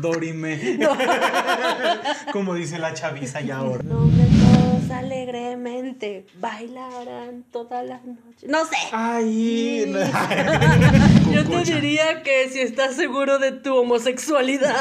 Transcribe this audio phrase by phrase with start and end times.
[0.00, 0.78] Dorime.
[2.32, 3.82] Como dice la chaviza ya ahora.
[3.82, 8.46] Donde todos alegremente bailarán toda la noche.
[8.46, 8.76] No sé.
[8.92, 9.92] Ay.
[11.32, 14.76] Yo te diría que si estás seguro de tu homosexualidad.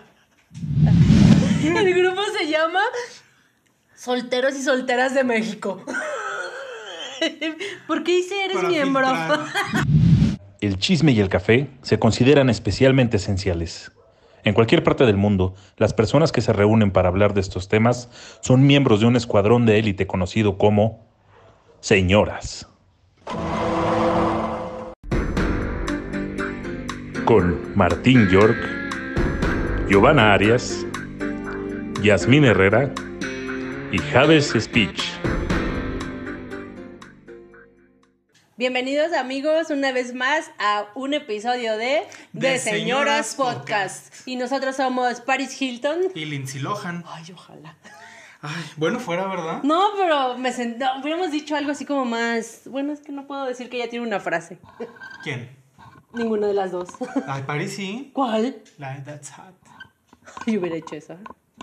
[1.62, 2.80] El grupo se llama
[3.94, 5.84] Solteros y Solteras de México.
[7.86, 9.08] ¿Por qué dice eres Para miembro?
[10.60, 13.92] El chisme y el café se consideran especialmente esenciales.
[14.44, 18.10] En cualquier parte del mundo, las personas que se reúnen para hablar de estos temas
[18.42, 21.06] son miembros de un escuadrón de élite conocido como
[21.80, 22.68] señoras.
[27.24, 28.58] Con Martín York,
[29.88, 30.84] Giovanna Arias,
[32.02, 32.92] Yasmín Herrera
[33.92, 35.29] y Javes Speech.
[38.60, 42.02] Bienvenidos amigos una vez más a un episodio de
[42.34, 44.28] De De Señoras Señoras Podcast.
[44.28, 46.08] Y nosotros somos Paris Hilton.
[46.14, 47.02] Y Lindsay Lohan.
[47.06, 47.74] Ay, ojalá.
[48.42, 49.62] Ay, bueno, fuera, ¿verdad?
[49.62, 50.76] No, pero me sent...
[50.76, 52.60] no, hubiéramos dicho algo así como más.
[52.66, 54.58] Bueno, es que no puedo decir que ella tiene una frase.
[55.24, 55.48] ¿Quién?
[56.12, 56.90] Ninguna de las dos.
[57.26, 58.10] Ay, Paris sí.
[58.12, 58.62] ¿Cuál?
[58.76, 59.54] La That's Hot.
[60.46, 61.16] Yo hubiera hecho eso.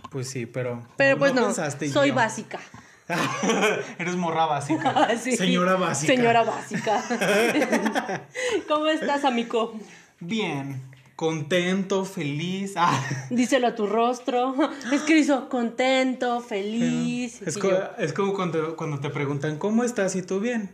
[0.10, 0.84] Pues sí, pero.
[0.98, 2.16] Pero pues no, soy yo.
[2.16, 2.60] básica.
[4.00, 5.08] Eres morra básica.
[5.22, 5.36] Sí.
[5.38, 6.14] Señora básica.
[6.14, 7.04] Señora básica.
[8.68, 9.74] ¿Cómo estás, amigo?
[10.20, 10.82] Bien.
[11.16, 12.74] Contento, feliz.
[12.76, 13.02] Ah.
[13.32, 14.54] Díselo a tu rostro.
[14.92, 17.42] Es que hizo contento, feliz.
[17.42, 20.16] Es, y co- yo- es como cuando, cuando te preguntan, ¿cómo estás?
[20.16, 20.70] ¿Y tú bien?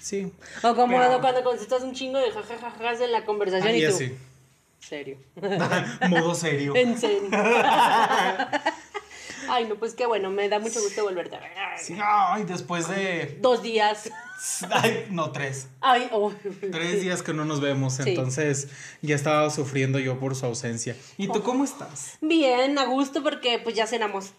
[0.00, 0.32] Sí.
[0.62, 3.94] O como Pero- cuando contestas un chingo de jajajajas en la conversación Ay, y tú.
[3.94, 4.14] así.
[4.80, 5.18] Serio.
[6.08, 6.72] Modo serio.
[6.76, 7.28] En serio.
[9.48, 11.50] Ay, no, pues qué bueno, me da mucho gusto volverte a ver.
[11.80, 13.38] Sí, ay, después de.
[13.40, 14.10] Dos días.
[14.70, 15.68] Ay, no, tres.
[15.80, 16.32] Ay, oh.
[16.72, 18.02] Tres días que no nos vemos, Sí.
[18.10, 18.68] entonces
[19.00, 20.96] ya estaba sufriendo yo por su ausencia.
[21.16, 22.18] ¿Y tú cómo estás?
[22.20, 24.32] Bien, a gusto porque pues ya cenamos.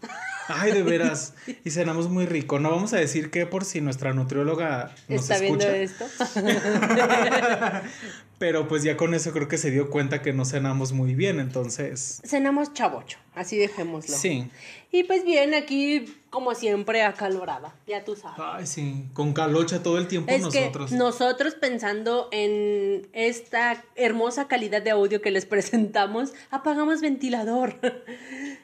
[0.48, 1.34] Ay, de veras.
[1.64, 2.60] Y cenamos muy rico.
[2.60, 6.06] No vamos a decir que por si nuestra nutrióloga nos ¿Está viendo escucha.
[6.06, 6.06] esto?
[8.38, 11.40] Pero pues ya con eso creo que se dio cuenta que no cenamos muy bien,
[11.40, 12.22] entonces.
[12.26, 14.16] Cenamos chavocho, así dejémoslo.
[14.18, 14.50] Sí.
[14.92, 18.38] Y pues bien, aquí como siempre acalorada, ya tú sabes.
[18.40, 19.06] Ay, sí.
[19.14, 20.92] Con calocha todo el tiempo Es nosotros.
[20.92, 27.80] que nosotros pensando en esta hermosa calidad de audio que les presentamos, apagamos ventilador.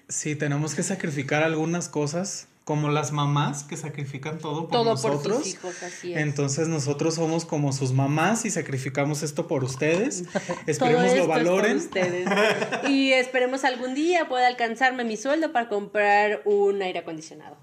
[0.10, 5.24] Sí, tenemos que sacrificar algunas cosas, como las mamás que sacrifican todo por Todo nosotros.
[5.24, 6.22] por sus hijos, así es.
[6.22, 10.24] Entonces nosotros somos como sus mamás y sacrificamos esto por ustedes.
[10.32, 11.76] Todo Esperemos esto lo es por valoren.
[11.78, 12.30] ustedes.
[12.88, 17.58] Y esperemos algún día pueda alcanzarme mi sueldo para comprar un aire acondicionado.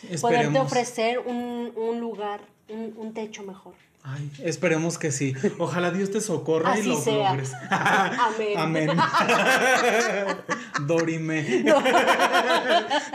[0.00, 0.62] Poderte Esperemos.
[0.66, 3.74] ofrecer un, un lugar, un, un techo mejor.
[4.04, 5.34] Ay, esperemos que sí.
[5.58, 7.30] Ojalá Dios te socorra y lo sea.
[7.30, 7.52] logres.
[7.68, 8.56] Amén.
[8.56, 8.90] Amén.
[10.86, 11.64] Dorime.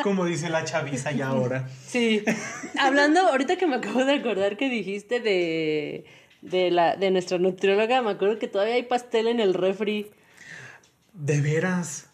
[0.03, 1.67] Como dice la chaviza ya ahora.
[1.87, 2.23] Sí.
[2.79, 6.05] Hablando, ahorita que me acabo de acordar que dijiste de,
[6.41, 10.11] de, la, de nuestra nutrióloga, me acuerdo que todavía hay pastel en el refri.
[11.13, 12.07] De veras.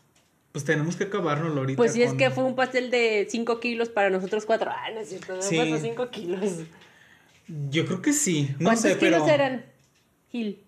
[0.52, 1.78] Pues tenemos que acabárnoslo ahorita.
[1.78, 4.72] Pues sí, es con- que fue un pastel de 5 kilos para nosotros cuatro.
[4.72, 5.58] Ah, no es cierto, no Sí.
[5.58, 6.42] pasó 5 kilos.
[7.70, 8.50] Yo creo que sí.
[8.60, 9.34] No ¿Cuántos sé, kilos pero.
[9.34, 9.66] eran?
[10.32, 10.64] Gil.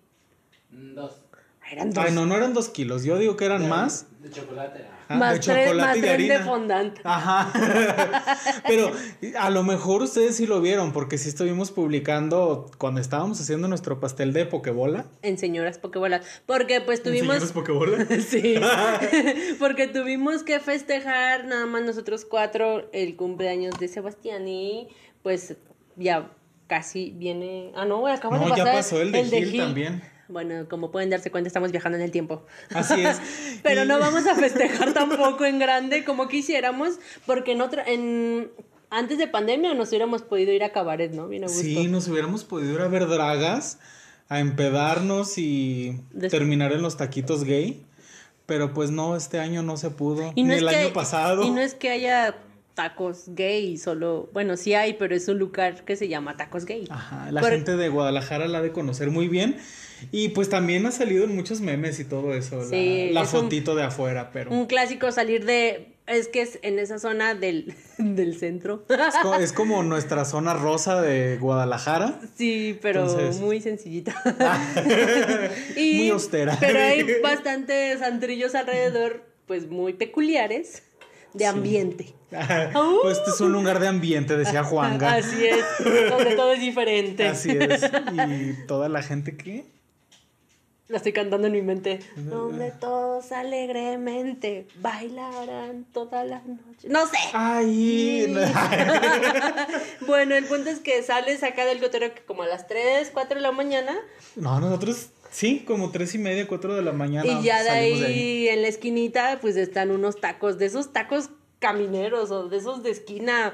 [0.70, 1.22] Dos.
[1.70, 2.04] Eran dos.
[2.04, 3.04] Ay, no, no eran dos kilos.
[3.04, 4.06] Yo digo que eran más.
[4.20, 4.84] De chocolate.
[4.90, 4.98] ah.
[5.08, 6.44] Ah, más de tres, chocolate más y de tres de harina.
[6.50, 6.98] fondant.
[7.04, 7.52] Ajá.
[8.66, 8.92] Pero
[9.38, 14.00] a lo mejor ustedes sí lo vieron, porque sí estuvimos publicando cuando estábamos haciendo nuestro
[14.00, 15.04] pastel de pokebola.
[15.22, 16.24] En señoras pokebolas.
[16.46, 17.34] Porque pues tuvimos.
[17.34, 18.06] ¿Señores pokebola?
[18.28, 18.54] Sí,
[19.58, 24.88] porque tuvimos que festejar nada más nosotros cuatro el cumpleaños de Sebastián y
[25.22, 25.56] pues
[25.96, 26.30] ya
[26.72, 27.70] casi viene...
[27.74, 30.02] Ah, no, acaba de No, pasar ya pasó el de Gil también.
[30.28, 32.46] Bueno, como pueden darse cuenta, estamos viajando en el tiempo.
[32.72, 33.20] Así es.
[33.62, 37.84] Pero Y- no vamos a festejar tampoco en grande como quisiéramos, porque en otra...
[37.86, 38.50] En...
[38.88, 41.28] Antes de pandemia nos hubiéramos podido ir a cabaret, ¿no?
[41.28, 41.60] Bien a gusto.
[41.62, 43.78] Sí, nos hubiéramos podido ir a ver dragas,
[44.30, 46.00] a empedarnos y
[46.30, 47.84] terminar en los taquitos gay.
[48.46, 50.32] Pero pues no, este año no se pudo.
[50.34, 51.42] Y no ni el que- año pasado.
[51.44, 52.34] Y no es que haya
[52.74, 56.86] tacos gay, solo, bueno, sí hay, pero es un lugar que se llama tacos gay.
[56.90, 59.56] Ajá, la Por- gente de Guadalajara la ha de conocer muy bien.
[60.10, 62.56] Y pues también ha salido en muchos memes y todo eso.
[62.58, 64.50] la- Sí, la es un- fotito de afuera, pero.
[64.50, 68.84] Un clásico salir de, es que es en esa zona del, del centro.
[68.88, 72.18] Es co- es como nuestra zona rosa de Guadalajara.
[72.34, 74.12] Sí, pero Entonces- muy sencillita.
[75.76, 76.56] Muy austera.
[76.58, 80.82] Pero hay bastantes antrillos alrededor, pues muy peculiares,
[81.34, 82.14] de ambiente.
[83.02, 85.14] Pues este es un lugar de ambiente, decía Juanga.
[85.14, 85.64] Así es,
[86.10, 87.28] donde todo es diferente.
[87.28, 87.82] Así es.
[88.12, 89.64] Y toda la gente que.
[90.88, 92.00] La estoy cantando en mi mente.
[92.16, 96.88] Donde todos alegremente bailarán toda la noche.
[96.88, 97.16] No sé.
[97.32, 98.34] Ay,
[100.06, 103.36] bueno, el punto es que sales acá del cotero que como a las 3, 4
[103.36, 103.96] de la mañana.
[104.36, 107.26] no, nosotros sí, como tres y media, cuatro de la mañana.
[107.40, 112.30] y ya de ahí, en la esquinita, pues están unos tacos, de esos tacos camineros
[112.30, 113.52] o de esos de esquina.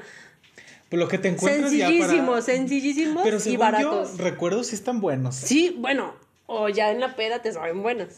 [0.89, 2.41] Pues lo que te encuentras ya Sencillísimos, para...
[2.41, 4.17] sencillísimos Pero y según baratos.
[4.17, 5.35] yo, recuerdo si están buenos.
[5.35, 6.13] Sí, bueno,
[6.47, 8.09] o ya en la peda te saben buenos.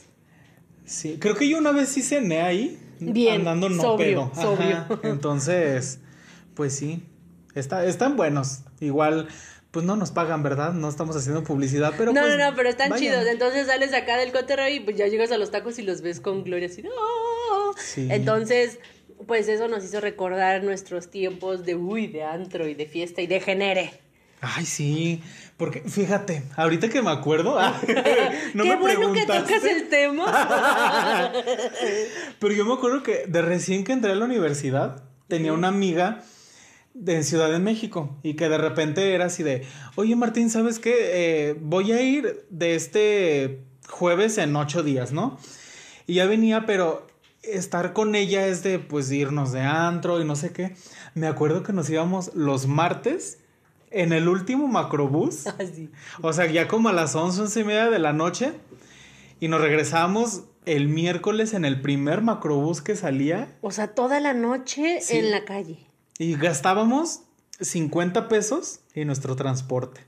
[0.85, 2.79] Sí, creo que yo una vez sí cené ahí.
[2.99, 4.41] Bien, Andando no sobrio, pedo.
[4.41, 4.85] sobrio.
[5.03, 5.99] Entonces,
[6.55, 7.03] pues sí.
[7.55, 8.59] Está, están buenos.
[8.79, 9.27] Igual,
[9.71, 10.73] pues no nos pagan, ¿verdad?
[10.73, 13.13] No estamos haciendo publicidad, pero no, pues, no, no, pero están vayan.
[13.13, 13.27] chidos.
[13.27, 16.19] Entonces sales acá del cotero y pues ya llegas a los tacos y los ves
[16.19, 16.83] con gloria así.
[16.85, 17.73] ¡oh!
[17.77, 18.07] Sí.
[18.11, 18.79] Entonces,
[19.27, 23.27] pues eso nos hizo recordar nuestros tiempos de uy, de antro y de fiesta y
[23.27, 23.93] de genere.
[24.41, 25.21] Ay, sí.
[25.55, 27.79] Porque, fíjate, ahorita que me acuerdo, ah,
[28.53, 31.31] no Qué me bueno que tocas el tema.
[32.39, 36.23] Pero yo me acuerdo que de recién que entré a la universidad, tenía una amiga
[36.93, 39.65] de Ciudad de México y que de repente era así de,
[39.95, 40.93] oye Martín, ¿sabes qué?
[40.97, 45.37] Eh, voy a ir de este jueves en ocho días, ¿no?
[46.07, 47.07] Y ya venía, pero
[47.43, 50.75] estar con ella es de, pues, irnos de antro y no sé qué.
[51.15, 53.39] Me acuerdo que nos íbamos los martes
[53.89, 55.47] en el último macrobús.
[55.59, 55.89] Así.
[56.21, 58.53] O sea, ya como a las once, once y media de la noche.
[59.39, 63.55] Y nos regresamos el miércoles en el primer macrobús que salía.
[63.61, 65.17] O sea, toda la noche Sí.
[65.17, 65.79] en la calle.
[66.17, 67.21] Y gastábamos
[67.59, 70.01] 50 pesos en nuestro transporte.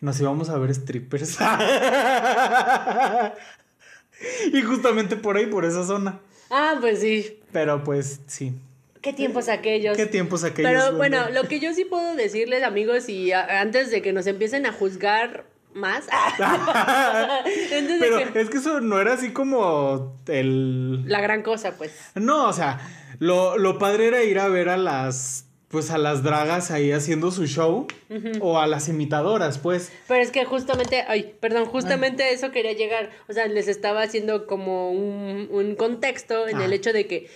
[0.00, 1.38] Nos íbamos a ver strippers.
[4.52, 6.20] y justamente por ahí, por esa zona.
[6.50, 7.40] Ah, pues sí.
[7.52, 8.52] Pero pues sí.
[9.00, 9.96] Qué tiempos aquellos.
[9.96, 10.70] ¿Qué tiempos aquellos?
[10.70, 14.26] Pero bueno, lo que yo sí puedo decirles, amigos, y a- antes de que nos
[14.28, 15.44] empiecen a juzgar
[15.74, 16.06] más.
[17.68, 21.08] de Pero que- es que eso no era así como el...
[21.08, 21.92] La gran cosa, pues.
[22.14, 22.78] No, o sea,
[23.22, 27.30] lo, lo padre era ir a ver a las, pues a las dragas ahí haciendo
[27.30, 27.86] su show
[28.40, 29.92] o a las imitadoras, pues.
[30.08, 33.10] Pero es que justamente, ay, perdón, justamente eso quería llegar.
[33.28, 36.64] O sea, les estaba haciendo como un, un contexto en Ah.
[36.64, 37.28] el hecho de que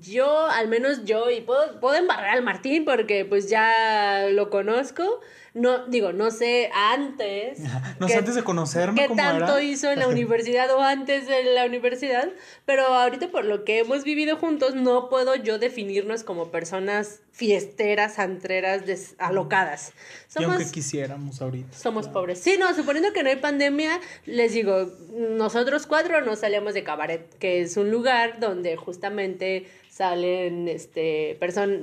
[0.00, 5.20] yo, al menos yo, y puedo, puedo embarrar al Martín porque pues ya lo conozco.
[5.52, 7.58] No, digo, no sé antes.
[8.00, 9.62] No sé antes de conocerme qué cómo tanto era.
[9.62, 12.28] hizo en la universidad o antes de la universidad,
[12.64, 18.18] pero ahorita por lo que hemos vivido juntos no puedo yo definirnos como personas fiesteras,
[18.18, 19.92] antreras, des- alocadas.
[20.28, 21.76] Y Somos aunque quisiéramos ahorita.
[21.76, 22.40] somos pobres.
[22.40, 27.36] Sí, no, suponiendo que no hay pandemia, les digo, nosotros cuatro nos salíamos de cabaret,
[27.38, 31.80] que es un lugar donde justamente salen este personas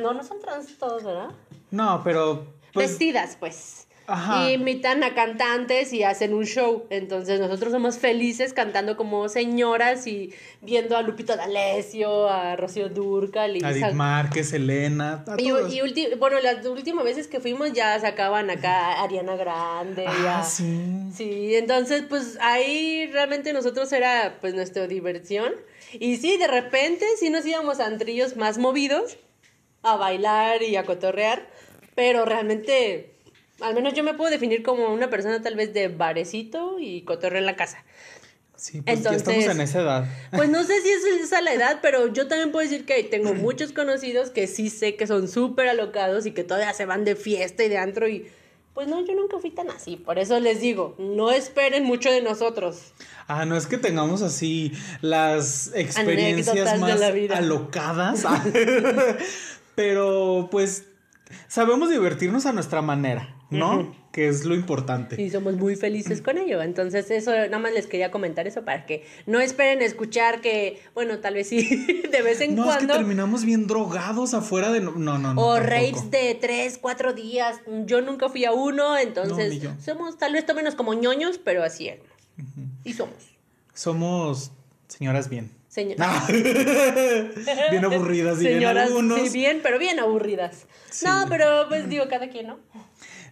[0.00, 1.28] no no son trans todos, ¿verdad?
[1.70, 3.80] No, pero pues, Vestidas, pues.
[4.06, 4.50] Ajá.
[4.50, 6.84] Y invitan a cantantes y hacen un show.
[6.90, 13.56] Entonces nosotros somos felices cantando como señoras y viendo a Lupito D'Alessio, a Rocío Durcal
[13.56, 15.72] y Edith sal- Márquez, Elena, a y, todos.
[15.72, 20.02] y ulti- bueno, las últimas veces que fuimos ya sacaban acá a Ariana Grande.
[20.04, 20.84] y ah, a- sí.
[21.14, 25.50] Sí, entonces pues ahí realmente nosotros era pues nuestra diversión.
[25.98, 29.16] Y sí, de repente sí nos íbamos a antrillos más movidos,
[29.82, 31.48] a bailar y a cotorrear,
[31.94, 33.14] pero realmente,
[33.60, 37.38] al menos yo me puedo definir como una persona tal vez de barecito y cotorreo
[37.40, 37.84] en la casa.
[38.56, 40.04] Sí, pues Entonces- ya estamos en esa edad.
[40.34, 43.34] Pues no sé si es esa la edad, pero yo también puedo decir que tengo
[43.34, 47.16] muchos conocidos que sí sé que son súper alocados y que todavía se van de
[47.16, 48.26] fiesta y de antro y
[48.72, 49.94] pues no, yo nunca fui tan así.
[49.96, 52.92] Por eso les digo, no esperen mucho de nosotros.
[53.28, 57.36] Ah, no es que tengamos así las experiencias Anécdotas de más la vida.
[57.36, 58.24] alocadas,
[59.76, 60.86] pero pues
[61.48, 63.94] sabemos divertirnos a nuestra manera, ¿no?
[64.12, 65.20] Que es lo importante.
[65.20, 66.62] Y somos muy felices con ello.
[66.62, 71.18] Entonces, eso, nada más les quería comentar eso para que no esperen escuchar que, bueno,
[71.18, 72.94] tal vez sí, de vez en no, es que cuando.
[72.94, 74.80] terminamos bien drogados afuera de...
[74.80, 75.30] No, no, no.
[75.30, 75.60] o tampoco.
[75.60, 77.60] raves de tres, cuatro días.
[77.86, 79.70] Yo nunca fui a uno, entonces ni yo.
[79.84, 82.10] somos tal vez menos como ñoños, pero así éramos.
[82.84, 83.34] Y somos.
[83.72, 84.52] Somos
[84.88, 85.50] señoras bien.
[85.74, 86.24] Señor- Ah,
[87.70, 89.20] bien aburridas, Señoras, algunos.
[89.20, 90.66] sí, bien, pero bien aburridas.
[91.02, 92.58] No, pero pues digo, cada quien, ¿no?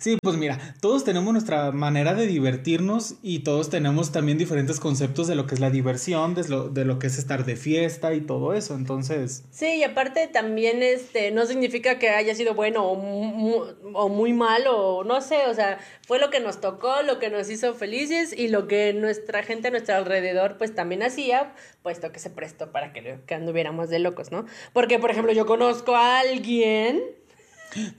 [0.02, 5.28] Sí, pues mira, todos tenemos nuestra manera de divertirnos y todos tenemos también diferentes conceptos
[5.28, 8.12] de lo que es la diversión, de lo, de lo que es estar de fiesta
[8.12, 8.74] y todo eso.
[8.74, 13.62] Entonces, Sí, y aparte también este no significa que haya sido bueno o, mu-
[13.94, 17.30] o muy malo, o no sé, o sea, fue lo que nos tocó, lo que
[17.30, 21.54] nos hizo felices y lo que nuestra gente a nuestro alrededor pues también hacía,
[21.84, 24.46] puesto que se prestó para que, que anduviéramos de locos, ¿no?
[24.72, 27.00] Porque, por ejemplo, yo conozco a alguien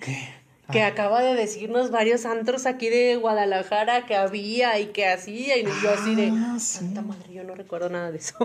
[0.01, 0.42] ¿qué?
[0.71, 0.87] Que Ah.
[0.87, 5.89] acaba de decirnos varios antros aquí de Guadalajara que había y que hacía, y yo
[5.91, 6.77] así de, Ah, sí.
[6.79, 8.35] santa madre, yo no recuerdo nada de eso.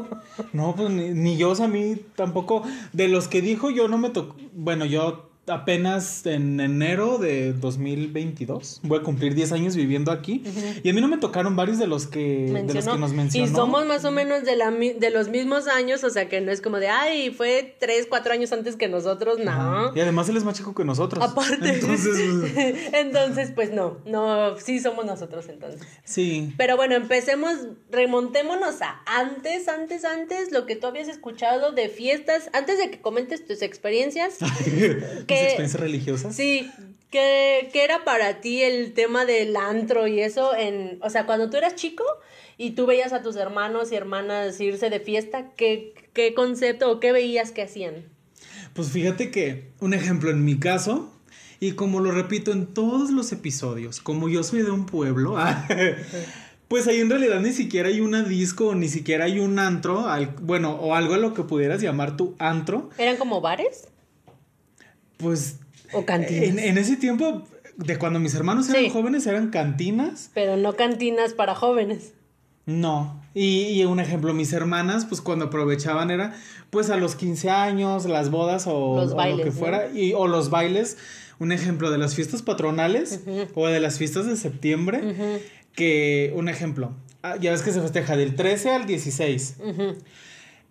[0.53, 2.63] No, pues ni, ni yo, o sea, a mí tampoco.
[2.93, 4.35] De los que dijo, yo no me tocó.
[4.53, 10.43] Bueno, yo apenas en enero de 2022 voy a cumplir 10 años viviendo aquí.
[10.83, 13.47] Y a mí no me tocaron varios de los que, de los que nos mencionó.
[13.47, 16.53] Y somos más o menos de, la, de los mismos años, o sea que no
[16.53, 19.93] es como de, ay, fue tres, cuatro años antes que nosotros, no.
[19.95, 21.23] Y además él es más chico que nosotros.
[21.23, 21.69] Aparte.
[21.75, 22.17] Entonces,
[22.55, 25.81] pues, Entonces, pues no, no, sí somos nosotros entonces.
[26.05, 26.55] sí.
[26.57, 27.55] Pero bueno, empecemos,
[27.91, 33.01] remontémonos a antes, antes, antes, lo que tú habías escuchado de fiestas, antes de que
[33.01, 34.39] comentes tus experiencias.
[35.39, 36.35] ¿Mis experiencias religiosas?
[36.37, 36.71] Sí,
[37.11, 40.55] ¿qué, qué era para ti el tema del antro y eso?
[40.55, 42.05] En, o sea, cuando tú eras chico
[42.57, 47.01] y tú veías a tus hermanos y hermanas irse de fiesta, ¿qué, qué concepto o
[47.01, 48.05] qué veías que hacían?
[48.75, 51.13] Pues fíjate que, un ejemplo en mi caso,
[51.61, 55.37] y como lo repito en todos los episodios, como yo soy de un pueblo,
[56.69, 60.35] pues ahí en realidad ni siquiera hay una disco, ni siquiera hay un antro, al-
[60.43, 63.89] bueno, o algo a lo que pudieras llamar tu antro, ¿Eran como bares
[65.19, 65.57] pues
[65.93, 66.43] o cantinas?
[66.49, 67.45] en, en ese tiempo,
[67.77, 68.91] de cuando mis hermanos eran Sí.
[68.91, 72.13] jóvenes, eran cantinas, Pero no cantinas para jóvenes.
[72.67, 73.23] no.
[73.35, 76.35] Y, y un ejemplo, mis hermanas, pues cuando aprovechaban era,
[76.71, 79.57] pues a los 15 años, las bodas o, Los o bailes, lo que ¿no?
[79.57, 80.97] fuera, y, o los bailes,
[81.39, 83.21] un ejemplo de las fiestas patronales
[83.55, 85.41] o de las fiestas de septiembre,
[85.73, 89.57] que, un ejemplo, ah, ya ves que se festeja del 13 al 16.
[89.65, 89.95] ujú.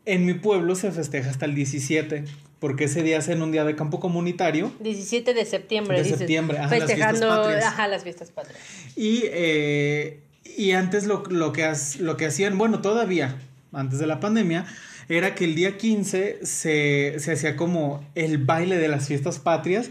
[0.06, 2.26] En mi pueblo se festeja hasta el 17,
[2.60, 6.18] porque ese día hacen un día de campo comunitario 17 de septiembre, De dices.
[6.20, 7.66] septiembre, ajá, las festejando, fiestas patrias.
[7.66, 8.60] ajá, las fiestas patrias.
[8.96, 10.20] Y, eh,
[10.58, 13.38] y antes lo, lo, que has- lo que hacían, bueno, todavía,
[13.74, 14.66] antes de la pandemia,
[15.10, 19.90] era que el día 15 se, se hacía como el baile de las fiestas patrias.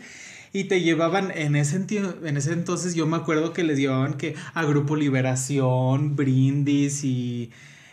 [0.53, 4.35] Y te llevaban en ese, en ese entonces, yo me acuerdo que les llevaban que
[4.55, 7.51] a Grupo Liberación, Brindis y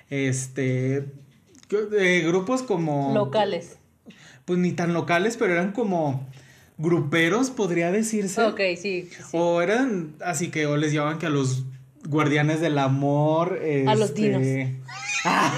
[0.10, 1.06] este
[2.00, 3.78] eh, grupos como Locales.
[4.46, 6.28] Pues ni tan locales, pero eran como
[6.78, 8.42] gruperos, podría decirse.
[8.44, 9.10] Ok, sí.
[9.10, 9.24] sí.
[9.32, 11.64] O eran así que o les llamaban que a los
[12.08, 13.60] guardianes del amor.
[13.88, 14.78] A los este, dinos.
[15.26, 15.58] Ah,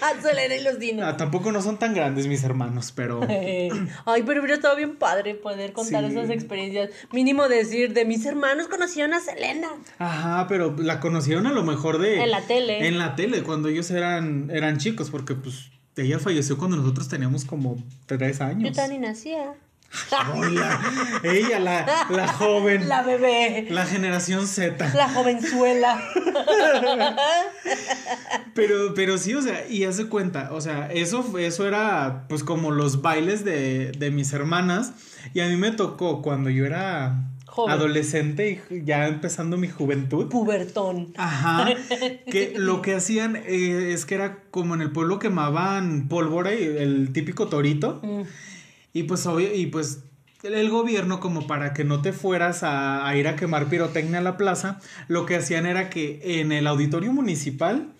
[0.00, 1.04] Ah, Selena y los dinos.
[1.04, 3.20] ah, tampoco no son tan grandes mis hermanos, pero.
[3.28, 6.12] Ay, pero hubiera estado bien padre poder contar Sí.
[6.12, 6.90] esas experiencias.
[7.10, 9.66] Mínimo decir, de mis hermanos conocieron a Selena.
[9.98, 12.22] Ajá, pero la conocieron a lo mejor de.
[12.22, 12.86] En la tele.
[12.86, 17.44] En la tele, cuando ellos eran, eran chicos, porque pues ella falleció cuando nosotros teníamos
[17.44, 18.70] como tres años.
[18.70, 19.54] Yo también nacía.
[20.34, 20.80] Hola,
[21.22, 22.88] ella, la, la joven.
[22.88, 23.68] La bebé.
[23.70, 24.92] La generación Z.
[24.94, 26.02] La jovenzuela.
[28.54, 32.70] Pero, pero sí, o sea, y hace cuenta, o sea, eso, eso era pues como
[32.70, 34.92] los bailes de, de mis hermanas.
[35.34, 37.22] Y a mí me tocó cuando yo era
[37.56, 37.74] Joven.
[37.74, 40.28] adolescente y ya empezando mi juventud.
[40.28, 41.12] Pubertón.
[41.16, 41.68] Ajá.
[42.30, 46.64] Que lo que hacían eh, es que era como en el pueblo quemaban pólvora y
[46.64, 48.00] el típico torito.
[48.02, 48.22] Mm.
[48.92, 50.00] Y pues obvio, y pues
[50.42, 54.22] el, gobierno, como para que no te fueras a, a ir a quemar pirotecnia a
[54.22, 57.92] la plaza, lo que hacían era que en el auditorio municipal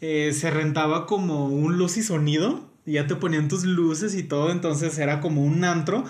[0.00, 2.68] eh, se rentaba como un luz y sonido.
[2.86, 4.50] Y ya te ponían tus luces y todo.
[4.50, 6.04] Entonces era como un antro.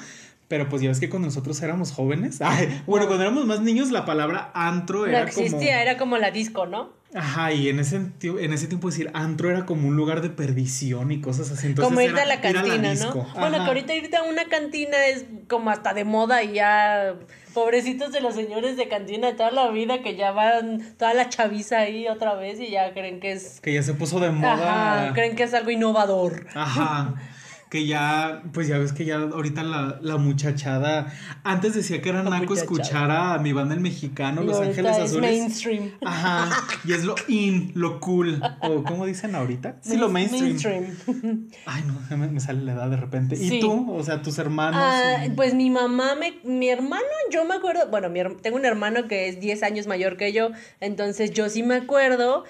[0.51, 2.43] Pero pues ya ves que cuando nosotros éramos jóvenes.
[2.45, 5.63] ay, bueno, cuando éramos más niños, la palabra antro No era existía, como.
[5.63, 6.91] era como la disco, ¿no?
[7.15, 11.13] Ajá, y en ese, en ese tiempo decir antro era como un lugar de perdición
[11.13, 11.69] y cosas así.
[11.69, 13.29] Entonces como irte era a la cantina, disco.
[13.33, 13.41] ¿no?
[13.41, 17.15] Bueno, que ahorita irte a una cantina es como hasta de moda y ya.
[17.55, 21.29] Pobrecitos de los señores de cantina de toda la vida que ya van toda la
[21.29, 23.61] chaviza ahí otra vez y ya creen que es.
[23.61, 25.05] Que ya se puso de moda.
[25.05, 26.49] Ajá, creen que es algo innovador.
[26.55, 27.15] Ajá.
[27.71, 31.07] Que ya, pues ya ves que ya ahorita la, la muchachada.
[31.45, 32.61] Antes decía que era La naco muchachada.
[32.63, 35.21] escuchar a mi banda el mexicano, Y Los Ángeles es Azules.
[35.31, 35.93] mainstream.
[36.05, 36.51] Ajá.
[36.85, 38.43] Y es lo in, lo cool.
[38.63, 39.77] O ¿cómo dicen ahorita?
[39.83, 40.47] Sí, lo mainstream.
[40.49, 41.49] Mainstream.
[41.67, 43.37] Ay, no, me, me sale la edad de repente.
[43.41, 43.93] ¿Y tú?
[43.95, 44.81] O sea, tus hermanos.
[44.83, 48.65] Ah, y- pues mi mamá, me, mi hermano, yo me acuerdo, bueno, mi tengo un
[48.65, 50.51] hermano que es 10 años mayor que yo,
[50.81, 52.43] entonces yo sí me acuerdo,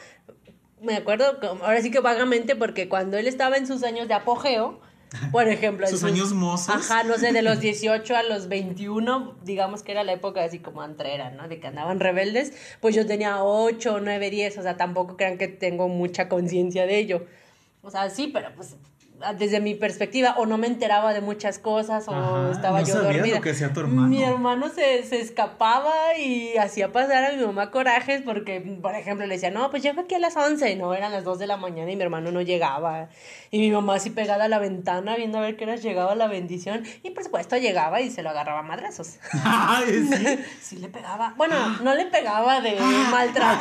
[0.82, 4.14] me acuerdo, como- ahora sí que vagamente, porque cuando él estaba en sus años de
[4.14, 4.80] apogeo,
[5.32, 6.74] por ejemplo, en Sus años mozos.
[6.74, 10.58] Ajá, no sé, de los 18 a los 21, digamos que era la época así
[10.58, 11.48] como antrera, ¿no?
[11.48, 15.48] De que andaban rebeldes, pues yo tenía 8, 9, 10, o sea, tampoco crean que
[15.48, 17.26] tengo mucha conciencia de ello.
[17.82, 18.76] O sea, sí, pero pues
[19.38, 23.02] desde mi perspectiva, o no me enteraba de muchas cosas, o Ajá, estaba no yo
[23.02, 23.36] dormida.
[23.36, 24.08] lo que hacía tu hermano.
[24.08, 29.26] Mi hermano se, se escapaba y hacía pasar a mi mamá corajes porque, por ejemplo,
[29.26, 31.56] le decía, no, pues llego aquí a las 11, no, eran las 2 de la
[31.56, 33.08] mañana y mi hermano no llegaba.
[33.50, 36.26] Y mi mamá así pegada a la ventana viendo a ver qué horas llegaba la
[36.28, 36.84] bendición.
[37.02, 39.18] Y por supuesto llegaba y se lo agarraba a madrazos.
[39.90, 40.38] Sí.
[40.60, 41.34] Sí le pegaba.
[41.36, 42.78] Bueno, no le pegaba de
[43.10, 43.60] maltrato.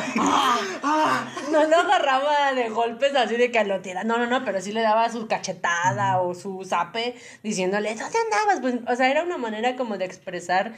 [1.50, 4.04] No lo agarraba de golpes así de que lo tira.
[4.04, 8.60] No, no, no, pero sí le daba su cachetada o su zape diciéndole, ¿dónde andabas?
[8.60, 10.72] Pues, o sea, era una manera como de expresar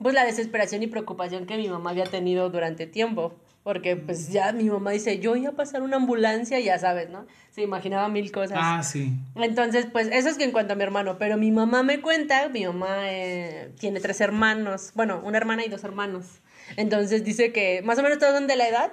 [0.00, 3.34] pues la desesperación y preocupación que mi mamá había tenido durante tiempo.
[3.62, 7.26] Porque pues ya mi mamá dice, yo iba a pasar una ambulancia, ya sabes, ¿no?
[7.50, 8.58] Se imaginaba mil cosas.
[8.60, 9.12] Ah, sí.
[9.36, 12.50] Entonces, pues eso es que en cuanto a mi hermano, pero mi mamá me cuenta,
[12.50, 16.26] mi mamá eh, tiene tres hermanos, bueno, una hermana y dos hermanos.
[16.76, 18.92] Entonces dice que más o menos todos son de la edad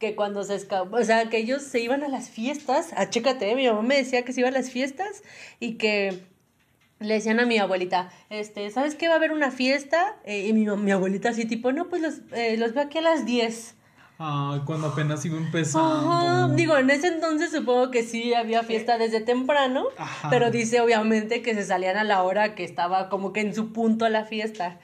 [0.00, 3.54] que cuando se escapó, o sea, que ellos se iban a las fiestas, a chécate,
[3.54, 5.22] mi mamá me decía que se iba a las fiestas
[5.60, 6.24] y que
[7.00, 10.16] le decían a mi abuelita, este, ¿sabes qué va a haber una fiesta?
[10.24, 13.02] Eh, y mi, mi abuelita así tipo, no, pues los, eh, los veo aquí a
[13.02, 13.74] las 10.
[14.18, 16.10] Ay, cuando apenas iba empezando.
[16.10, 20.30] Ajá, digo, en ese entonces supongo que sí había fiesta desde temprano, Ajá.
[20.30, 23.72] pero dice obviamente que se salían a la hora que estaba como que en su
[23.72, 24.78] punto la fiesta.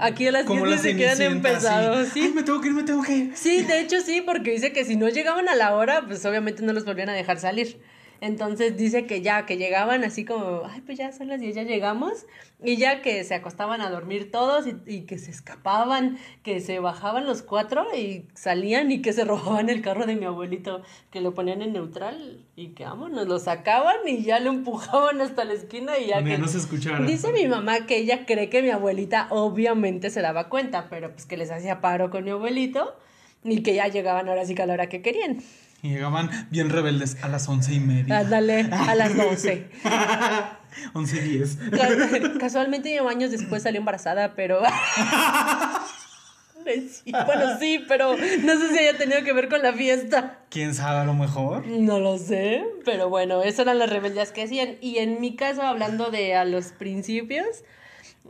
[0.00, 2.10] Aquí a las como 10 la ni siquiera han Cenicienta, empezado, así.
[2.10, 2.20] sí.
[2.24, 3.32] Ay, me tengo que ir, me tengo que ir.
[3.34, 6.62] Sí, de hecho sí, porque dice que si no llegaban a la hora, pues obviamente
[6.62, 7.80] no los volvían a dejar salir.
[8.22, 11.62] Entonces dice que ya, que llegaban así como, ay, pues ya son las 10, ya
[11.64, 12.24] llegamos.
[12.62, 16.78] Y ya que se acostaban a dormir todos y, y que se escapaban, que se
[16.78, 21.20] bajaban los cuatro y salían y que se robaban el carro de mi abuelito, que
[21.20, 25.54] lo ponían en neutral y que vámonos, lo sacaban y ya lo empujaban hasta la
[25.54, 26.38] esquina y ya Donde que...
[26.38, 27.04] no se escuchara.
[27.04, 31.26] Dice mi mamá que ella cree que mi abuelita obviamente se daba cuenta, pero pues
[31.26, 32.94] que les hacía paro con mi abuelito
[33.42, 35.42] y que ya llegaban ahora sí que a la hora que querían.
[35.82, 38.18] Y llegaban bien rebeldes a las once y media.
[38.20, 39.68] Ándale, a las 12.
[40.94, 41.58] once y diez.
[41.72, 44.62] Ca- Casualmente años después salió embarazada, pero...
[46.64, 50.38] Sí, bueno, sí, pero no sé si haya tenido que ver con la fiesta.
[50.48, 51.66] ¿Quién sabe a lo mejor?
[51.66, 54.76] No lo sé, pero bueno, esas eran las rebeldías que hacían.
[54.80, 57.44] Y en mi caso, hablando de a los principios,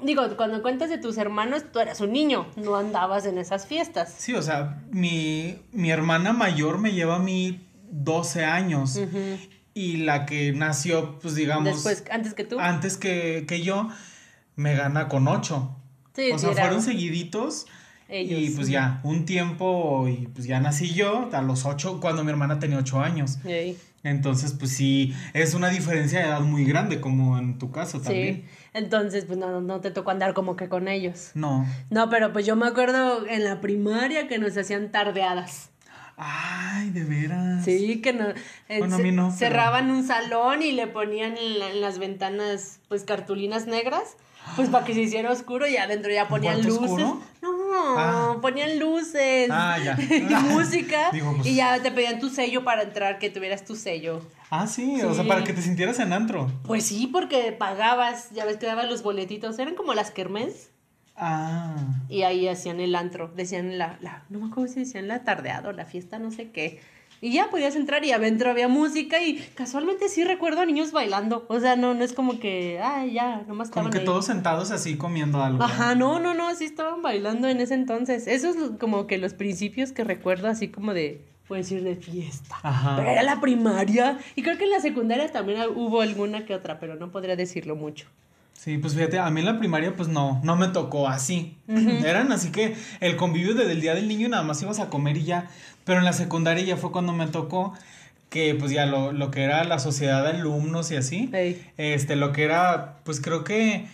[0.02, 4.14] digo, cuando cuentas de tus hermanos, tú eras un niño, no andabas en esas fiestas.
[4.16, 8.98] Sí, o sea, mi, mi hermana mayor me lleva a mí 12 años.
[9.74, 12.60] Y la que nació, pues digamos, Después, antes que tú.
[12.60, 13.88] antes que, que yo,
[14.54, 15.76] me gana con 8.
[16.14, 17.66] Sí, o sea, era- fueron seguiditos.
[18.08, 18.38] Ellos.
[18.40, 22.30] Y pues ya, un tiempo, y pues ya nací yo a los 8, cuando mi
[22.30, 23.38] hermana tenía 8 años.
[24.04, 28.44] Entonces, pues sí, es una diferencia de edad muy grande, como en tu caso también.
[28.44, 31.30] Sí, entonces pues no, no te tocó andar como que con ellos.
[31.34, 31.66] No.
[31.90, 35.70] No, pero pues yo me acuerdo en la primaria que nos hacían tardeadas.
[36.16, 37.64] Ay, de veras.
[37.64, 38.28] Sí, que no,
[38.68, 41.80] eh, Bueno, a mí no, pero- cerraban un salón y le ponían en, la- en
[41.80, 44.16] las ventanas pues cartulinas negras,
[44.56, 46.78] pues para que se hiciera oscuro y adentro ya ponían luces.
[46.82, 47.20] oscuro?
[47.40, 47.51] No,
[47.96, 48.36] Ah.
[48.40, 49.96] ponían luces Ah, ya.
[50.16, 53.76] y música Digo, pues- y ya te pedían tu sello para entrar, que tuvieras tu
[53.76, 54.22] sello.
[54.50, 56.50] Ah, sí, o sea, para que te sintieras en antro.
[56.64, 60.68] Pues sí, porque pagabas, ya ves que daban los boletitos, eran como las kermés.
[61.16, 61.74] Ah.
[62.08, 65.68] Y ahí hacían el antro, decían la, la, no me acuerdo si decían la tardeada
[65.68, 66.80] o la fiesta, no sé qué.
[67.22, 71.46] Y ya podías entrar y adentro había música y casualmente sí recuerdo a niños bailando.
[71.48, 74.04] O sea, no, no es como que, ay, ya, nomás Como estaban que ahí.
[74.04, 75.62] todos sentados así comiendo algo.
[75.62, 78.26] Ajá, no, no, no, sí estaban bailando en ese entonces.
[78.26, 82.56] Eso es como que los principios que recuerdo así como de, puedo decir, de fiesta.
[82.64, 82.96] Ajá.
[82.96, 84.18] Pero era la primaria.
[84.34, 87.76] Y creo que en la secundaria también hubo alguna que otra, pero no podría decirlo
[87.76, 88.08] mucho.
[88.62, 91.56] Sí, pues fíjate, a mí en la primaria pues no, no me tocó así.
[91.66, 95.16] Eran así que el convivio desde el Día del Niño nada más ibas a comer
[95.16, 95.50] y ya.
[95.84, 97.74] Pero en la secundaria ya fue cuando me tocó
[98.30, 101.28] que pues ya lo, lo que era la sociedad de alumnos y así.
[101.76, 103.88] Este, lo que era, pues creo que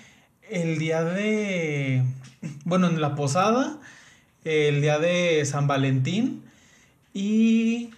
[0.51, 2.03] el día de,
[2.67, 3.79] bueno, en la posada,
[4.45, 6.43] el día de San Valentín
[7.15, 7.89] y,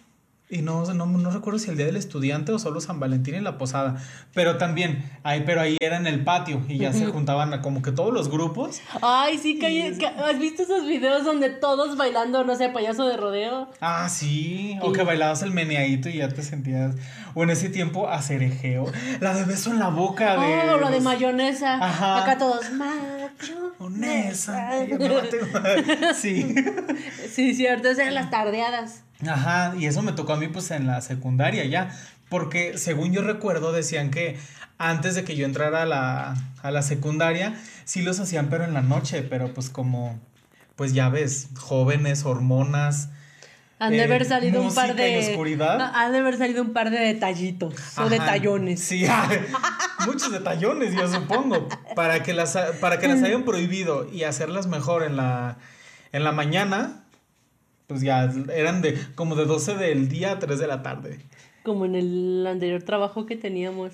[0.51, 3.41] y no, no, no recuerdo si el día del estudiante o solo San Valentín y
[3.41, 3.97] la posada,
[4.35, 7.83] pero también, ahí, pero ahí era en el patio y ya se juntaban a como
[7.83, 8.81] que todos los grupos.
[9.01, 13.71] Ay, sí, que, ¿has visto esos videos donde todos bailando, no sé, payaso de rodeo?
[13.81, 16.97] Ah, sí, o que bailabas el meneadito y ya te sentías,
[17.35, 18.87] o en ese tiempo acerejeo,
[19.21, 20.71] la de beso en la boca de...
[20.71, 21.75] Oh, lo de los- mayonesa.
[21.75, 22.23] Ajá.
[22.23, 23.73] Acá todos, macho.
[23.79, 24.85] Onesa.
[24.85, 26.55] y aparte- Sí.
[27.33, 29.05] Sí, cierto, esas eran las tardeadas.
[29.27, 31.91] Ajá, y eso me tocó a mí pues en la secundaria ya,
[32.29, 34.39] porque según yo recuerdo decían que
[34.79, 37.55] antes de que yo entrara a la, a la secundaria,
[37.85, 40.19] sí los hacían pero en la noche, pero pues como,
[40.75, 43.11] pues ya ves, jóvenes, hormonas,
[43.79, 45.37] Han de eh, haber salido un par de.
[45.57, 48.81] No, han de haber salido un par de detallitos o detallones.
[48.81, 49.07] Sí,
[50.07, 51.69] muchos detallones, yo supongo.
[51.95, 55.59] Para que las, para que las hayan prohibido y hacerlas mejor en la,
[56.13, 57.00] en la mañana,
[57.91, 61.19] pues ya eran de como de 12 del día a 3 de la tarde.
[61.65, 63.91] Como en el anterior trabajo que teníamos.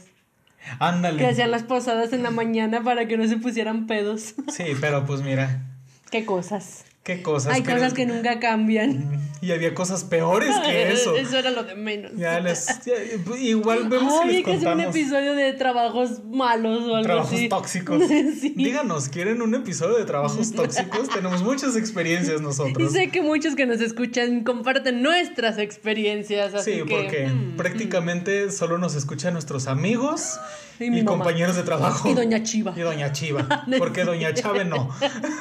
[0.79, 1.19] Ándale.
[1.19, 4.35] Que hacían las posadas en la mañana para que no se pusieran pedos.
[4.49, 5.63] Sí, pero pues mira,
[6.11, 6.85] Qué cosas.
[7.07, 7.55] Qué cosas.
[7.55, 9.25] Hay cosas que nunca cambian.
[9.42, 11.14] Y había cosas peores que eso.
[11.14, 12.11] Eso era lo de menos.
[12.16, 12.95] Ya les, ya,
[13.38, 14.97] igual vemos si Ay, les hay que hacer un contamos.
[14.97, 17.49] episodio de trabajos malos o algo Trabajos así.
[17.49, 18.03] tóxicos.
[18.09, 18.55] Sí.
[18.57, 21.11] Díganos, ¿quieren un episodio de trabajos tóxicos?
[21.11, 22.92] Tenemos muchas experiencias Y nosotros.
[22.92, 26.97] sé que muchos que nos escuchan comparten nuestras experiencias, así Sí, que...
[26.97, 30.40] porque mm, prácticamente solo nos escuchan nuestros amigos
[30.81, 32.09] Y y, compañeros de trabajo.
[32.11, 32.73] Y Doña Chiva.
[32.75, 33.47] Y Doña Chiva.
[33.71, 34.88] Es Porque Doña Chave no.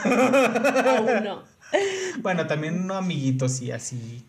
[0.04, 1.55] Aún no.
[2.20, 4.24] Bueno, también amiguitos y así.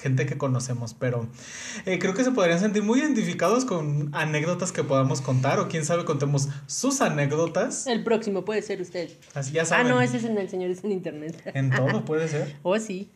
[0.00, 1.28] Gente que conocemos, pero
[1.86, 5.84] eh, creo que se podrían sentir muy identificados con anécdotas que podamos contar, o quién
[5.84, 7.86] sabe, contemos sus anécdotas.
[7.86, 9.10] El próximo puede ser usted.
[9.34, 9.88] Así ya Ah, saben.
[9.88, 11.40] no, ese es en el señor, es en internet.
[11.54, 12.56] En todo puede ser.
[12.64, 13.10] Oh, sí.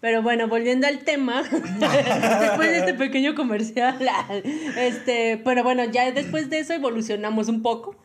[0.00, 3.98] Pero bueno, volviendo al tema, después de este pequeño comercial,
[4.76, 7.96] este, pero bueno, ya después de eso evolucionamos un poco.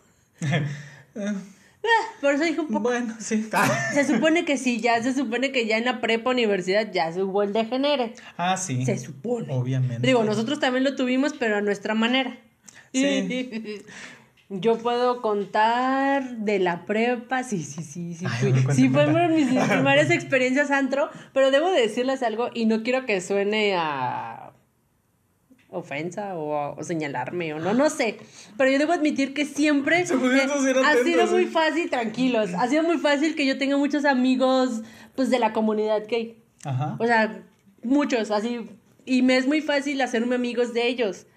[2.21, 2.79] Por eso dije un poco.
[2.81, 3.49] Bueno, sí.
[3.93, 7.23] Se supone que sí, ya se supone que ya en la prepa universidad ya se
[7.23, 8.13] hubo el degenere.
[8.37, 8.85] Ah, sí.
[8.85, 9.47] Se supone.
[9.53, 10.05] Obviamente.
[10.07, 12.37] Digo, nosotros también lo tuvimos, pero a nuestra manera.
[12.93, 13.81] Sí.
[14.49, 18.25] Yo puedo contar de la prepa, sí, sí, sí, sí.
[18.29, 22.83] Ay, fui- sí, fueron mis primeras experiencias antro, pero debo de decirles algo y no
[22.83, 24.42] quiero que suene a
[25.73, 28.17] ofensa o, o señalarme o no, no sé.
[28.57, 30.49] Pero yo debo admitir que siempre Se bien
[30.85, 31.47] ha sido muy ¿eh?
[31.47, 34.81] fácil, tranquilos, ha sido muy fácil que yo tenga muchos amigos
[35.15, 36.43] pues de la comunidad gay.
[36.63, 36.95] Ajá.
[36.99, 37.43] O sea,
[37.83, 38.69] muchos, así.
[39.05, 41.27] Y me es muy fácil hacerme amigos de ellos.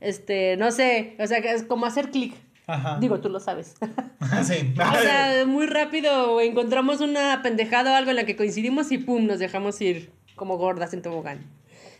[0.00, 2.34] Este, no sé, o sea, es como hacer clic.
[2.66, 2.98] Ajá.
[3.00, 3.74] Digo, tú lo sabes.
[4.44, 4.74] sí.
[4.74, 9.26] o sea, muy rápido encontramos una pendejada o algo en la que coincidimos y pum,
[9.26, 11.40] nos dejamos ir como gordas en tobogán.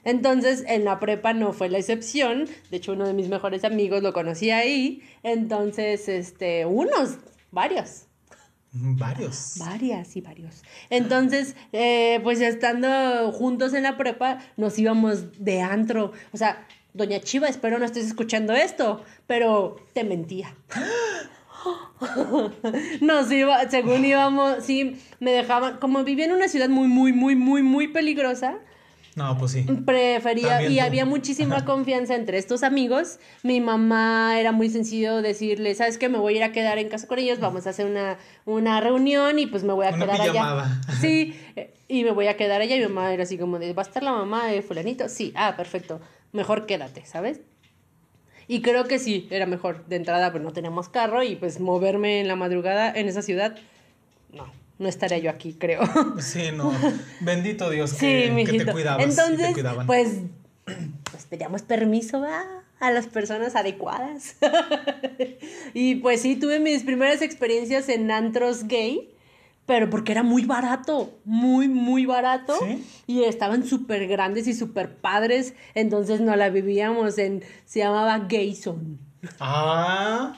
[0.06, 2.46] Entonces, en la prepa no fue la excepción.
[2.70, 5.02] De hecho, uno de mis mejores amigos lo conocí ahí.
[5.24, 7.18] Entonces, este, unos,
[7.50, 8.04] varios.
[8.70, 9.56] Varios.
[9.58, 10.62] Varias y varios.
[10.90, 16.12] Entonces, eh, pues estando juntos en la prepa, nos íbamos de antro.
[16.32, 16.64] O sea,
[16.94, 20.54] Doña Chiva, espero no estés escuchando esto, pero te mentía.
[23.00, 27.34] Nos iba, según íbamos, sí, me dejaban, como vivía en una ciudad muy, muy, muy,
[27.34, 28.58] muy, muy peligrosa,
[29.16, 29.62] No, pues sí.
[29.86, 30.82] prefería También y tú.
[30.84, 33.18] había muchísima confianza entre estos amigos.
[33.42, 36.08] Mi mamá era muy sencillo decirle, ¿sabes qué?
[36.10, 38.78] Me voy a ir a quedar en casa con ellos, vamos a hacer una, una
[38.80, 40.64] reunión y pues me voy a Una quedar pijamada.
[40.64, 40.80] allá.
[41.00, 41.34] Sí,
[41.88, 43.86] y me voy a quedar allá y mi mamá era así como de, ¿va a
[43.86, 45.08] estar la mamá de fulanito?
[45.08, 45.98] Sí, ah, perfecto,
[46.32, 47.40] mejor quédate, ¿sabes?
[48.48, 52.20] Y creo que sí, era mejor de entrada, pues no teníamos carro y pues moverme
[52.20, 53.56] en la madrugada en esa ciudad,
[54.32, 54.46] no,
[54.78, 55.82] no estaría yo aquí, creo.
[56.18, 56.72] Sí, no.
[57.20, 59.04] Bendito Dios que, Sí, que te cuidabas.
[59.04, 59.86] Entonces, te cuidaban.
[59.86, 60.20] pues,
[61.10, 62.44] pues pedíamos permiso ¿va?
[62.80, 64.36] a las personas adecuadas.
[65.74, 69.10] y pues sí, tuve mis primeras experiencias en antros gay,
[69.64, 72.54] pero porque era muy barato, muy, muy barato.
[72.62, 72.84] ¿Sí?
[73.06, 78.98] Y estaban súper grandes y súper padres, entonces no la vivíamos en, se llamaba Gayson.
[79.40, 80.36] Ah,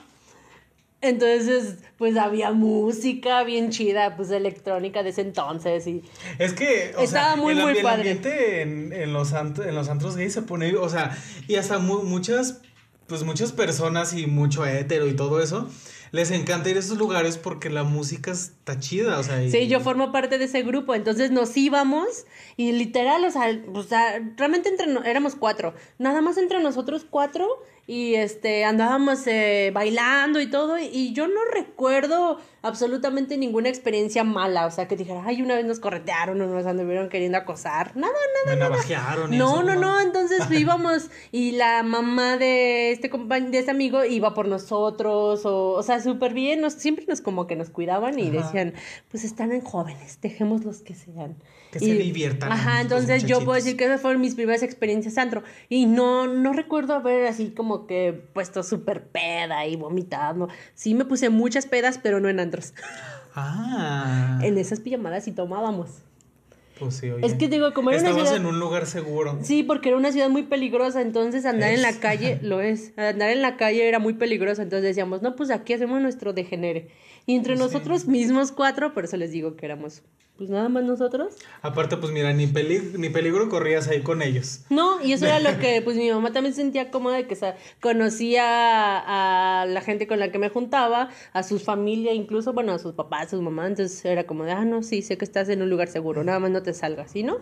[1.01, 6.03] Entonces, pues había música bien chida, pues electrónica de ese entonces y...
[6.39, 7.97] es que, o Estaba sea, muy, el, muy el padre.
[8.11, 11.79] ambiente en, en los ant- en los antros gays se pone, o sea, y hasta
[11.79, 12.61] mu- muchas,
[13.07, 15.69] pues muchas personas y mucho hétero y todo eso,
[16.11, 19.41] les encanta ir a esos lugares porque la música está chida, o sea.
[19.41, 22.25] y- Sí, yo formo parte de ese grupo, entonces nos íbamos
[22.57, 27.47] y literal, o sea, o sea, realmente entre éramos cuatro, nada más entre nosotros cuatro
[27.89, 34.67] y este andábamos eh, bailando y todo y yo no recuerdo absolutamente ninguna experiencia mala,
[34.67, 38.13] o sea, que dijera, ay, una vez nos corretearon o nos anduvieron queriendo acosar, nada,
[38.45, 38.69] nada.
[38.69, 43.71] Me y No, eso, no, no, entonces íbamos y la mamá de este de este
[43.71, 47.71] amigo iba por nosotros, o, o sea, súper bien, nos, siempre nos como que nos
[47.71, 48.31] cuidaban y Ajá.
[48.33, 48.73] decían,
[49.09, 51.37] pues están en jóvenes, dejémoslos que sean.
[51.71, 55.43] Que se diviertan Ajá, entonces yo puedo decir que esas fueron mis primeras experiencias antro.
[55.69, 60.49] Y no, no recuerdo haber así como que puesto súper peda y vomitando.
[60.73, 62.73] Sí me puse muchas pedas, pero no en antros.
[63.35, 64.39] Ah.
[64.41, 65.89] En esas pijamadas sí tomábamos.
[66.79, 67.25] Pues sí, oye.
[67.25, 69.37] Es que digo, como era una Estabas ciudad- en un lugar seguro.
[69.43, 73.29] Sí, porque era una ciudad muy peligrosa, entonces andar en la calle, lo es, andar
[73.31, 76.87] en la calle era muy peligroso, entonces decíamos, no, pues aquí hacemos nuestro degenere.
[77.25, 80.01] Y entre nosotros mismos cuatro, por eso les digo que éramos
[80.37, 81.35] pues nada más nosotros.
[81.61, 84.61] Aparte, pues mira, ni, peli- ni peligro corrías ahí con ellos.
[84.69, 87.35] No, y eso era lo que pues mi mamá también sentía cómoda de que
[87.81, 88.43] conocía
[89.61, 92.93] a la gente con la que me juntaba, a su familia, incluso, bueno, a sus
[92.93, 95.61] papás, a sus mamás, entonces era como de, ah, no, sí, sé que estás en
[95.61, 97.39] un lugar seguro, nada más no te salgas, ¿sí, no?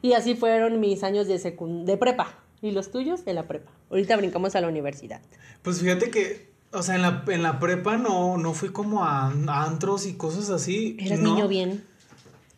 [0.00, 2.38] Y así fueron mis años de, secund de prepa.
[2.62, 3.22] ¿Y los tuyos?
[3.26, 3.70] En la prepa.
[3.90, 5.20] Ahorita brincamos a la universidad.
[5.62, 9.26] Pues fíjate que, o sea, en la, en la prepa no, no fui como a,
[9.28, 10.96] a antros y cosas así.
[11.00, 11.34] Eras no.
[11.34, 11.84] niño bien.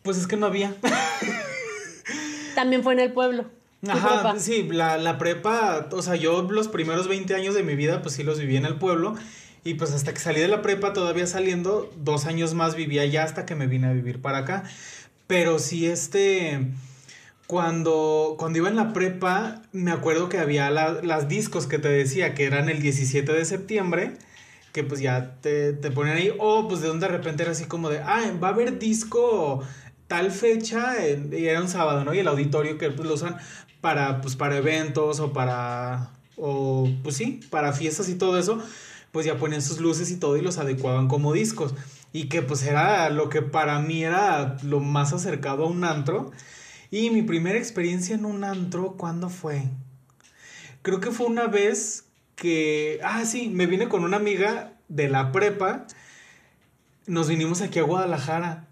[0.03, 0.75] Pues es que no había.
[2.55, 3.45] También fue en el pueblo.
[3.87, 4.39] Ajá, prepa.
[4.39, 8.15] sí, la, la prepa, o sea, yo los primeros 20 años de mi vida, pues
[8.15, 9.15] sí los viví en el pueblo.
[9.63, 13.23] Y pues hasta que salí de la prepa, todavía saliendo, dos años más vivía allá
[13.23, 14.63] hasta que me vine a vivir para acá.
[15.27, 16.67] Pero sí, este,
[17.51, 21.89] cuando, cuando iba en la prepa, me acuerdo que había la- las discos que te
[21.89, 24.13] decía, que eran el 17 de septiembre,
[24.71, 27.65] que pues ya te, te ponían ahí, o pues de donde de repente era así
[27.65, 29.61] como de, ah, va a haber disco
[30.07, 32.13] tal fecha, y era un sábado, ¿no?
[32.13, 33.35] Y el auditorio que pues lo usan
[33.81, 38.59] para, pues para eventos o para, o pues sí, para fiestas y todo eso,
[39.11, 41.73] pues ya ponían sus luces y todo y los adecuaban como discos.
[42.13, 46.31] Y que pues era lo que para mí era lo más acercado a un antro.
[46.91, 49.63] Y mi primera experiencia en un antro, ¿cuándo fue?
[50.81, 52.03] Creo que fue una vez
[52.35, 55.87] que, ah, sí, me vine con una amiga de la prepa.
[57.07, 58.67] Nos vinimos aquí a Guadalajara.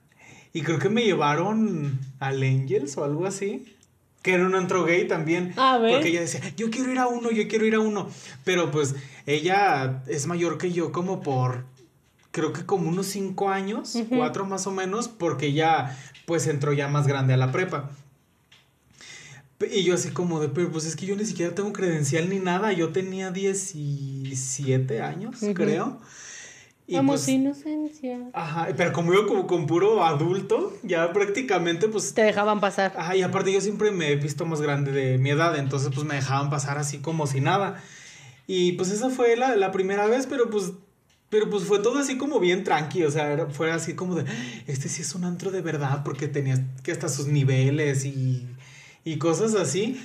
[0.52, 3.74] Y creo que me llevaron al Angels o algo así.
[4.22, 5.54] Que era un antro gay también.
[5.56, 5.94] A ver.
[5.94, 8.10] Porque ella decía, yo quiero ir a uno, yo quiero ir a uno.
[8.44, 8.96] Pero pues
[9.28, 11.64] ella es mayor que yo como por,
[12.32, 16.90] creo que como unos cinco años, cuatro más o menos, porque ella pues entró ya
[16.90, 17.92] más grande a la prepa.
[19.69, 22.39] Y yo así como de, pero pues es que yo ni siquiera tengo credencial ni
[22.39, 22.72] nada.
[22.72, 26.00] Yo tenía 17 años, creo.
[26.88, 28.17] Y Vamos, pues, inocencia.
[28.34, 32.13] Ajá, pero como yo como con puro adulto, ya prácticamente pues...
[32.15, 32.93] Te dejaban pasar.
[32.98, 36.08] Ajá, y aparte yo siempre me he visto más grande de mi edad, entonces pues
[36.08, 37.80] me dejaban pasar así como si nada.
[38.48, 40.72] Y pues esa fue la, la primera vez, pero pues...
[41.30, 44.26] Pero pues fue todo así como bien tranqui, o sea, era- fue así como de,
[44.65, 48.48] este sí es un antro de verdad, porque tenía que hasta sus niveles y,
[49.04, 50.02] y cosas así.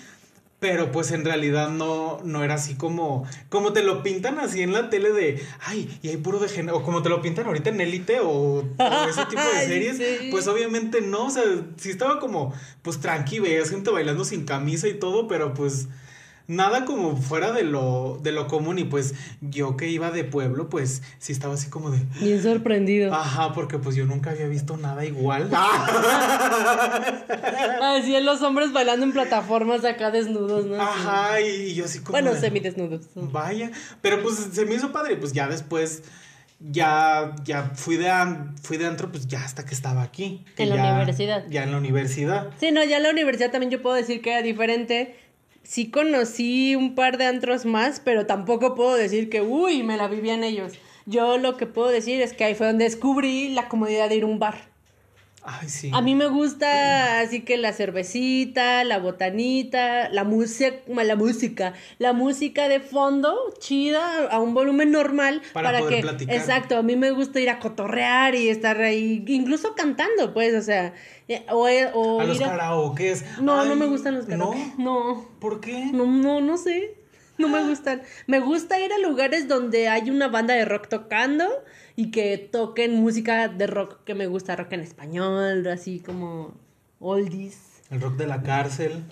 [0.60, 4.72] Pero pues en realidad no, no era así como, como te lo pintan así en
[4.72, 7.68] la tele de, ay, y hay puro de género, o como te lo pintan ahorita
[7.68, 8.64] en Élite o, o
[9.06, 10.28] ese tipo de series, sí.
[10.30, 11.42] pues obviamente no, o sea,
[11.76, 15.88] sí estaba como, pues tranqui, veías gente bailando sin camisa y todo, pero pues
[16.46, 20.68] nada como fuera de lo, de lo común y pues yo que iba de pueblo,
[20.68, 23.14] pues sí estaba así como de, Bien sorprendido.
[23.14, 25.50] ajá, porque pues yo nunca había visto nada igual.
[27.82, 30.80] Así en los hombres bailando en plataformas acá desnudos, ¿no?
[30.80, 32.12] Ajá, y, y yo así como...
[32.12, 33.06] Bueno, de- semidesnudos.
[33.14, 36.02] Vaya, pero pues se me hizo padre, pues ya después
[36.60, 38.10] ya ya fui de
[38.62, 41.44] fui de antro pues ya hasta que estaba aquí, que En la ya- universidad.
[41.50, 42.50] Ya en la universidad.
[42.58, 45.18] Sí, no, ya en la universidad también yo puedo decir que era diferente.
[45.64, 50.08] Sí conocí un par de antros más, pero tampoco puedo decir que, uy, me la
[50.08, 50.74] vivía en ellos.
[51.06, 54.22] Yo lo que puedo decir es que ahí fue donde descubrí la comodidad de ir
[54.24, 54.73] a un bar.
[55.46, 55.90] Ay, sí.
[55.92, 62.12] A mí me gusta así que la cervecita, la botanita, la música, la música, la
[62.14, 65.42] música de fondo, chida, a un volumen normal.
[65.52, 66.34] Para poder que, platicar.
[66.34, 70.62] exacto, a mí me gusta ir a cotorrear y estar ahí, incluso cantando, pues, o
[70.62, 70.94] sea,
[71.28, 73.24] eh, o, o a los a- karaokes.
[73.42, 74.58] No, Ay, no me gustan los karaoke.
[74.78, 74.84] ¿No?
[75.14, 75.90] No, ¿Por qué?
[75.92, 76.94] no, no, no sé.
[77.36, 78.00] No me gustan.
[78.26, 81.46] Me gusta ir a lugares donde hay una banda de rock tocando
[81.96, 86.54] y que toquen música de rock que me gusta, rock en español, así como
[86.98, 87.82] oldies.
[87.90, 89.04] El rock de la cárcel.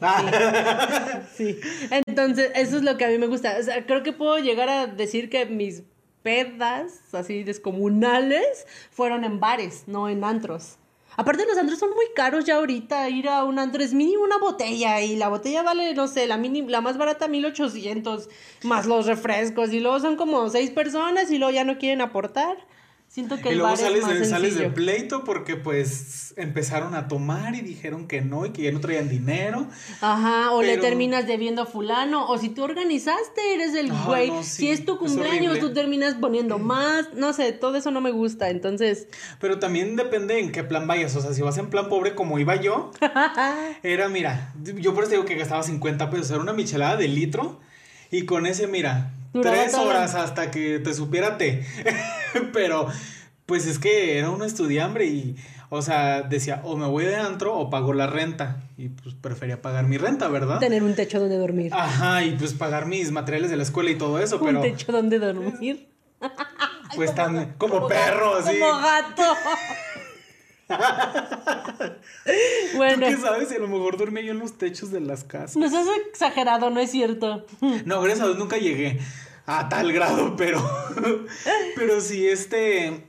[1.36, 1.60] Sí.
[2.06, 3.56] Entonces, eso es lo que a mí me gusta.
[3.58, 5.82] O sea, creo que puedo llegar a decir que mis
[6.22, 10.78] pedas así descomunales fueron en bares, no en antros.
[11.16, 14.38] Aparte los antros son muy caros ya ahorita, ir a un antro es mínimo una
[14.38, 18.28] botella y la botella vale, no sé, la mínima, la más barata 1800
[18.64, 22.56] más los refrescos y luego son como seis personas y luego ya no quieren aportar.
[23.12, 26.32] Siento que y el luego bar es sales más de, sales de pleito porque pues
[26.38, 29.66] empezaron a tomar y dijeron que no y que ya no traían dinero.
[30.00, 34.30] Ajá, o le terminas debiendo a fulano, o si tú organizaste, eres el güey.
[34.30, 38.00] no, si es tu es cumpleaños, tú terminas poniendo más, no sé, todo eso no
[38.00, 39.08] me gusta, entonces...
[39.38, 41.14] Pero también depende en qué plan vayas.
[41.14, 42.92] O sea, si vas en plan pobre como iba yo,
[43.82, 46.30] era, mira, yo por eso digo que gastaba 50 pesos.
[46.30, 47.60] Era una michelada de litro.
[48.10, 51.64] Y con ese, mira, Duraba tres horas hasta que te supiera té.
[52.52, 52.86] Pero,
[53.46, 55.36] pues es que era un estudiambre y,
[55.70, 58.60] o sea, decía, o me voy de antro o pago la renta.
[58.76, 60.58] Y pues prefería pagar mi renta, ¿verdad?
[60.58, 61.72] Tener un techo donde dormir.
[61.74, 64.92] Ajá, y pues pagar mis materiales de la escuela y todo eso, un pero techo
[64.92, 65.88] donde dormir.
[66.94, 68.58] pues tan como perro, así.
[68.58, 69.22] Como gato.
[72.76, 73.52] Bueno, ¿Tú qué sabes?
[73.52, 75.56] Y a lo mejor dormía yo en los techos de las casas.
[75.56, 77.46] nos has exagerado, no es cierto.
[77.84, 78.98] No, gracias a Dios nunca llegué
[79.46, 80.62] a tal grado, pero.
[81.76, 83.06] Pero sí, este.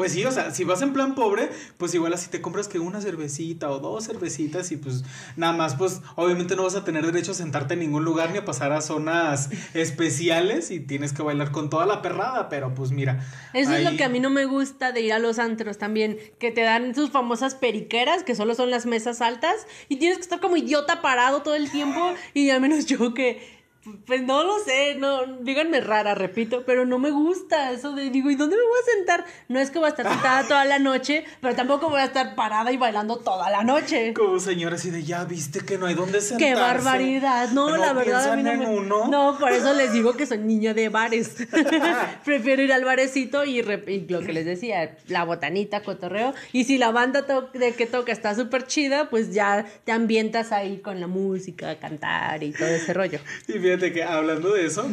[0.00, 2.78] Pues sí, o sea, si vas en plan pobre, pues igual así te compras que
[2.78, 5.04] una cervecita o dos cervecitas y pues
[5.36, 8.38] nada más, pues obviamente no vas a tener derecho a sentarte en ningún lugar ni
[8.38, 12.92] a pasar a zonas especiales y tienes que bailar con toda la perrada, pero pues
[12.92, 13.22] mira.
[13.52, 16.16] Eso es lo que a mí no me gusta de ir a los antros también,
[16.38, 20.22] que te dan sus famosas periqueras, que solo son las mesas altas, y tienes que
[20.22, 23.59] estar como idiota parado todo el tiempo, y al menos yo que,
[24.06, 28.30] pues no lo sé, no, díganme rara, repito, pero no me gusta eso de, digo,
[28.30, 29.24] ¿y dónde me voy a sentar?
[29.48, 32.34] No es que voy a estar sentada toda la noche, pero tampoco voy a estar
[32.34, 34.12] parada y bailando toda la noche.
[34.12, 36.54] Como señora así de ya viste que no hay dónde sentarse.
[36.54, 37.48] ¡Qué barbaridad!
[37.52, 38.64] No, la verdad a mí no me...
[38.64, 39.06] en uno.
[39.10, 41.36] No, por eso les digo que soy niña de bares.
[42.24, 46.34] Prefiero ir al barecito y, rep- y lo que les decía, la botanita, cotorreo.
[46.52, 50.52] Y si la banda to- de que toca está súper chida, pues ya te ambientas
[50.52, 53.18] ahí con la música, cantar y todo ese rollo.
[53.48, 54.88] Y fíjate que hablando de eso,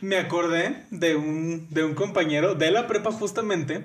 [0.00, 3.84] me acordé de un, de un compañero de la prepa justamente.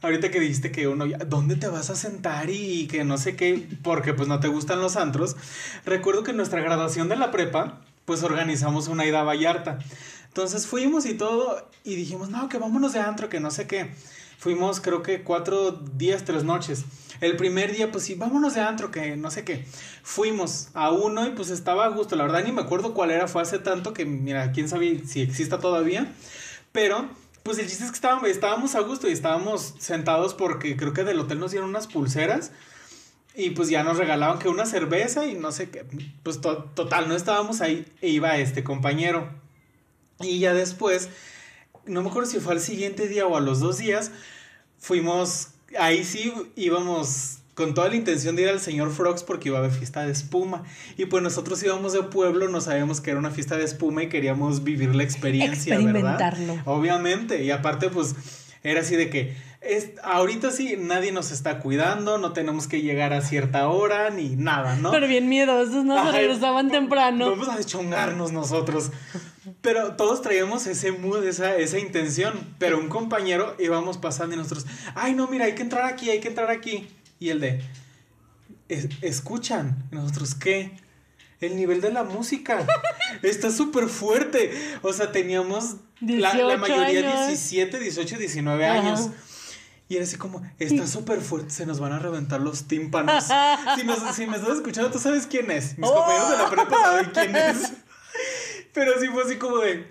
[0.00, 2.48] Ahorita que dijiste que uno, ¿dónde te vas a sentar?
[2.48, 5.36] Y que no sé qué, porque pues no te gustan los antros.
[5.84, 9.78] Recuerdo que en nuestra graduación de la prepa, pues organizamos una ida a Vallarta.
[10.28, 13.90] Entonces fuimos y todo, y dijimos, no, que vámonos de antro, que no sé qué.
[14.44, 16.84] Fuimos creo que cuatro días, tres noches.
[17.22, 19.64] El primer día, pues sí, vámonos de antro, que no sé qué.
[20.02, 22.14] Fuimos a uno y pues estaba a gusto.
[22.14, 25.22] La verdad ni me acuerdo cuál era, fue hace tanto que, mira, quién sabe si
[25.22, 26.12] exista todavía.
[26.72, 27.08] Pero,
[27.42, 31.04] pues el chiste es que estábamos, estábamos a gusto y estábamos sentados porque creo que
[31.04, 32.52] del hotel nos dieron unas pulseras.
[33.34, 35.86] Y pues ya nos regalaban que una cerveza y no sé qué.
[36.22, 39.26] Pues to- total, no estábamos ahí e iba este compañero.
[40.20, 41.08] Y ya después,
[41.86, 44.10] no me acuerdo si fue al siguiente día o a los dos días,
[44.84, 49.56] fuimos, ahí sí íbamos con toda la intención de ir al señor Frogs porque iba
[49.56, 50.64] a haber fiesta de espuma.
[50.98, 54.08] Y pues nosotros íbamos de pueblo, no sabíamos que era una fiesta de espuma y
[54.10, 55.90] queríamos vivir la experiencia, ¿verdad?
[55.96, 56.62] Experimentarlo.
[56.66, 58.14] Obviamente, y aparte pues
[58.62, 63.14] era así de que es, ahorita sí nadie nos está cuidando, no tenemos que llegar
[63.14, 64.90] a cierta hora ni nada, ¿no?
[64.90, 66.04] Pero bien miedosos, ¿no?
[66.04, 67.30] Se regresaban temprano.
[67.30, 68.90] Vamos a deschongarnos nosotros.
[69.60, 72.54] Pero todos traíamos ese mood, esa, esa intención.
[72.58, 76.20] Pero un compañero íbamos pasando y nosotros, ay, no, mira, hay que entrar aquí, hay
[76.20, 76.88] que entrar aquí.
[77.18, 77.62] Y el de,
[78.68, 79.84] "Es- escuchan.
[79.92, 80.72] Y nosotros, ¿qué?
[81.40, 82.66] El nivel de la música
[83.22, 84.52] está súper fuerte.
[84.82, 87.26] O sea, teníamos la, la 18 mayoría años.
[87.28, 88.78] 17, 18, 19 Ajá.
[88.80, 89.10] años.
[89.86, 93.24] Y era así como, está súper fuerte, se nos van a reventar los tímpanos.
[93.76, 95.76] si, nos- si me estás escuchando, tú sabes quién es.
[95.76, 97.72] Mis compañeros de la prepa saben quién es.
[98.74, 99.86] Pero sí fue así como de,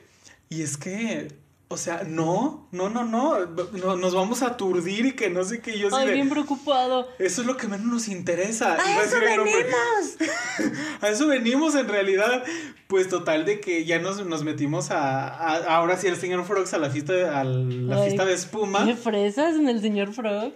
[0.50, 1.30] y es que,
[1.70, 5.60] o sea, no, no, no, no, no, nos vamos a aturdir y que no sé
[5.62, 5.80] qué.
[5.80, 7.08] Yo Ay, de, bien preocupado.
[7.18, 8.76] eso es lo que menos nos interesa.
[8.80, 10.18] ¡A eso venimos!
[11.02, 12.44] A eso venimos en realidad.
[12.88, 16.74] Pues total de que ya nos, nos metimos a, a- ahora sí el señor Frogs
[16.76, 18.86] a la fiesta de, a la Ay, fiesta de espuma.
[18.86, 20.54] ¿Qué fresas en el señor Frogs?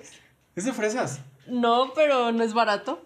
[0.56, 1.22] ¿Es de fresas?
[1.48, 3.02] No, pero no es barato.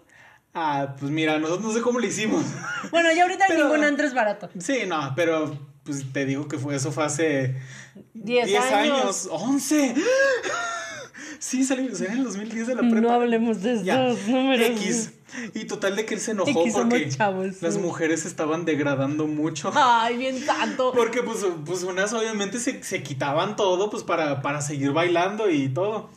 [0.54, 2.44] Ah, pues mira, nosotros no sé cómo lo hicimos.
[2.90, 4.50] Bueno, ya ahorita Pero- ningún antro es barato.
[4.58, 7.56] Sí, no, pero pues te digo que fue, eso fue hace
[8.14, 9.00] 10 10 años.
[9.00, 9.28] años.
[9.30, 9.94] 11.
[11.38, 13.00] Sí, salió salió en el 2010 de la prepa.
[13.00, 14.66] No hablemos de Ya, esos números.
[14.68, 15.12] X.
[15.54, 17.80] Y total de que él se enojó X, porque chavos, las sí.
[17.80, 19.72] mujeres estaban degradando mucho.
[19.74, 20.92] Ay, bien tanto.
[20.92, 25.68] Porque pues, pues unas obviamente se, se quitaban todo pues para, para seguir bailando y
[25.70, 26.10] todo.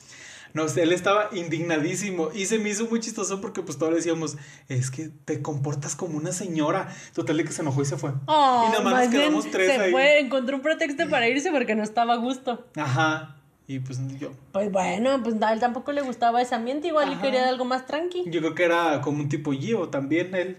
[0.55, 4.37] No él estaba indignadísimo y se me hizo muy chistoso porque pues todos le decíamos,
[4.69, 6.87] es que te comportas como una señora.
[7.13, 8.11] Total de que se enojó y se fue.
[8.25, 9.91] Oh, y nada más más nos quedamos tres se ahí.
[9.91, 12.65] fue, encontró un pretexto para irse porque no estaba a gusto.
[12.77, 13.35] Ajá.
[13.67, 17.15] Y pues yo, Pues bueno, pues a él tampoco le gustaba ese ambiente, igual y
[17.17, 18.23] quería algo más tranqui.
[18.27, 20.57] yo creo que era como un tipo Gio también él.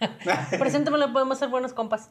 [0.58, 2.10] Preséntamelo, podemos ser buenos compas.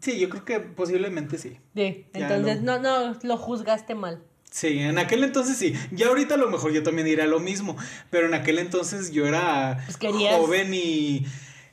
[0.00, 1.58] sí, yo creo que posiblemente sí.
[1.74, 4.22] Sí, Ya entonces lo- no, no, lo juzgaste mal.
[4.50, 5.74] Sí, en aquel entonces sí.
[5.92, 7.76] Ya ahorita a lo mejor yo también diría lo mismo.
[8.10, 9.96] Pero en aquel entonces yo era Pues
[10.36, 11.26] joven y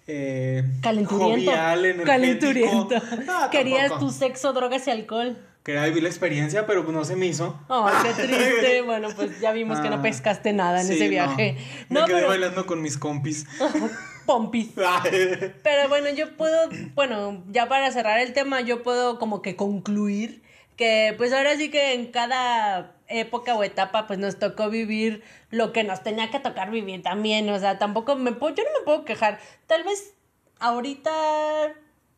[0.07, 1.51] eh, Calenturiento.
[1.51, 2.89] jovial, energético.
[3.25, 5.37] No, Querías tu sexo, drogas y alcohol.
[5.63, 7.59] Quería vivir la experiencia, pero pues no se me hizo.
[7.67, 8.81] Ay, qué triste.
[8.83, 11.09] Bueno, pues ya vimos que no Ah, pescaste nada en sí, ese no.
[11.09, 11.57] viaje.
[11.89, 13.45] Me No, quedé pero bailando con mis compis.
[14.25, 14.69] pompis.
[15.63, 20.41] Pero bueno, yo puedo, bueno, ya para cerrar el tema, yo puedo como que concluir
[20.77, 25.73] que pues ahora sí que en cada época o etapa pues nos tocó vivir lo
[25.73, 28.85] que nos tenía que tocar vivir también, o sea, tampoco me puedo, yo no me
[28.85, 30.13] puedo quejar, tal vez
[30.59, 31.73] ahorita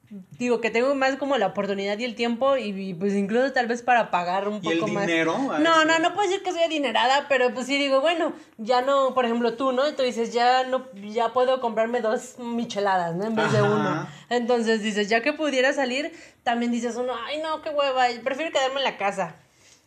[0.10, 3.68] digo que tengo más como la oportunidad y el tiempo y, y, pues incluso tal
[3.68, 5.06] vez para pagar un ¿Y el poco más.
[5.06, 5.34] dinero?
[5.52, 8.82] A No, no, no puedo decir que soy adinerada, pero pues sí digo, bueno, ya
[8.82, 9.88] no, por ejemplo, tú, ¿no?
[9.88, 13.26] Y tú dices, ya no, ya puedo comprarme dos micheladas, ¿no?
[13.26, 14.08] En vez de uno.
[14.30, 16.12] Entonces dices, ya que pudiera salir,
[16.44, 19.36] también dices uno, ay no, qué hueva, prefiero quedarme en la casa.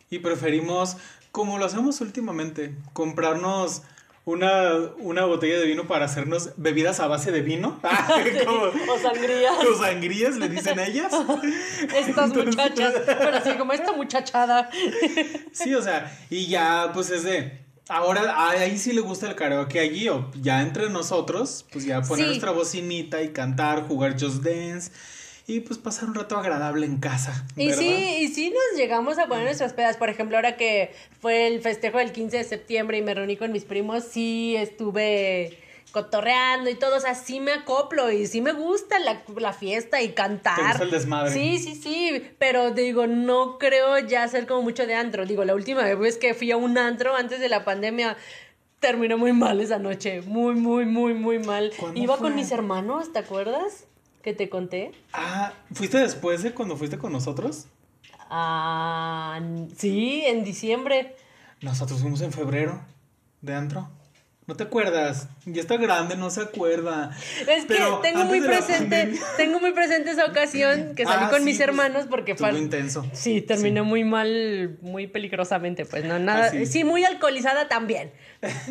[0.09, 0.97] Y preferimos,
[1.31, 3.81] como lo hacemos últimamente, comprarnos
[4.25, 7.79] una, una botella de vino para hacernos bebidas a base de vino.
[8.45, 9.53] Como- O sangrías.
[9.69, 11.11] o sangrías, le dicen ellas.
[11.95, 14.69] Estas muchachas, pero así como esta muchachada.
[15.51, 17.61] Sí, o sea, y ya, pues es de.
[17.89, 22.23] Ahora, ahí sí le gusta el karaoke allí, o ya entre nosotros, pues ya poner
[22.23, 22.29] Sí.
[22.29, 24.89] nuestra bocinita y cantar, jugar Just Dance
[25.45, 27.45] y pues pasar un rato agradable en casa.
[27.57, 29.97] Y sí, y sí nos llegamos a poner nuestras pedas.
[29.97, 33.51] Por ejemplo, ahora que fue el festejo del 15 de septiembre y me reuní con
[33.51, 35.57] mis primos, sí estuve
[35.91, 40.01] cotorreando y todo, o sea, sí me acoplo y sí me gusta la, la fiesta
[40.01, 40.55] y cantar.
[40.55, 41.31] ¿Te gusta el desmadre?
[41.31, 45.25] Sí, sí, sí, pero digo, no creo ya ser como mucho de antro.
[45.25, 48.17] Digo, la última vez que fui a un antro antes de la pandemia
[48.79, 51.71] terminó muy mal esa noche, muy, muy, muy, muy mal.
[51.77, 52.29] ¿Cuándo Iba fue?
[52.29, 53.85] con mis hermanos, ¿te acuerdas?
[54.23, 54.91] Que te conté.
[55.11, 57.67] Ah, ¿fuiste después de cuando fuiste con nosotros?
[58.29, 59.39] Ah,
[59.77, 61.15] sí, en diciembre.
[61.61, 62.81] Nosotros fuimos en febrero
[63.41, 63.89] de antro.
[64.45, 65.29] ¿No te acuerdas?
[65.45, 67.11] Ya está grande, no se acuerda.
[67.47, 71.39] Es que Pero tengo muy presente, tengo muy presente esa ocasión que salí Ah, con
[71.39, 73.05] sí, mis pues, hermanos porque fue intenso.
[73.13, 76.65] Sí, terminó muy mal, muy peligrosamente, pues no nada, Ah, sí.
[76.65, 76.83] sí.
[76.83, 78.11] muy alcoholizada también.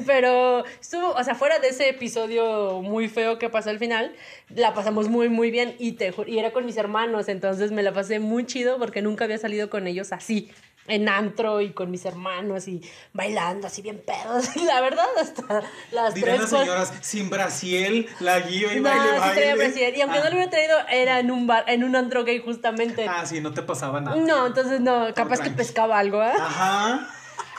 [0.06, 4.12] Pero estuvo, o sea, fuera de ese episodio muy feo que pasó al final,
[4.54, 7.92] la pasamos muy muy bien y te y era con mis hermanos, entonces me la
[7.94, 10.50] pasé muy chido porque nunca había salido con ellos así.
[10.88, 14.56] En antro y con mis hermanos y bailando así bien pedos.
[14.66, 15.62] La verdad, hasta
[15.92, 19.34] las Dirán tres las cuatro- señoras, sin Brasil, la guío y no, baile, sí baile.
[19.40, 19.96] traía brasier.
[19.96, 20.22] Y aunque Ah.
[20.24, 23.06] no lo hubiera traído, era en un bar, en un antro gay justamente.
[23.08, 24.16] Ah, sí, no te pasaba nada.
[24.16, 26.32] no, entonces no, capaz que pescaba algo, ¿eh?
[26.38, 27.08] Ajá.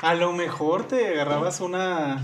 [0.02, 2.22] A lo mejor te agarrabas una.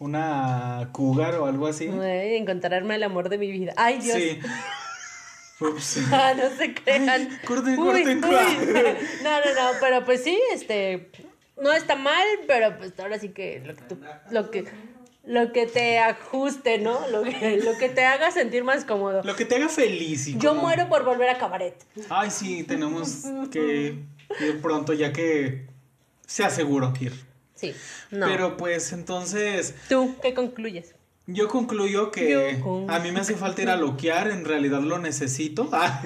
[0.00, 1.88] Una cougar o algo así.
[1.88, 3.72] Ay, encontrarme el amor de mi vida.
[3.76, 4.16] Ay, Dios.
[4.16, 4.38] Sí.
[5.60, 5.98] Ups.
[6.12, 7.28] Ah, no se crean.
[7.46, 8.30] corten, Uy, corten, uy.
[8.30, 8.96] corten.
[9.22, 11.10] No, no, no, pero pues sí, este,
[11.60, 14.00] no está mal, pero pues ahora sí que lo que, tú-
[14.30, 14.64] lo que,
[15.24, 17.06] lo que te ajuste, ¿no?
[17.08, 19.22] Lo que, lo que te haga sentir más cómodo.
[19.24, 20.28] Lo que te haga feliz.
[20.28, 21.74] y Yo como- muero por volver a cabaret.
[22.08, 23.96] Ay, sí, tenemos que
[24.40, 25.66] ir pronto ya que
[26.26, 27.12] se aseguró ir.
[27.54, 27.74] Sí,
[28.12, 28.26] no.
[28.26, 30.94] Pero pues entonces ¿Tú qué concluyes?
[31.28, 34.98] Yo concluyo que Yo a mí me hace falta ir a loquear, en realidad lo
[34.98, 35.68] necesito.
[35.72, 36.02] Ah,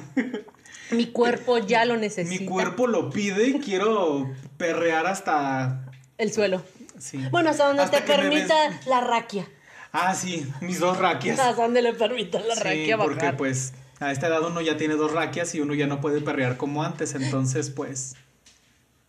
[0.91, 2.39] Mi cuerpo ya lo necesita.
[2.43, 5.87] mi cuerpo lo pide, quiero perrear hasta...
[6.19, 6.63] El suelo.
[6.99, 7.19] Sí.
[7.31, 8.55] Bueno, hasta donde Hasta te permita
[8.87, 9.49] la raquia.
[9.93, 11.39] Ah, sí, mis dos raquias.
[11.41, 13.37] Hasta donde le permita la Sí, raquia porque bajar.
[13.39, 16.57] pues a esta edad uno ya tiene dos raquias y uno ya no puede perrear
[16.59, 18.15] como antes, entonces pues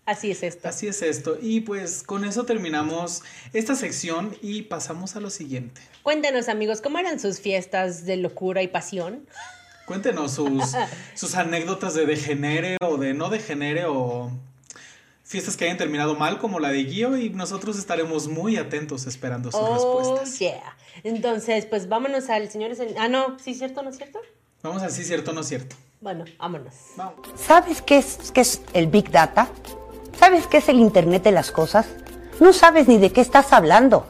[0.05, 0.67] Así es esto.
[0.67, 1.37] así es esto.
[1.41, 3.23] Y pues con eso terminamos
[3.53, 5.81] esta sección y pasamos a lo siguiente.
[6.03, 9.25] Cuéntanos, amigos, ¿cómo eran sus fiestas de locura y pasión?
[9.85, 10.75] Cuéntenos sus,
[11.15, 14.31] sus anécdotas de degenere o de no degenere o
[15.23, 19.51] fiestas que hayan terminado mal como la de Guío y nosotros estaremos muy atentos esperando
[19.51, 20.39] sus oh, respuestas.
[20.39, 20.77] yeah.
[21.03, 22.71] Entonces, pues vámonos al señor...
[22.97, 24.19] Ah, no, ¿sí cierto, no es cierto?
[24.61, 25.75] Vamos a sí cierto o no cierto.
[26.01, 26.73] Bueno, vámonos.
[26.97, 27.15] Vamos.
[27.35, 29.49] ¿Sabes qué es, qué es el Big Data?
[30.17, 31.87] ¿Sabes qué es el Internet de las Cosas?
[32.39, 34.07] No sabes ni de qué estás hablando.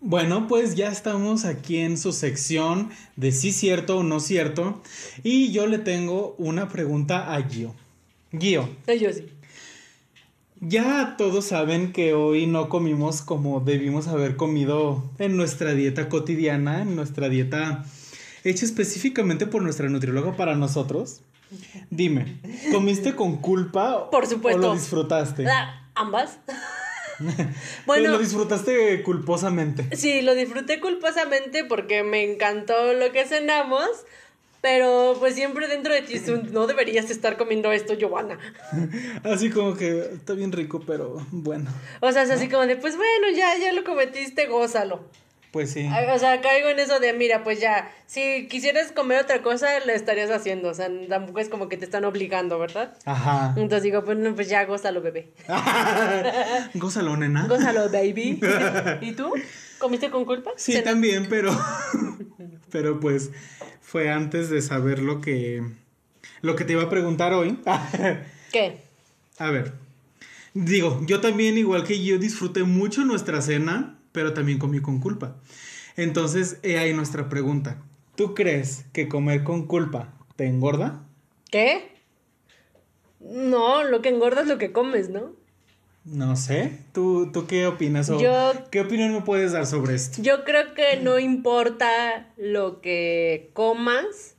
[0.00, 4.82] Bueno, pues ya estamos aquí en su sección de sí cierto o no cierto
[5.22, 7.74] y yo le tengo una pregunta a Guío.
[8.32, 9.28] Guío, No, yo sí.
[10.60, 16.82] ya todos saben que hoy no comimos como debimos haber comido en nuestra dieta cotidiana,
[16.82, 17.84] en nuestra dieta
[18.42, 21.22] hecha específicamente por nuestra nutrióloga para nosotros.
[21.90, 22.38] Dime,
[22.70, 24.60] ¿comiste con culpa Por supuesto.
[24.60, 25.46] o lo disfrutaste?
[25.94, 26.38] ¿Ambas?
[27.86, 29.96] Bueno, lo disfrutaste culposamente.
[29.96, 33.86] sí, lo disfruté culposamente porque me encantó lo que cenamos,
[34.60, 38.38] pero pues siempre dentro de ti no deberías estar comiendo esto, Giovanna.
[39.24, 42.96] Así como que está bien rico, pero bueno, O sea, es así como de, pues
[42.96, 45.04] bueno, ya, ya lo cometiste, gózalo.
[45.52, 45.86] Pues sí.
[45.86, 49.92] O sea, caigo en eso de, mira, pues ya, si quisieras comer otra cosa, lo
[49.92, 50.70] estarías haciendo.
[50.70, 52.96] O sea, tampoco es como que te están obligando, ¿verdad?
[53.04, 53.48] Ajá.
[53.48, 55.28] Entonces digo, pues no, pues ya, gózalo, bebé.
[56.74, 57.46] Gózalo, nena.
[57.46, 58.40] Gózalo, baby.
[59.02, 59.34] ¿Y tú?
[59.78, 60.52] ¿Comiste con culpa?
[60.56, 61.54] Sí, también, pero.
[62.70, 63.30] pero pues
[63.82, 65.62] fue antes de saber lo que.
[66.40, 67.58] Lo que te iba a preguntar hoy.
[68.50, 68.78] ¿Qué?
[69.38, 69.74] a ver.
[70.54, 75.36] Digo, yo también, igual que yo, disfruté mucho nuestra cena, pero también comí con culpa.
[75.96, 77.82] Entonces, he ahí nuestra pregunta.
[78.14, 81.02] ¿Tú crees que comer con culpa te engorda.
[81.50, 81.92] ¿Qué?
[83.20, 85.32] No, lo que engorda es lo que comes, ¿no?
[86.04, 86.78] No sé.
[86.92, 88.10] ¿Tú, tú qué opinas?
[88.10, 90.20] o Yo- ¿Qué opinión me puedes dar sobre esto?
[90.20, 94.34] Yo creo que no importa lo que comas.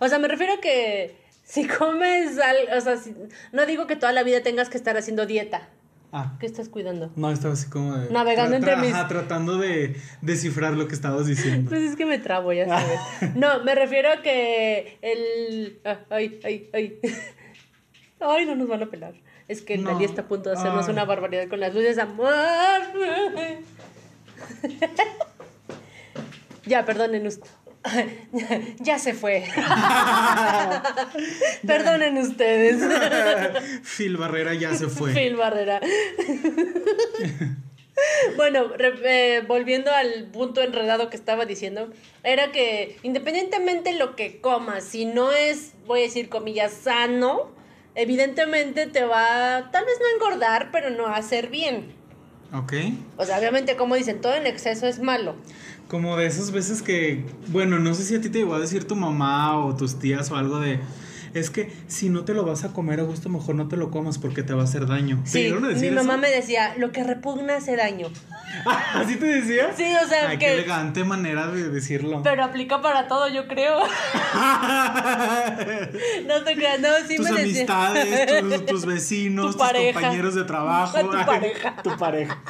[0.00, 3.14] O sea, me refiero a que si comes algo, o sea, si-
[3.52, 5.68] no digo que toda la vida tengas que estar haciendo dieta.
[6.16, 6.36] Ah.
[6.38, 7.10] ¿Qué estás cuidando?
[7.16, 8.08] No, estaba así como de...
[8.10, 11.68] Navegando entre mis- ajá, tratando de descifrar lo que estabas diciendo.
[11.68, 13.00] Pues es que me trabo, ya sabes.
[13.34, 15.80] No, me refiero a que el...
[15.84, 16.98] ah, Ay, ay, ay.
[18.20, 19.14] Ay, no nos van a pelar.
[19.48, 19.90] Es que No.
[19.92, 20.92] Nadie está a punto de hacernos Ay.
[20.92, 22.32] una barbaridad con las luces, amor.
[26.66, 27.48] Ya, perdonen usted.
[28.80, 29.44] Ya se fue.
[31.66, 32.82] Perdonen ustedes.
[33.82, 35.12] Phil Barrera ya se fue.
[35.12, 35.80] Phil Barrera.
[38.36, 41.90] bueno, eh, volviendo al punto enredado que estaba diciendo,
[42.22, 47.52] era que independientemente lo que comas, si no es, voy a decir comillas, sano,
[47.94, 51.92] evidentemente te va, tal vez no a engordar, pero no a hacer bien.
[52.52, 52.72] Ok.
[53.16, 55.34] O sea, obviamente, como dicen, todo en exceso es malo.
[55.94, 58.84] Como de esas veces que, bueno, no sé si a ti te llegó a decir
[58.84, 60.80] tu mamá o tus tías o algo de,
[61.34, 63.92] es que si no te lo vas a comer a gusto, mejor no te lo
[63.92, 65.20] comas porque te va a hacer daño.
[65.22, 66.22] ¿Te Sí, a mi decir mamá eso?
[66.22, 68.08] me decía, lo que repugna hace daño.
[68.94, 69.72] ¿Así te decía?
[69.76, 72.22] Sí, o sea, Ay, que- qué elegante manera de decirlo.
[72.24, 73.78] Pero aplica para todo, yo creo.
[76.26, 77.62] No te creas, no, sí tus me decía.
[77.62, 79.92] amistades, tus, tus vecinos, Tu tus pareja.
[80.00, 80.98] compañeros de trabajo.
[81.04, 81.76] Tu pareja.
[81.84, 82.42] tu pareja.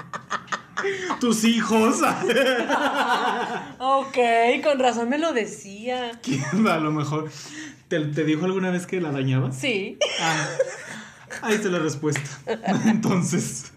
[1.20, 2.00] Tus hijos.
[3.78, 4.16] Ok,
[4.62, 6.12] con razón me lo decía.
[6.22, 7.30] ¿Quién a lo mejor
[7.88, 9.56] te, te dijo alguna vez que la dañabas?
[9.56, 9.98] Sí.
[10.20, 10.46] Ah,
[11.42, 12.22] ahí está la respuesta.
[12.86, 13.72] Entonces,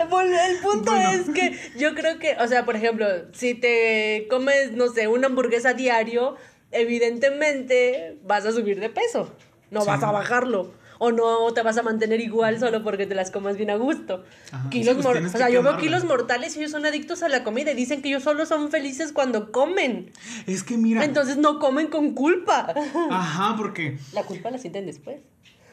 [0.00, 1.10] el punto Bueno.
[1.10, 5.26] es que yo creo que, o sea, por ejemplo, si te comes, no sé, una
[5.28, 6.36] hamburguesa diario,
[6.70, 9.34] evidentemente vas a subir de peso.
[9.70, 9.86] No Sí.
[9.88, 10.72] vas a bajarlo.
[10.98, 14.24] O no te vas a mantener igual solo porque te las comas bien a gusto.
[14.52, 14.70] Ajá.
[14.70, 17.72] Kilos pues o sea, yo veo kilos mortales y ellos son adictos a la comida
[17.72, 20.10] y dicen que ellos solo son felices cuando comen.
[20.46, 21.04] es que mira.
[21.04, 22.72] Entonces no comen con culpa.
[23.10, 25.16] Ajá, porque La culpa la sienten después.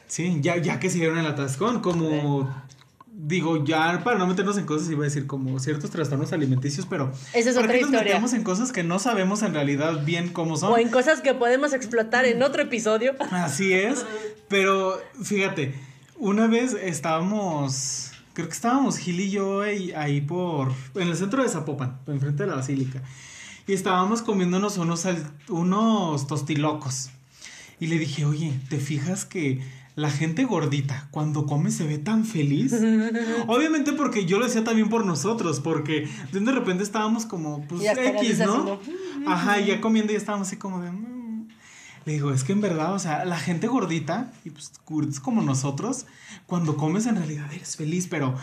[0.06, 2.52] sí, ya, ya que se dieron el atascón, como
[3.22, 7.12] digo, ya para no meternos en cosas, iba a decir como ciertos trastornos alimenticios, pero
[7.34, 8.04] Esa es ¿para otra qué nos historia.
[8.14, 10.72] metemos en cosas que no sabemos en realidad bien cómo son?
[10.72, 13.14] O en cosas que podemos explotar en otro episodio.
[13.30, 14.04] Así es,
[14.48, 15.74] pero fíjate,
[16.18, 21.42] una vez estábamos, creo que estábamos Gil y yo ahí, ahí por, en el centro
[21.42, 23.02] de Zapopan, enfrente de la basílica,
[23.66, 25.04] y estábamos comiéndonos unos,
[25.48, 27.10] unos tostilocos.
[27.78, 29.62] Y le dije, oye, ¿te fijas que
[30.00, 32.72] la gente gordita cuando come se ve tan feliz?
[33.46, 37.98] Obviamente porque yo lo decía también por nosotros, porque de repente estábamos como, pues, X,
[37.98, 38.18] ¿no?
[38.18, 38.80] haciendo,
[39.26, 40.90] Ajá, y ya comiendo y estábamos así como de...
[40.90, 41.48] "Mm".
[42.06, 44.72] Le digo, es que en verdad, o sea, la gente gordita, y pues
[45.22, 46.06] como nosotros,
[46.46, 48.34] cuando comes en realidad eres feliz, pero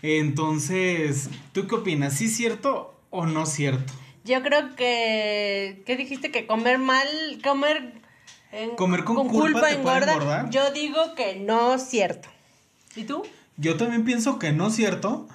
[0.00, 2.14] entonces, ¿tú qué opinas?
[2.14, 3.92] ¿Sí es cierto o no cierto?
[4.24, 5.82] Yo creo que.
[5.84, 6.30] ¿Qué dijiste?
[6.30, 7.06] Que comer mal.
[7.42, 8.01] Comer.
[8.52, 10.50] En- Comer con culpa te puede engordar.
[10.50, 12.28] Yo digo que no es cierto.
[12.94, 13.22] ¿Y tú?
[13.56, 15.26] Yo también pienso que no es cierto,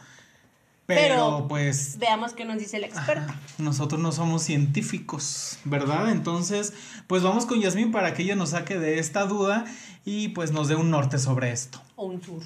[0.85, 3.29] pero, Pero- pues Veamos qué nos dice el experto.
[3.31, 6.09] Ajá, Nosotros no somos científicos, ¿verdad?
[6.11, 6.73] Entonces,
[7.07, 9.65] pues vamos con Yasmín para que ella nos saque de esta duda
[10.05, 11.81] y pues nos dé un norte sobre esto.
[11.95, 12.43] O un tour.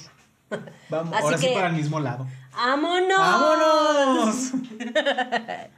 [0.89, 2.27] Vamos, Así ahora sí para el mismo lado.
[2.53, 3.17] ¡Vámonos!
[3.17, 4.51] ¡Vámonos!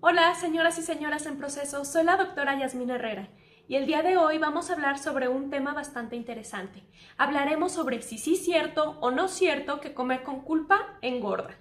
[0.00, 3.28] Hola, señoras y señoras en proceso, soy la doctora Yasmín Herrera
[3.68, 6.82] y el día de hoy vamos a hablar sobre un tema bastante interesante.
[7.16, 11.56] Hablaremos sobre si sí es cierto o no cierto que comer con culpa engorda.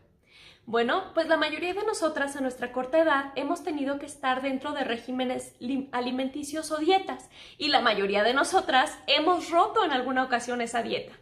[0.68, 4.72] Bueno, pues la mayoría de nosotras a nuestra corta edad hemos tenido que estar dentro
[4.72, 10.24] de regímenes lim- alimenticios o dietas y la mayoría de nosotras hemos roto en alguna
[10.24, 11.14] ocasión esa dieta.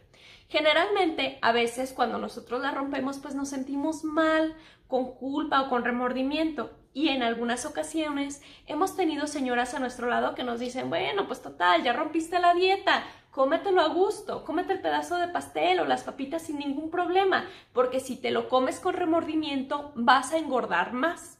[0.48, 4.54] Generalmente, a veces cuando nosotros la rompemos, pues nos sentimos mal,
[4.86, 6.70] con culpa o con remordimiento.
[6.94, 11.42] Y en algunas ocasiones hemos tenido señoras a nuestro lado que nos dicen, bueno, pues
[11.42, 16.04] total, ya rompiste la dieta, cómetelo a gusto, cómete el pedazo de pastel o las
[16.04, 21.38] papitas sin ningún problema, porque si te lo comes con remordimiento vas a engordar más.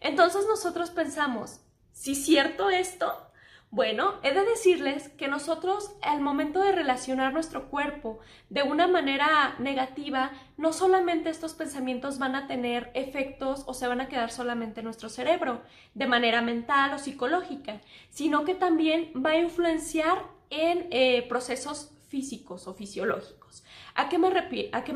[0.00, 1.60] Entonces nosotros pensamos,
[1.92, 3.27] ¿sí es cierto esto?
[3.70, 9.56] Bueno, he de decirles que nosotros al momento de relacionar nuestro cuerpo de una manera
[9.58, 14.80] negativa, no solamente estos pensamientos van a tener efectos o se van a quedar solamente
[14.80, 15.60] en nuestro cerebro
[15.92, 22.66] de manera mental o psicológica, sino que también va a influenciar en eh, procesos físicos
[22.66, 23.64] o fisiológicos.
[23.94, 24.30] ¿A qué me,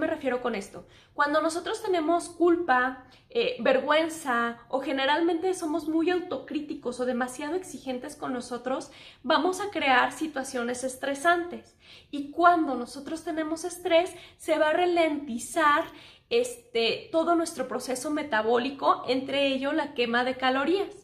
[0.07, 0.87] refiero con esto?
[1.15, 8.33] Cuando nosotros tenemos culpa, eh, vergüenza o generalmente somos muy autocríticos o demasiado exigentes con
[8.33, 8.91] nosotros,
[9.23, 11.77] vamos a crear situaciones estresantes.
[12.11, 15.85] Y cuando nosotros tenemos estrés, se va a ralentizar
[16.31, 21.03] este, todo nuestro proceso metabólico, entre ello la quema de calorías.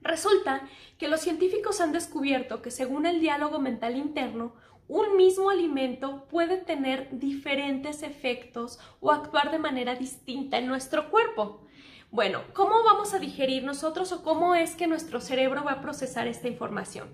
[0.00, 0.68] Resulta
[0.98, 4.54] que los científicos han descubierto que según el diálogo mental interno,
[4.88, 11.66] un mismo alimento puede tener diferentes efectos o actuar de manera distinta en nuestro cuerpo.
[12.10, 16.28] Bueno, ¿cómo vamos a digerir nosotros o cómo es que nuestro cerebro va a procesar
[16.28, 17.08] esta información?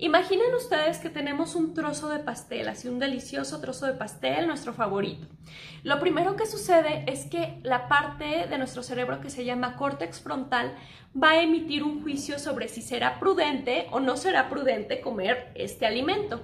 [0.00, 4.72] Imaginen ustedes que tenemos un trozo de pastel, así un delicioso trozo de pastel, nuestro
[4.72, 5.26] favorito.
[5.82, 10.20] Lo primero que sucede es que la parte de nuestro cerebro que se llama córtex
[10.20, 10.76] frontal
[11.20, 15.84] va a emitir un juicio sobre si será prudente o no será prudente comer este
[15.84, 16.40] alimento.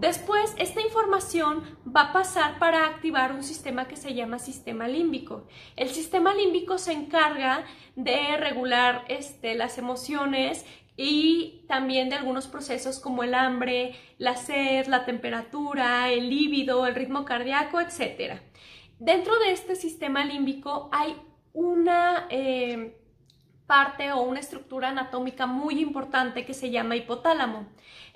[0.00, 5.46] Después, esta información va a pasar para activar un sistema que se llama sistema límbico.
[5.76, 10.64] El sistema límbico se encarga de regular este, las emociones
[10.96, 16.94] y también de algunos procesos como el hambre, la sed, la temperatura, el líbido, el
[16.94, 18.40] ritmo cardíaco, etc.
[18.98, 21.14] Dentro de este sistema límbico hay
[21.52, 22.96] una eh,
[23.66, 27.68] parte o una estructura anatómica muy importante que se llama hipotálamo.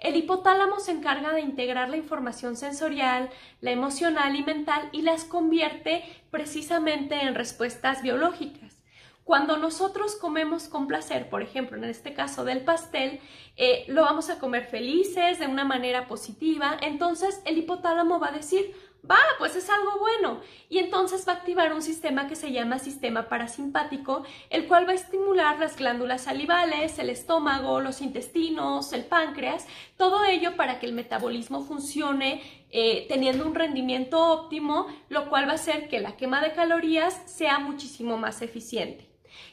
[0.05, 3.31] El hipotálamo se encarga de integrar la información sensorial,
[3.63, 8.83] la emocional y mental y las convierte precisamente en respuestas biológicas.
[9.25, 13.19] Cuando nosotros comemos con placer, por ejemplo, en este caso del pastel,
[13.57, 18.33] eh, lo vamos a comer felices, de una manera positiva, entonces el hipotálamo va a
[18.33, 18.77] decir,
[19.11, 20.41] va, pues es algo bueno.
[20.69, 24.93] Y entonces va a activar un sistema que se llama sistema parasimpático, el cual va
[24.93, 30.87] a estimular las glándulas salivales, el estómago, los intestinos, el páncreas, todo ello para que
[30.87, 36.17] el metabolismo funcione eh, teniendo un rendimiento óptimo, lo cual va a hacer que la
[36.17, 39.09] quema de calorías sea muchísimo más eficiente.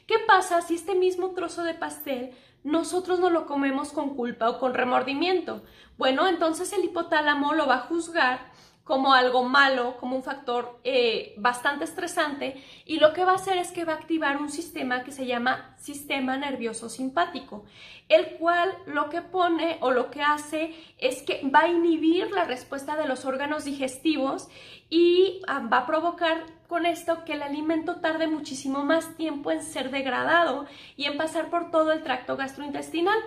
[0.06, 2.32] ¿Qué pasa si este mismo trozo de pastel
[2.64, 5.62] nosotros no lo comemos con culpa o con remordimiento?
[5.98, 8.51] Bueno, entonces el hipotálamo lo va a juzgar
[8.84, 13.56] como algo malo, como un factor eh, bastante estresante y lo que va a hacer
[13.58, 17.64] es que va a activar un sistema que se llama sistema nervioso simpático,
[18.08, 22.44] el cual lo que pone o lo que hace es que va a inhibir la
[22.44, 24.48] respuesta de los órganos digestivos
[24.90, 29.62] y ah, va a provocar con esto que el alimento tarde muchísimo más tiempo en
[29.62, 30.66] ser degradado
[30.96, 33.18] y en pasar por todo el tracto gastrointestinal.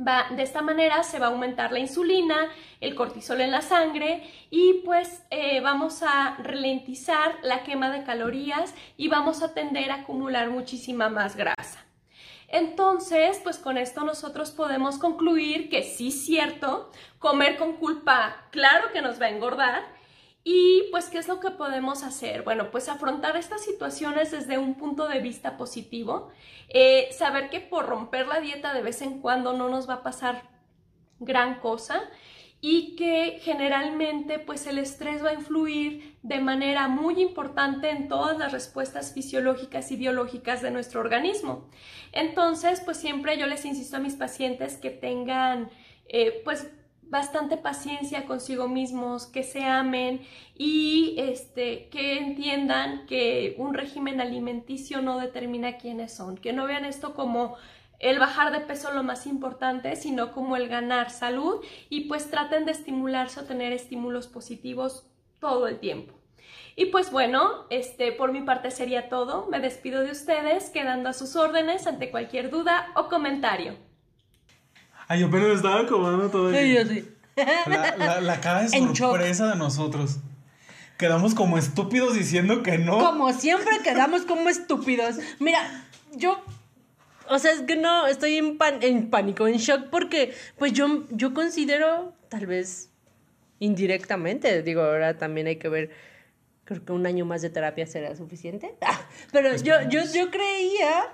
[0.00, 2.48] De esta manera se va a aumentar la insulina,
[2.80, 8.74] el cortisol en la sangre y pues eh, vamos a ralentizar la quema de calorías
[8.96, 11.84] y vamos a tender a acumular muchísima más grasa.
[12.48, 18.90] Entonces, pues con esto nosotros podemos concluir que sí es cierto, comer con culpa, claro
[18.94, 19.99] que nos va a engordar.
[20.42, 22.42] Y pues, ¿qué es lo que podemos hacer?
[22.42, 26.30] Bueno, pues afrontar estas situaciones desde un punto de vista positivo,
[26.70, 30.02] eh, saber que por romper la dieta de vez en cuando no nos va a
[30.02, 30.42] pasar
[31.18, 32.02] gran cosa
[32.62, 38.38] y que generalmente pues el estrés va a influir de manera muy importante en todas
[38.38, 41.68] las respuestas fisiológicas y biológicas de nuestro organismo.
[42.12, 45.70] Entonces, pues siempre yo les insisto a mis pacientes que tengan
[46.06, 46.70] eh, pues
[47.10, 50.20] bastante paciencia consigo mismos, que se amen
[50.56, 56.84] y este, que entiendan que un régimen alimenticio no determina quiénes son, que no vean
[56.84, 57.56] esto como
[57.98, 62.64] el bajar de peso lo más importante, sino como el ganar salud y pues traten
[62.64, 65.06] de estimularse o tener estímulos positivos
[65.40, 66.14] todo el tiempo.
[66.76, 69.46] Y pues bueno, este por mi parte sería todo.
[69.50, 73.89] Me despido de ustedes quedando a sus órdenes ante cualquier duda o comentario.
[75.10, 76.52] Ay, yo apenas estaba acomodando todo.
[76.54, 77.04] Sí, yo sí.
[77.66, 79.10] La, la- la cara de En shock.
[79.10, 80.18] sorpresa de nosotros.
[80.98, 82.98] Quedamos como estúpidos diciendo que no.
[82.98, 85.16] Como siempre quedamos como estúpidos.
[85.40, 85.60] Mira,
[86.12, 86.40] yo.
[87.28, 91.04] O sea, es que no, estoy en, pan- en pánico, en shock, porque pues yo,
[91.10, 92.90] yo considero, tal vez
[93.60, 95.90] indirectamente, digo, ahora también hay que ver,
[96.64, 98.74] creo que un año más de terapia será suficiente.
[98.80, 99.00] Ah,
[99.32, 101.04] pero yo, yo, yo creía,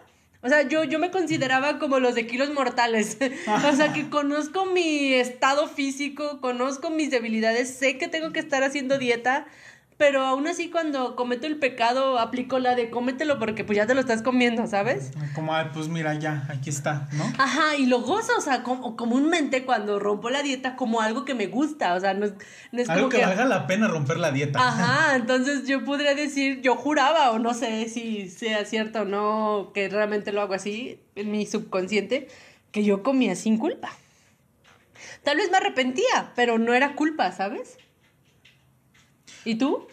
[0.46, 3.18] o sea, yo, yo me consideraba como los de kilos mortales.
[3.68, 8.62] o sea, que conozco mi estado físico, conozco mis debilidades, sé que tengo que estar
[8.62, 9.48] haciendo dieta,
[9.96, 13.94] pero aún así cuando cometo el pecado aplico la de cómetelo porque pues ya te
[13.94, 15.10] lo estás comiendo, ¿sabes?
[15.34, 17.24] Como, ay, pues mira, ya, aquí está, ¿no?
[17.38, 21.34] Ajá, y lo gozo, o sea, como, comúnmente cuando rompo la dieta como algo que
[21.34, 22.34] me gusta, o sea, no es,
[22.72, 24.58] no es Algo como que, valga la pena romper la dieta.
[24.58, 29.70] Ajá, entonces yo podría decir, yo juraba, o no sé si sea cierto o no,
[29.72, 32.28] que realmente lo hago así, en mi subconsciente,
[32.70, 33.90] que yo comía sin culpa.
[35.22, 37.78] Tal vez me arrepentía, pero no era culpa, ¿sabes?
[39.46, 39.86] ¿Y tú?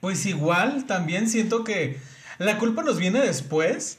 [0.00, 1.98] Pues igual, también siento que
[2.38, 3.98] la culpa nos viene después.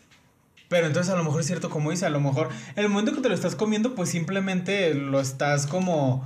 [0.70, 2.48] Pero entonces a lo mejor es cierto, como dice, a lo mejor
[2.78, 6.26] el momento que te lo estás comiendo, pues simplemente lo estás como...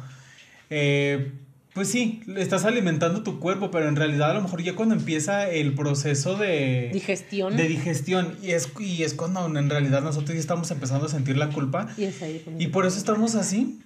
[0.70, 1.32] eh,
[1.74, 5.50] pues sí, estás alimentando tu cuerpo, pero en realidad a lo mejor ya cuando empieza
[5.50, 6.90] el proceso de...
[6.94, 7.58] Digestión.
[7.58, 8.38] De digestión.
[8.42, 11.90] Y es, y es cuando en realidad nosotros ya estamos empezando a sentir la culpa.
[11.98, 13.82] Y es ahí Y por eso estamos así.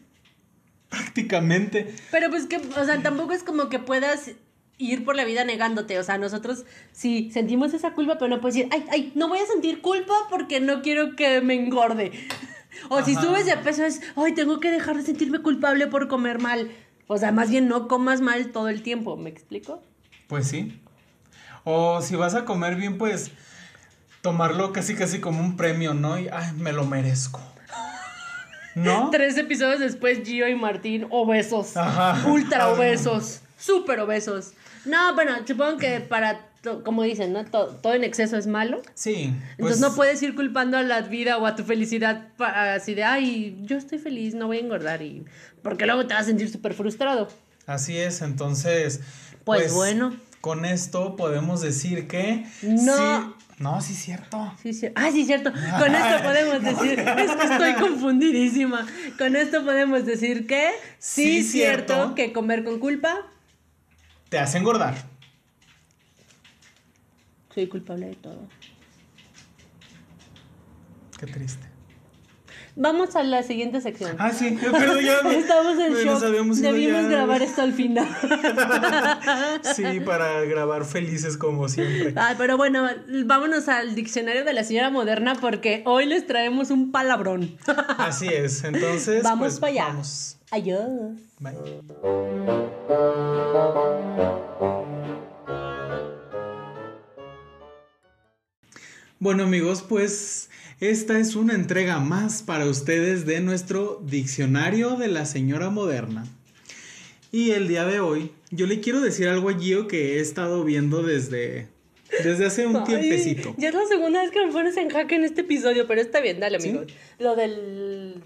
[0.89, 1.95] Prácticamente.
[2.11, 4.31] Pero pues que, o sea, tampoco es como que puedas
[4.79, 5.99] ir por la vida negándote.
[5.99, 9.39] O sea, nosotros sí sentimos esa culpa, pero no puedes decir, ay, ay, no voy
[9.39, 12.11] a sentir culpa porque no quiero que me engorde.
[12.87, 16.39] O si subes de peso es, ay, tengo que dejar de sentirme culpable por comer
[16.39, 16.71] mal.
[17.07, 19.81] O sea, más bien no comas mal todo el tiempo, ¿me explico?
[20.27, 20.79] Pues sí.
[21.65, 23.31] O si vas a comer bien, pues
[24.21, 26.17] tomarlo casi casi como un premio, ¿no?
[26.19, 27.41] Y, ay, me lo merezco.
[28.75, 29.09] ¿No?
[29.09, 31.75] Tres episodios después, Gio y Martín, obesos.
[31.75, 32.29] Ajá.
[32.29, 33.41] Ultra obesos.
[33.57, 34.53] Súper obesos.
[34.85, 36.39] No, bueno, supongo que para,
[36.83, 37.45] como dicen, ¿no?
[37.45, 38.81] To- todo en exceso es malo.
[38.93, 39.23] Sí.
[39.23, 43.03] Entonces pues, no puedes ir culpando a la vida o a tu felicidad así de,
[43.03, 45.25] ay, yo estoy feliz, no voy a engordar y...
[45.61, 47.27] Porque luego te vas a sentir súper frustrado.
[47.65, 49.01] Así es, entonces.
[49.43, 50.15] Pues bueno.
[50.41, 52.45] Con esto podemos decir que.
[52.63, 52.95] No.
[52.95, 54.53] sí- no, sí, es cierto.
[54.63, 54.87] Sí, sí.
[54.95, 55.51] Ah, sí, cierto.
[55.51, 58.87] Con esto podemos decir, es que estoy confundidísima.
[59.17, 62.15] Con esto podemos decir que sí, cierto, cierto.
[62.15, 63.17] que comer con culpa,
[64.29, 64.95] Te hace engordar.
[67.53, 68.47] soy culpable de todo.
[71.19, 71.67] Qué triste.
[72.75, 74.15] Vamos a la siguiente sección.
[74.19, 75.19] Ah, sí, pero ya.
[75.31, 76.23] Estamos en nos shock.
[76.23, 77.09] ido Debimos ya.
[77.09, 78.07] grabar esto al final.
[79.75, 82.13] Sí, para grabar felices como siempre.
[82.15, 82.87] Ay, pero bueno,
[83.25, 87.57] vámonos al diccionario de la señora moderna porque hoy les traemos un palabrón.
[87.97, 89.23] Así es, entonces.
[89.23, 89.85] Vamos pues, para allá.
[89.87, 90.38] Vamos.
[90.51, 91.17] Adiós.
[91.39, 91.55] Bye.
[99.19, 105.25] Bueno amigos, pues esta es una entrega más para ustedes de nuestro diccionario de la
[105.25, 106.25] señora moderna.
[107.31, 110.63] Y el día de hoy yo le quiero decir algo a Gio que he estado
[110.63, 111.67] viendo desde,
[112.23, 113.53] desde hace un Ay, tiempecito.
[113.57, 116.21] ya es la segunda vez que me pones en jaque en este episodio, pero está
[116.21, 116.69] bien, dale, ¿Sí?
[116.69, 116.85] amigo.
[117.19, 118.23] Lo del.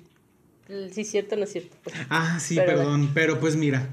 [0.91, 1.75] Sí, cierto, no es cierto.
[1.83, 3.89] Pues, Ah, sí, Pero perdón, pero pues mira,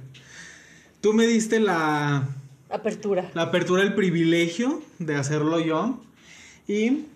[1.01, 2.29] tú me diste la,
[2.68, 3.31] Apertura.
[3.35, 6.01] la apertura, el privilegio de hacerlo yo.
[6.68, 7.07] Y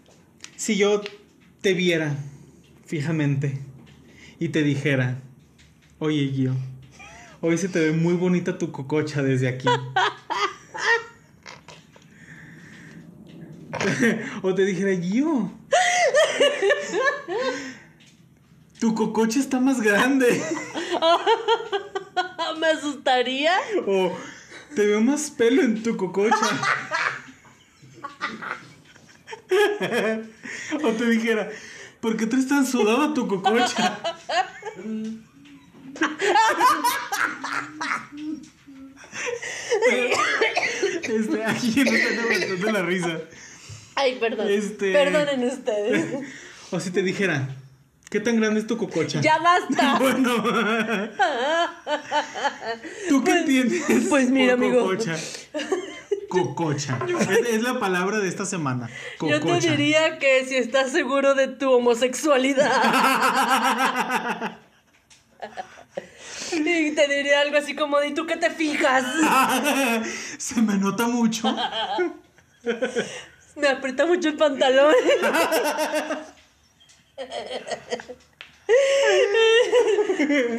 [0.57, 1.01] si yo
[1.61, 2.17] te viera
[2.87, 3.59] fijamente
[4.41, 5.21] y te dijera,
[6.01, 6.57] oye Gio,
[7.41, 9.69] hoy se te ve muy bonita tu cococha desde aquí.
[14.43, 15.53] o te dijera, Gio,
[18.85, 20.43] tu cococha está más grande.
[22.61, 23.55] Me asustaría.
[23.87, 24.15] O
[24.77, 26.37] te veo más pelo en tu cococha.
[30.85, 31.51] o te dijera,
[32.03, 33.99] ¿por qué traes tan sudada tu cococha?
[41.05, 43.19] este, aquí no está aguantando la risa.
[43.95, 44.47] Ay, perdón.
[44.51, 46.29] Este- Perdonen ustedes.
[46.71, 47.49] O si te dijera,
[48.11, 49.21] ¿qué tan grande es tu cococha?
[49.21, 49.99] ya basta.
[50.01, 50.43] Bueno,
[53.09, 54.07] ¿tú qué entiendes?
[54.09, 54.83] pues mira, por amigo.
[54.83, 55.17] Cococha.
[56.29, 56.99] Cococha.
[57.07, 58.89] Es, es la palabra de esta semana.
[59.21, 59.61] Yo Cococha.
[59.61, 62.73] te diría que si estás seguro de tu homosexualidad.
[66.53, 69.05] y te diría algo así como, ¿y tú qué te fijas?
[70.39, 71.55] Se me nota mucho.
[73.57, 74.95] Me aprieta mucho el pantalón.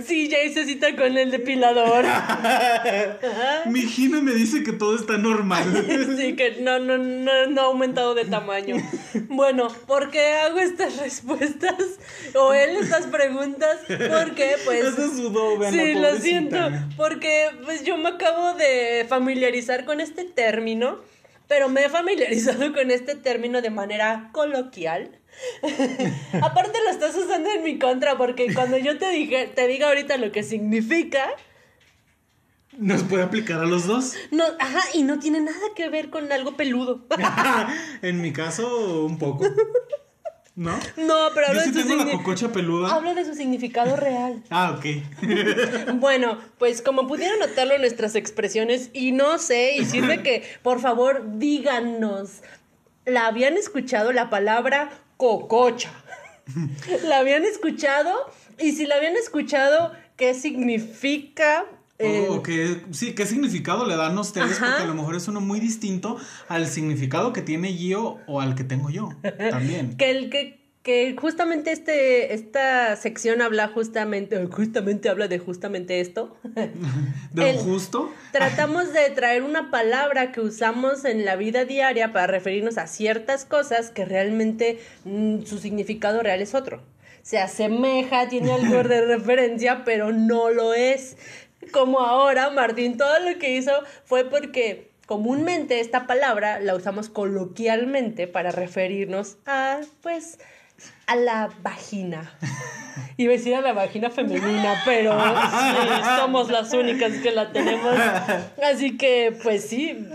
[0.05, 2.05] Sí, ya hice cita con el depilador.
[3.65, 5.63] Mi Jime me dice que todo está normal.
[6.15, 8.75] Sí, que no, no, no, no ha aumentado de tamaño.
[9.27, 11.75] Bueno, ¿por qué hago estas respuestas?
[12.35, 13.79] O él estas preguntas.
[13.87, 14.85] Porque, pues.
[14.85, 16.57] Hasta sudó, vean, Sí, lo siento.
[16.95, 20.99] Porque, pues, yo me acabo de familiarizar con este término.
[21.47, 25.19] Pero me he familiarizado con este término de manera coloquial.
[26.41, 30.17] Aparte lo estás usando en mi contra porque cuando yo te dije, te diga ahorita
[30.17, 31.25] lo que significa,
[32.77, 34.15] ¿Nos puede aplicar a los dos?
[34.31, 37.05] no, ajá, y no tiene nada que ver con algo peludo.
[38.01, 39.45] en mi caso, un poco.
[40.55, 40.71] ¿No?
[40.95, 42.93] No, pero Yo hablo sí de su tengo la cococha peluda.
[42.93, 44.41] Hablo de su significado real.
[44.49, 45.95] Ah, ok.
[45.95, 50.79] Bueno, pues como pudieron notarlo en nuestras expresiones, y no sé, y sirve que, por
[50.79, 52.41] favor, díganos,
[53.05, 55.91] ¿la habían escuchado la palabra cococha?
[57.05, 58.13] ¿La habían escuchado?
[58.59, 61.65] Y si la habían escuchado, qué significa.
[61.99, 64.67] eh, O, o qué, sí, qué significado le dan a ustedes, Ajá.
[64.67, 68.55] porque a lo mejor es uno muy distinto al significado que tiene Gio o al
[68.55, 69.09] que tengo yo
[69.49, 69.95] también.
[69.97, 76.37] que el que, que justamente este, esta sección habla justamente, justamente habla de justamente esto.
[77.33, 78.13] De el- lo justo.
[78.31, 83.45] Tratamos de traer una palabra que usamos en la vida diaria para referirnos a ciertas
[83.45, 86.83] cosas que realmente mm, su significado real es otro.
[87.23, 91.17] Se asemeja, tiene algo de referencia, pero no lo es.
[91.71, 93.71] Como ahora, Martín, todo lo que hizo
[94.03, 100.37] fue porque comúnmente esta palabra la usamos coloquialmente para referirnos a, pues,
[101.07, 102.31] a la vagina.
[103.17, 107.95] Iba a decir a la vagina femenina, pero sí, somos las únicas que la tenemos.
[108.63, 110.07] Así que, pues sí,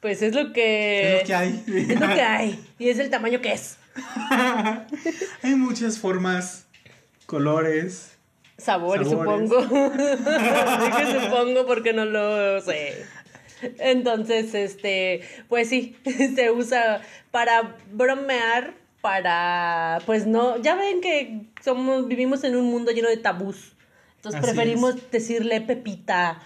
[0.00, 1.16] pues es lo que...
[1.16, 1.64] Es lo que hay.
[1.66, 2.64] Es lo que hay.
[2.78, 3.76] Y es el tamaño que es.
[5.42, 6.66] Hay muchas formas,
[7.26, 8.16] colores.
[8.56, 9.48] Sabores, Sabores.
[9.48, 9.62] supongo.
[9.96, 13.04] Dije supongo porque no lo sé.
[13.78, 15.96] Entonces, este, pues sí,
[16.34, 22.90] se usa para bromear, para, pues no, ya ven que somos, vivimos en un mundo
[22.92, 23.72] lleno de tabús.
[24.16, 26.40] Entonces Así preferimos decirle Pepita,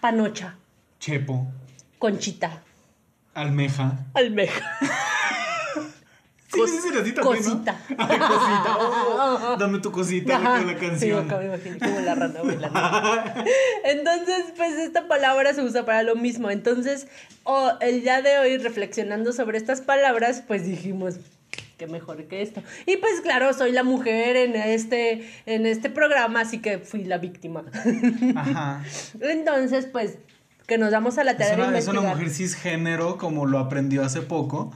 [0.00, 0.56] Panocha,
[1.00, 1.46] Chepo,
[1.98, 2.62] Conchita,
[3.34, 3.98] almeja.
[4.14, 4.78] Almeja.
[6.48, 7.22] Sí, sí, sí, también, ¿no?
[7.22, 7.80] Cosita.
[7.98, 8.78] Ay, cosita.
[8.78, 11.24] Oh, dame tu cosita con la Sí, canción.
[11.26, 12.80] acá me imaginé como la rana bailando.
[13.84, 16.48] Entonces, pues esta palabra se usa para lo mismo.
[16.50, 17.08] Entonces,
[17.42, 21.16] oh, el día de hoy, reflexionando sobre estas palabras, pues dijimos,
[21.76, 22.62] qué mejor que esto.
[22.86, 27.18] Y pues claro, soy la mujer en este, en este programa, así que fui la
[27.18, 27.64] víctima.
[28.36, 28.84] Ajá.
[29.20, 30.18] Entonces, pues,
[30.66, 33.58] que nos damos a la Es tarea de una, es una mujer cisgénero, como lo
[33.58, 34.72] aprendió hace poco.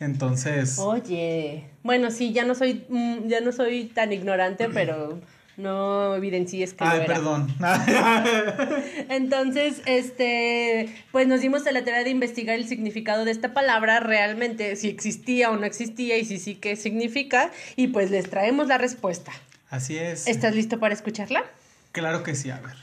[0.00, 0.78] Entonces.
[0.78, 5.20] Oye, bueno, sí, ya no soy, mm, ya no soy tan ignorante, pero
[5.56, 7.06] no evidencies que Ay, era.
[7.06, 7.54] perdón.
[9.08, 14.00] Entonces, este, pues nos dimos a la tarea de investigar el significado de esta palabra,
[14.00, 18.66] realmente si existía o no existía y si sí qué significa, y pues les traemos
[18.68, 19.32] la respuesta.
[19.70, 20.26] Así es.
[20.26, 21.44] ¿Estás listo para escucharla?
[21.92, 22.74] Claro que sí, a ver.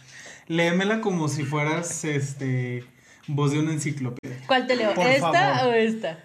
[0.48, 2.84] Léemela como si fueras este
[3.28, 4.38] voz de una enciclopedia.
[4.48, 4.94] ¿Cuál te leo?
[4.94, 5.74] Por ¿Esta favor.
[5.74, 6.20] o esta?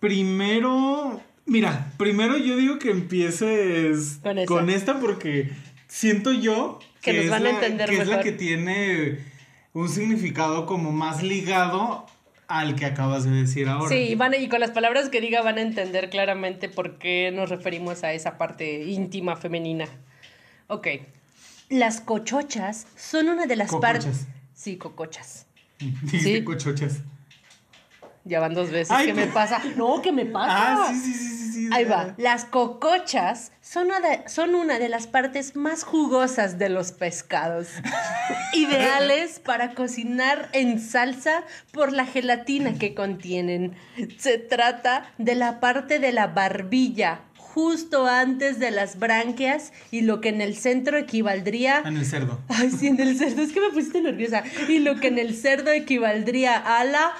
[0.00, 5.50] Primero, mira, primero yo digo que empieces Con esta porque
[5.88, 9.18] siento yo Que nos es van a la- entender que es la que tiene
[9.72, 12.06] un significado como más ligado
[12.48, 13.88] al que acabas de decir ahora.
[13.88, 17.32] Sí, van a- y con las palabras que diga van a entender claramente por qué
[17.34, 19.86] nos referimos a esa parte íntima femenina.
[20.68, 20.86] Ok.
[21.68, 24.26] Las cochochas son una de las partes...
[24.54, 25.46] Sí, cocochas.
[25.80, 26.44] Dijiste Sí.
[26.44, 27.00] cochochas.
[28.26, 28.90] Ya van dos veces.
[28.90, 29.62] Ay, ¿Qué me pasa?
[29.76, 30.88] No, ¿qué me pasa?
[30.88, 31.68] Ah, sí, sí, sí, sí, sí.
[31.72, 32.14] Ahí va.
[32.18, 37.68] Las cocochas son una, de, son una de las partes más jugosas de los pescados.
[38.52, 43.76] Ideales para cocinar en salsa por la gelatina que contienen.
[44.18, 50.20] Se trata de la parte de la barbilla, justo antes de las branquias y lo
[50.20, 52.40] que en el centro equivaldría En el cerdo.
[52.48, 53.40] Ay, sí, en el cerdo.
[53.40, 54.42] Es que me pusiste nerviosa.
[54.68, 57.12] Y lo que en el cerdo equivaldría a la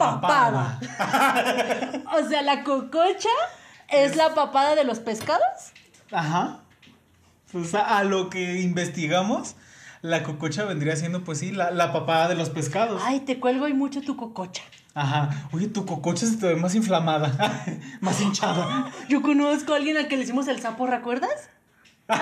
[0.00, 0.80] papada.
[2.18, 3.28] O sea, la cococha
[3.88, 5.72] es la papada de los pescados.
[6.10, 6.60] Ajá.
[7.52, 9.54] Pues a, a lo que investigamos,
[10.02, 13.00] la cococha vendría siendo, pues sí, la, la papada de los pescados.
[13.04, 14.62] Ay, te cuelgo y mucho tu cococha.
[14.94, 15.30] Ajá.
[15.52, 17.32] Oye, tu cococha se te ve más inflamada,
[18.00, 18.90] más hinchada.
[19.08, 21.48] Yo conozco a alguien al que le hicimos el sapo, ¿recuerdas?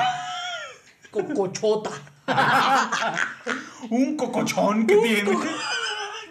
[1.11, 1.91] Cocochota.
[3.89, 5.31] Un cocochón que tiene.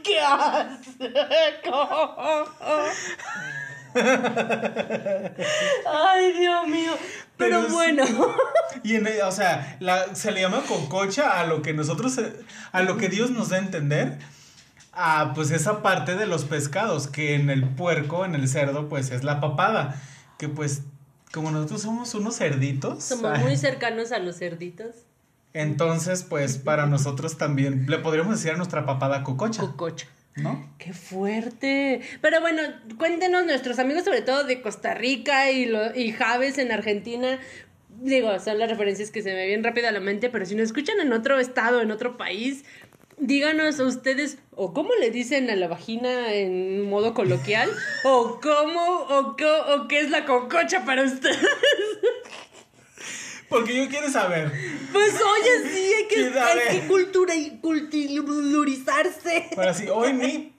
[0.08, 1.90] ¡Qué asco!
[5.92, 6.92] Ay, Dios mío.
[7.38, 8.04] Pero, bueno.
[8.84, 12.34] Y en, o sea, la- se le llama cococha a lo que nosotros, eh,
[12.72, 14.18] a lo que Dios nos da a entender,
[14.94, 19.12] a pues esa parte de los pescados, que en el puerco, en el cerdo, pues
[19.12, 20.02] es la papada,
[20.38, 20.82] que pues
[21.34, 24.96] como nosotros somos unos cerditos, Somos muy cercanos a los cerditos.
[25.58, 30.08] Entonces pues para nosotros también le podríamos decir a nuestra papada cococha, Cococha.
[30.36, 30.70] ¿no?
[30.78, 32.02] ¡Qué fuerte!
[32.22, 32.62] Pero bueno,
[32.98, 37.40] cuéntenos nuestros amigos, sobre todo de Costa Rica y, lo, y Javes en Argentina.
[38.00, 40.66] Digo, son las referencias que se me vienen rápido a la mente, pero si nos
[40.66, 42.64] escuchan en otro estado, en otro país,
[43.18, 47.70] díganos a ustedes, o cómo le dicen a la vagina en modo coloquial,
[48.04, 51.40] o cómo, o, o qué es la cococha para ustedes.
[53.50, 54.52] Porque yo quiero saber,
[54.92, 59.50] Pues oye, sí, hay que, Sí, hay que cultura y culturizarse.
[59.56, 60.54] para así, hoy mi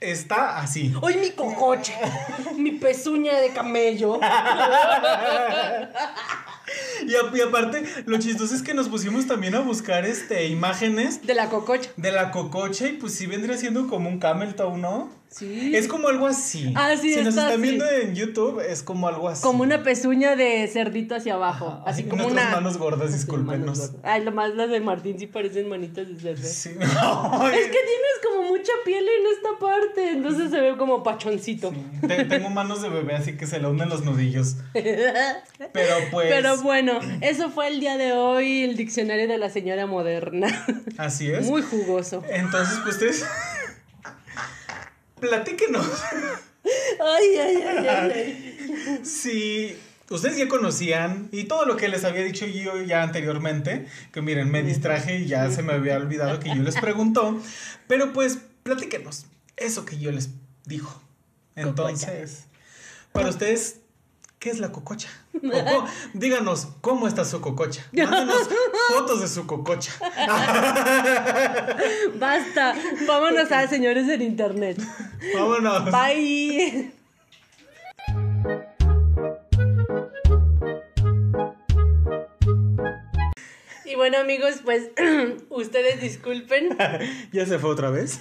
[0.00, 0.92] está así.
[1.02, 1.92] Hoy mi cococha,
[2.56, 4.18] mi pezuña de camello.
[7.06, 11.26] Y, a- y aparte, lo chistoso es que nos pusimos también a buscar este imágenes
[11.26, 11.90] De la cococha.
[11.96, 15.10] de la cococha y pues sí vendría siendo como un camel toe, ¿no?
[15.30, 15.76] Sí.
[15.76, 16.72] Es como algo así.
[16.76, 17.62] Ah, sí, Si nos está están así.
[17.62, 19.42] viendo en YouTube, es como algo así.
[19.42, 21.66] Como una pezuña de cerdito hacia abajo.
[21.68, 22.56] Ajá, así como nuestras una.
[22.56, 23.78] manos gordas, discúlpenos.
[23.78, 23.92] gordas.
[24.02, 26.42] Ay, lo más las de Martín sí parecen manitas de cerdo.
[26.46, 26.70] Sí.
[26.80, 31.72] Ay, Es que tienes como mucha piel en esta parte, entonces se ve como pachoncito.
[32.06, 34.56] te- tengo manos de bebé, así que se le unen los nudillos.
[35.72, 36.28] Pero pues.
[36.28, 40.48] Pero bueno, eso fue el día de hoy, el diccionario de la señora moderna.
[40.98, 41.46] Así es.
[41.46, 42.24] Muy jugoso.
[42.30, 43.24] Entonces, pues ustedes.
[45.20, 45.86] Platíquenos.
[47.00, 49.00] Ay, ay, ay, ay.
[49.02, 49.76] Si
[50.10, 54.50] ustedes ya conocían y todo lo que les había dicho yo ya anteriormente, que miren,
[54.50, 57.40] me distraje y ya se me había olvidado que yo les preguntó,
[57.86, 60.30] pero pues platíquenos eso que yo les
[60.64, 61.00] dijo.
[61.56, 62.44] Entonces,
[63.12, 63.79] para ustedes,
[64.40, 65.08] ¿qué es la cococha?
[65.40, 65.84] Co-
[66.14, 67.86] díganos, ¿cómo está su cococha?
[67.92, 68.48] Mándenos
[68.88, 69.92] fotos de su cococha.
[72.18, 72.74] Basta.
[73.06, 74.78] Vámonos a señores en internet.
[75.34, 75.92] Vámonos.
[75.92, 76.90] Bye.
[83.84, 84.90] Y bueno amigos, pues
[85.50, 86.76] ustedes disculpen,
[87.32, 88.20] ¿Ya se fue otra vez?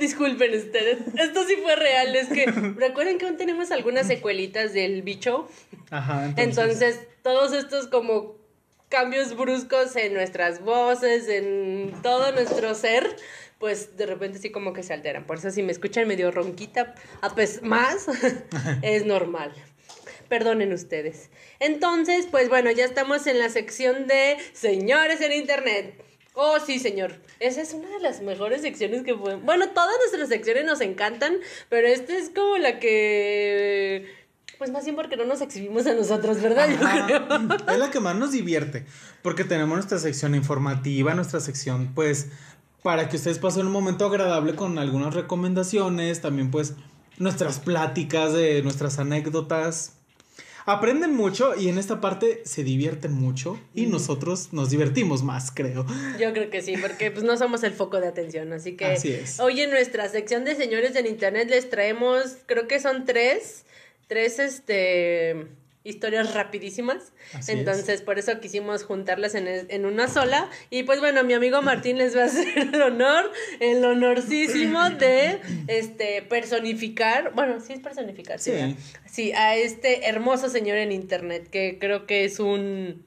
[0.00, 2.46] Disculpen ustedes, esto sí fue real, es que
[2.76, 5.48] recuerden que aún tenemos algunas secuelitas del bicho,
[5.90, 6.48] Ajá, entonces.
[6.48, 8.34] entonces todos estos como
[8.88, 13.16] cambios bruscos en nuestras voces, en todo nuestro ser,
[13.58, 15.24] pues de repente sí como que se alteran.
[15.26, 18.06] Por eso si me escuchan medio ronquita, a pues más,
[18.82, 19.52] es normal.
[20.28, 21.28] Perdonen ustedes.
[21.58, 26.02] Entonces, pues bueno, ya estamos en la sección de señores en internet.
[26.42, 27.12] Oh, sí, señor.
[27.38, 29.44] Esa es una de las mejores secciones que pueden.
[29.44, 31.36] Bueno, todas nuestras secciones nos encantan,
[31.68, 34.06] pero esta es como la que.
[34.56, 36.70] Pues más bien porque no nos exhibimos a nosotros, ¿verdad?
[36.70, 37.26] Yo creo.
[37.28, 37.72] Ajá.
[37.74, 38.86] Es la que más nos divierte,
[39.20, 42.28] porque tenemos nuestra sección informativa, nuestra sección, pues,
[42.82, 46.72] para que ustedes pasen un momento agradable con algunas recomendaciones, también pues
[47.18, 49.99] nuestras pláticas de nuestras anécdotas.
[50.66, 55.86] Aprenden mucho y en esta parte se divierten mucho y nosotros nos divertimos más, creo.
[56.18, 59.12] Yo creo que sí, porque pues no somos el foco de atención, así que Así
[59.12, 59.40] es.
[59.40, 63.64] hoy en nuestra sección de señores en internet les traemos, creo que son tres,
[64.06, 65.46] tres este
[65.84, 67.12] historias rapidísimas.
[67.34, 67.58] Así es.
[67.58, 70.48] Entonces, por eso quisimos juntarlas en, en una sola.
[70.68, 75.40] Y pues bueno, mi amigo Martín les va a hacer el honor, el honorísimo de
[75.68, 78.76] este personificar, bueno, sí es personificar, sí.
[79.06, 83.04] Sí, a este hermoso señor en internet, que creo que es un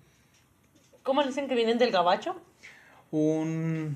[1.03, 2.36] ¿Cómo le dicen que vienen del gabacho?
[3.11, 3.95] Un,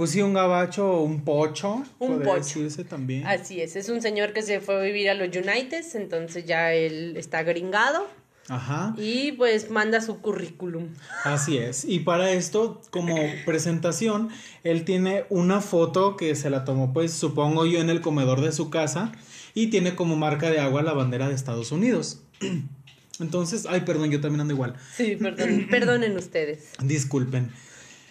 [0.00, 1.82] pues sí, un gabacho un pocho.
[1.98, 2.36] Un pocho.
[2.36, 3.26] decirse también.
[3.26, 6.72] Así es, es un señor que se fue a vivir a los United, entonces ya
[6.72, 8.08] él está gringado
[8.48, 8.94] Ajá.
[8.96, 10.88] y pues manda su currículum.
[11.24, 11.84] Así es.
[11.84, 14.30] Y para esto, como presentación,
[14.64, 18.52] él tiene una foto que se la tomó, pues supongo yo, en el comedor de
[18.52, 19.12] su casa
[19.52, 22.22] y tiene como marca de agua la bandera de Estados Unidos.
[23.20, 24.76] Entonces, ay, perdón, yo también ando igual.
[24.96, 26.70] Sí, perdón, perdonen ustedes.
[26.82, 27.50] Disculpen.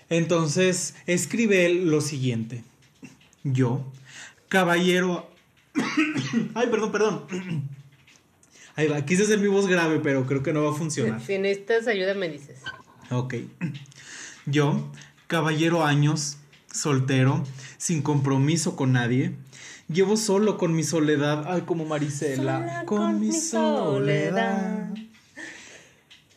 [0.10, 2.64] Entonces, escribe él lo siguiente.
[3.44, 3.86] Yo,
[4.48, 5.30] caballero...
[6.56, 7.24] ay, perdón, perdón.
[8.76, 11.22] Ahí va, quise hacer mi voz grave, pero creo que no va a funcionar.
[11.22, 12.62] Si necesitas ayuda me dices.
[13.12, 13.36] Ok.
[14.46, 14.90] Yo,
[15.28, 16.38] caballero años,
[16.72, 17.44] soltero,
[17.78, 19.34] sin compromiso con nadie,
[19.90, 21.44] llevo solo con mi soledad.
[21.48, 22.60] Ay, como Marisela.
[22.60, 24.90] Sola con, mi soledad.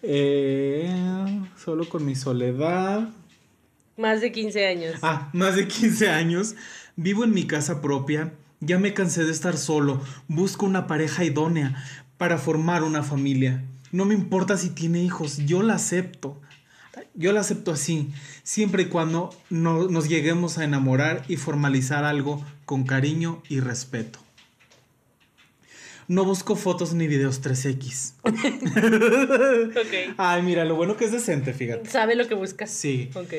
[0.02, 3.08] Eh, solo con mi soledad.
[4.02, 4.96] Más de 15 años.
[5.02, 6.56] Ah, más de 15 años.
[6.96, 8.32] Vivo en mi casa propia.
[8.60, 10.00] Ya me cansé de estar solo.
[10.26, 11.82] Busco una pareja idónea
[12.18, 13.62] para formar una familia.
[13.92, 16.40] No me importa si tiene hijos, yo la acepto.
[17.14, 18.10] Yo la acepto así,
[18.42, 24.18] siempre y cuando no- nos lleguemos a enamorar y formalizar algo con cariño y respeto.
[26.08, 28.14] No busco fotos ni videos 3X.
[29.72, 30.14] Ok.
[30.18, 31.88] Ay, mira, lo bueno que es decente, fíjate.
[31.88, 32.70] ¿Sabe lo que buscas?
[32.70, 33.10] Sí.
[33.14, 33.32] Ok.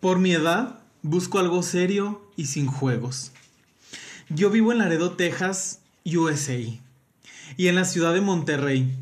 [0.00, 3.32] Por mi edad, busco algo serio y sin juegos.
[4.30, 6.56] Yo vivo en Laredo, Texas, USA.
[7.58, 8.96] Y en la ciudad de Monterrey.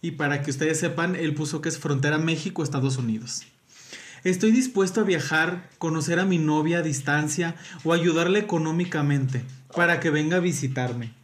[0.00, 3.42] Y para que ustedes sepan, él puso que es frontera México-Estados Unidos.
[4.22, 9.42] Estoy dispuesto a viajar, conocer a mi novia a distancia o ayudarle económicamente
[9.74, 11.14] para que venga a visitarme.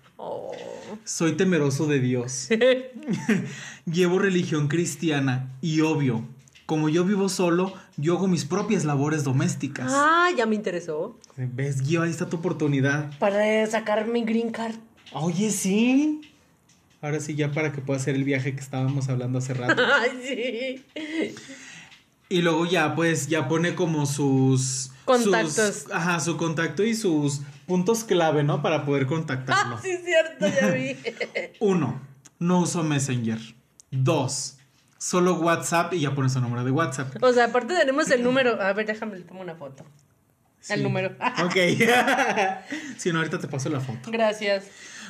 [1.04, 2.48] Soy temeroso de Dios.
[3.86, 6.26] Llevo religión cristiana y obvio,
[6.66, 9.90] como yo vivo solo, yo hago mis propias labores domésticas.
[9.94, 11.18] Ah, ya me interesó.
[11.36, 12.02] ¿Ves, Gio?
[12.02, 13.16] Ahí está tu oportunidad.
[13.18, 14.76] Para sacar mi green card.
[15.12, 16.20] Oye, sí.
[17.00, 19.82] Ahora sí, ya para que pueda hacer el viaje que estábamos hablando hace rato.
[20.00, 21.34] Ay, sí.
[22.30, 24.90] Y luego ya, pues, ya pone como sus...
[25.04, 25.52] Contactos.
[25.82, 28.62] sus- ajá, su contacto y sus puntos clave, ¿no?
[28.62, 29.76] Para poder contactarlo.
[29.76, 30.96] Ah, sí, cierto, ya vi.
[31.60, 32.00] Uno,
[32.38, 33.38] no uso Messenger.
[33.90, 34.56] Dos,
[35.04, 37.22] solo WhatsApp y ya pone su número de WhatsApp.
[37.22, 38.60] O sea, aparte tenemos el número.
[38.62, 39.84] A ver, déjame, le tomo una foto.
[40.70, 41.14] El número.
[41.44, 41.56] Ok.
[42.96, 44.10] si no, ahorita te paso la foto.
[44.10, 44.64] Gracias.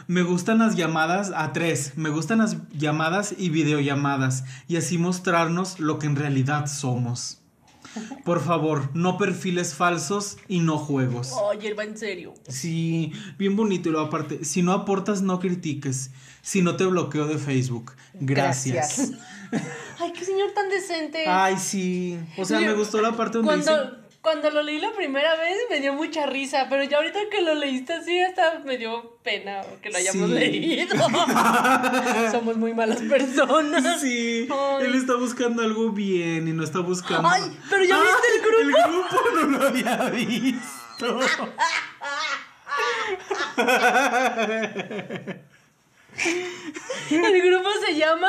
[0.09, 1.97] Me gustan las llamadas a tres.
[1.97, 4.45] Me gustan las llamadas y videollamadas.
[4.67, 7.41] Y así mostrarnos lo que en realidad somos.
[8.25, 11.31] Por favor, no perfiles falsos y no juegos.
[11.33, 12.35] Oye, él va en serio.
[12.49, 13.89] Sí, bien bonito.
[13.89, 16.11] Y luego aparte, si no aportas, no critiques.
[16.43, 17.93] Si no te bloqueo de Facebook.
[18.15, 19.13] Gracias.
[19.99, 21.25] Ay, qué señor tan decente.
[21.27, 22.19] Ay, sí.
[22.37, 23.97] O sea, me gustó la parte donde cuando, dice...
[24.21, 27.55] cuando lo leí la primera vez me dio mucha risa, pero ya ahorita que lo
[27.55, 30.35] leíste así hasta me dio pena que lo hayamos Sí.
[30.35, 30.97] leído.
[32.33, 34.01] Somos muy malas personas.
[34.01, 34.87] Sí, Ay.
[34.87, 37.29] él está buscando algo bien y no está buscando.
[37.29, 38.61] Ay, pero ya viste el grupo.
[38.61, 41.21] El grupo no lo había visto.
[47.11, 48.29] El grupo se llama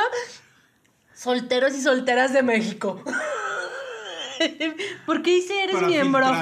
[1.15, 3.01] Solteros y Solteras de México.
[5.05, 6.25] ¿Por qué dice eres Para miembro?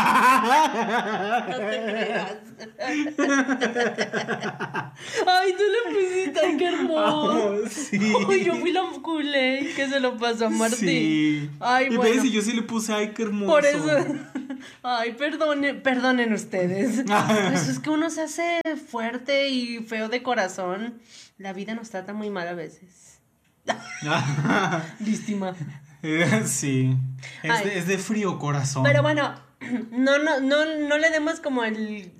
[0.00, 2.36] No te creas.
[5.26, 7.62] Ay, tú le pusiste, ay, qué hermoso.
[7.62, 7.98] Oh, sí.
[8.28, 10.78] Ay, yo fui la culé que se lo pasó a Martín.
[10.78, 11.50] Sí.
[11.60, 12.14] Ay, y bueno.
[12.14, 13.52] ves, y yo sí le puse, ay, qué hermoso.
[13.52, 14.04] Por eso.
[14.82, 17.04] Ay, perdonen, perdonen ustedes.
[17.48, 18.60] Pues es que uno se hace
[18.90, 21.00] fuerte y feo de corazón.
[21.38, 23.09] La vida nos trata muy mal a veces.
[24.98, 25.54] Víctima.
[26.46, 26.96] sí.
[27.42, 28.82] Es de, es de frío corazón.
[28.82, 29.34] Pero bueno,
[29.90, 32.12] no, no, no, no le demos como el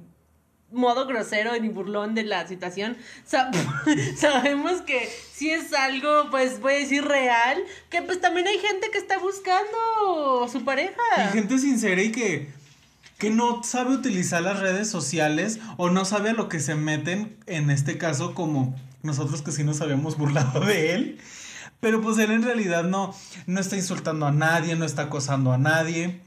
[0.72, 2.96] modo grosero ni burlón de la situación.
[3.24, 3.50] Sa-
[4.16, 8.88] sabemos que si es algo, pues voy a decir real, que pues también hay gente
[8.92, 10.94] que está buscando su pareja.
[11.30, 12.50] Y gente sincera y que,
[13.18, 17.36] que no sabe utilizar las redes sociales o no sabe a lo que se meten,
[17.46, 21.20] en este caso como nosotros que sí nos habíamos burlado de él.
[21.80, 23.14] Pero pues él en realidad no,
[23.46, 26.20] no está insultando a nadie, no está acosando a nadie.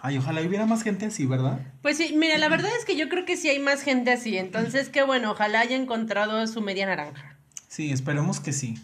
[0.00, 1.60] Ay, ojalá hubiera más gente así, ¿verdad?
[1.82, 4.38] Pues sí, mira, la verdad es que yo creo que sí hay más gente así,
[4.38, 7.36] entonces qué bueno, ojalá haya encontrado su media naranja.
[7.66, 8.78] Sí, esperemos que sí.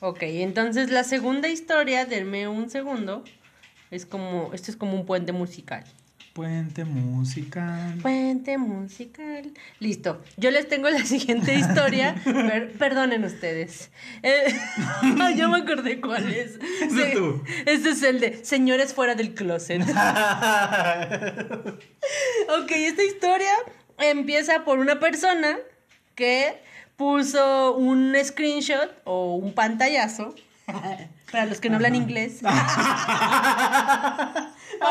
[0.00, 3.24] Ok, entonces la segunda historia, denme un segundo,
[3.90, 5.84] es como, esto es como un puente musical.
[6.42, 7.98] Puente musical.
[8.00, 9.50] Puente musical.
[9.80, 10.22] Listo.
[10.36, 12.14] Yo les tengo la siguiente historia.
[12.22, 13.90] Per- perdonen ustedes.
[14.22, 14.54] Eh,
[15.36, 16.52] ya me acordé cuál es.
[16.90, 17.42] Sí, tú.
[17.66, 19.82] Este es el de Señores fuera del closet.
[19.82, 19.90] ok,
[22.70, 23.50] esta historia
[23.98, 25.58] empieza por una persona
[26.14, 26.54] que
[26.96, 30.36] puso un screenshot o un pantallazo.
[31.30, 32.38] Para los que no hablan inglés.
[32.42, 32.56] Para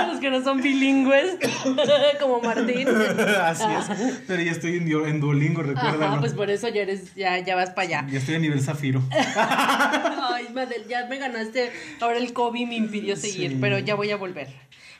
[0.07, 1.37] los que no son bilingües,
[2.19, 2.87] como Martín.
[2.89, 4.21] Así es.
[4.27, 6.05] Pero ya estoy en, Duolingo, recuérdalo.
[6.05, 8.05] Ajá, pues por eso ya eres, ya, ya vas para allá.
[8.11, 9.01] Ya estoy a nivel zafiro.
[9.11, 11.71] Ay, Madel, ya me ganaste.
[12.01, 13.57] Ahora el COVID me impidió seguir, Sí.
[13.61, 14.49] pero ya voy a volver.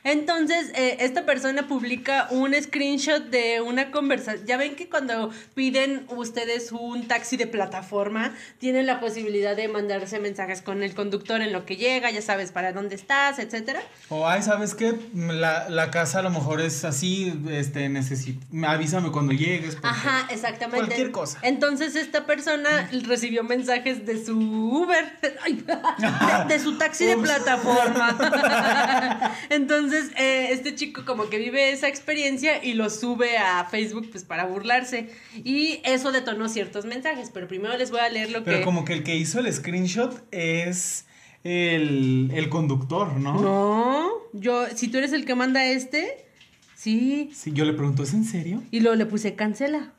[0.04, 4.46] Entonces, eh, esta persona publica un screenshot de una conversación.
[4.46, 10.18] Ya ven que cuando piden ustedes un taxi de plataforma, tienen la posibilidad de mandarse
[10.18, 13.80] mensajes con el conductor en lo que llega, ya sabes para dónde estás, etcétera.
[14.08, 14.94] O, ay, ¿sabes qué?
[15.14, 19.76] La, la casa a lo mejor es así, este, necesito, avísame cuando llegues.
[19.82, 20.86] Ajá, exactamente.
[20.86, 21.38] Cualquier cosa.
[21.42, 28.16] Entonces esta persona recibió mensajes de su Uber, de, de su taxi de plataforma.
[29.50, 34.24] Entonces eh, este chico como que vive esa experiencia y lo sube a Facebook pues
[34.24, 35.10] para burlarse.
[35.44, 38.64] Y eso detonó ciertos mensajes, pero primero les voy a leer lo Pero que...
[38.64, 41.06] como que el que hizo el screenshot es
[41.44, 43.40] el, el conductor, ¿no?
[43.40, 46.26] No, yo, si tú eres el que manda este,
[46.74, 47.30] sí.
[47.34, 48.62] Sí, yo le pregunto, ¿es en serio?
[48.70, 49.92] Y luego le puse cancela.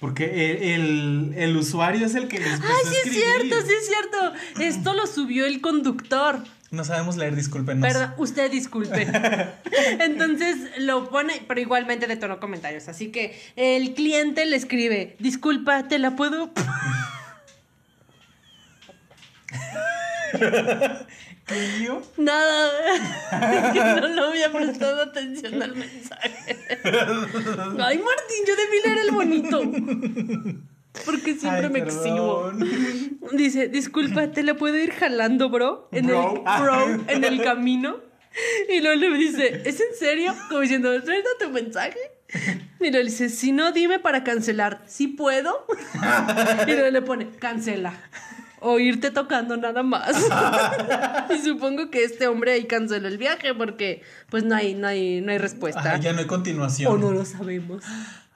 [0.00, 3.72] Porque el, el- el usuario es el que les Ay, a sí es cierto, sí
[3.80, 4.32] es cierto.
[4.60, 6.44] Esto lo subió el conductor.
[6.70, 7.80] No sabemos leer, discúlpenos.
[7.80, 9.06] Perdón, usted disculpe.
[10.00, 12.88] Entonces lo pone, pero igualmente detonó comentarios.
[12.88, 16.52] Así que el cliente le escribe, disculpa, ¿te la puedo?
[21.46, 22.02] ¿Qué yo?
[22.18, 22.70] Nada,
[23.54, 26.58] es que no le había prestado atención al mensaje.
[26.84, 29.62] Ay, Martín, yo debí leer el bonito.
[31.04, 32.50] Porque siempre Ay, me exhibo.
[33.32, 35.88] Dice, disculpa, ¿te la puedo ir jalando, bro?
[35.92, 36.44] En Bro.
[36.46, 37.96] el bro, en el camino.
[38.68, 40.34] Y luego le dice, ¿es en serio?
[40.48, 41.98] Como diciendo, ¿es verdad tu mensaje?
[42.80, 44.82] Y luego le dice, si no, dime para cancelar.
[44.86, 45.66] ¿Sí puedo?
[46.66, 47.94] Y luego le pone, cancela.
[48.60, 50.16] O irte tocando nada más.
[51.34, 55.20] y supongo que este hombre ahí canceló el viaje porque pues no hay, no hay,
[55.20, 55.96] no hay respuesta.
[55.98, 56.92] Ya no hay continuación.
[56.92, 57.84] o no lo sabemos.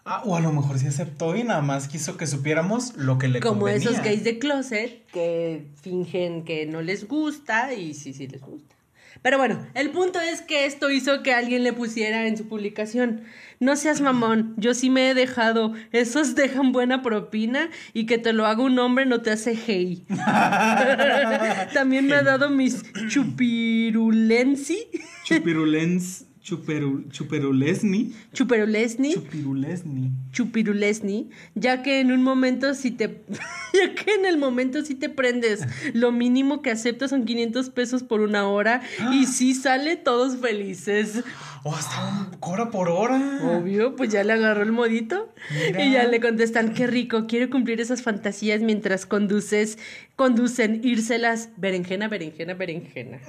[0.05, 3.29] Ah, o a lo mejor sí aceptó y nada más quiso que supiéramos lo que
[3.29, 3.89] le Como convenía.
[3.91, 8.75] esos gays de closet que fingen que no les gusta y sí, sí les gusta.
[9.21, 13.23] Pero bueno, el punto es que esto hizo que alguien le pusiera en su publicación.
[13.61, 15.75] No seas mamón, yo sí me he dejado.
[15.93, 20.05] Esos dejan buena propina y que te lo haga un hombre no te hace hey.
[21.75, 24.89] También me ha dado mis chupirulensi,
[25.25, 28.13] Chupirulens, chuperu, chuperulesni.
[28.33, 29.15] chuperulesni.
[29.15, 30.11] Chupirulesni.
[30.33, 33.23] chupirulesni, ya que en un momento si te
[33.73, 35.61] ya que en el momento si te prendes,
[35.95, 38.83] lo mínimo que aceptas son 500 pesos por una hora
[39.13, 41.23] y si sale todos felices.
[41.65, 43.39] O hasta un hora por hora.
[43.45, 45.85] Obvio, pues ya le agarró el modito Mira.
[45.85, 49.79] y ya le contestan, "Qué rico, quiero cumplir esas fantasías mientras conduces
[50.23, 53.21] conducen írselas berenjena, berenjena, berenjena."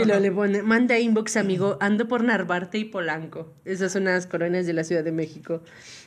[0.00, 4.26] y lo le pone, "Manda inbox, amigo, ando por Narvarte y Polanco." Esas son las
[4.26, 5.62] colonias de la Ciudad de México.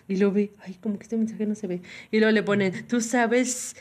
[0.08, 1.82] Y lo ve, ay, como que este mensaje no se ve.
[2.12, 3.76] Y luego le ponen, "Tú sabes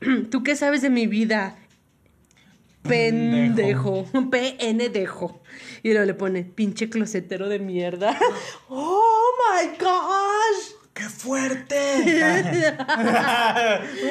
[0.30, 1.56] ¿Tú qué sabes de mi vida?"
[2.82, 4.04] Pendejo.
[4.30, 5.40] PNdejo.
[5.82, 8.18] Y luego le pone, pinche closetero de mierda.
[8.68, 10.83] ¡Oh my gosh!
[10.94, 12.76] ¡Qué fuerte!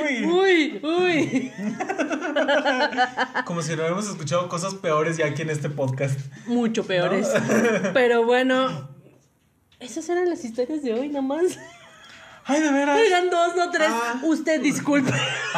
[0.04, 1.52] Uy, Uy, uy.
[3.46, 6.20] como si no hubiéramos escuchado cosas peores ya aquí en este podcast.
[6.46, 7.30] Mucho peores.
[7.94, 8.90] Pero bueno,
[9.80, 11.58] esas eran las historias de hoy, nada más.
[12.46, 13.00] Ay, de veras.
[13.00, 13.90] Eran dos, no tres.
[13.90, 14.20] Ah.
[14.24, 15.12] Usted disculpe.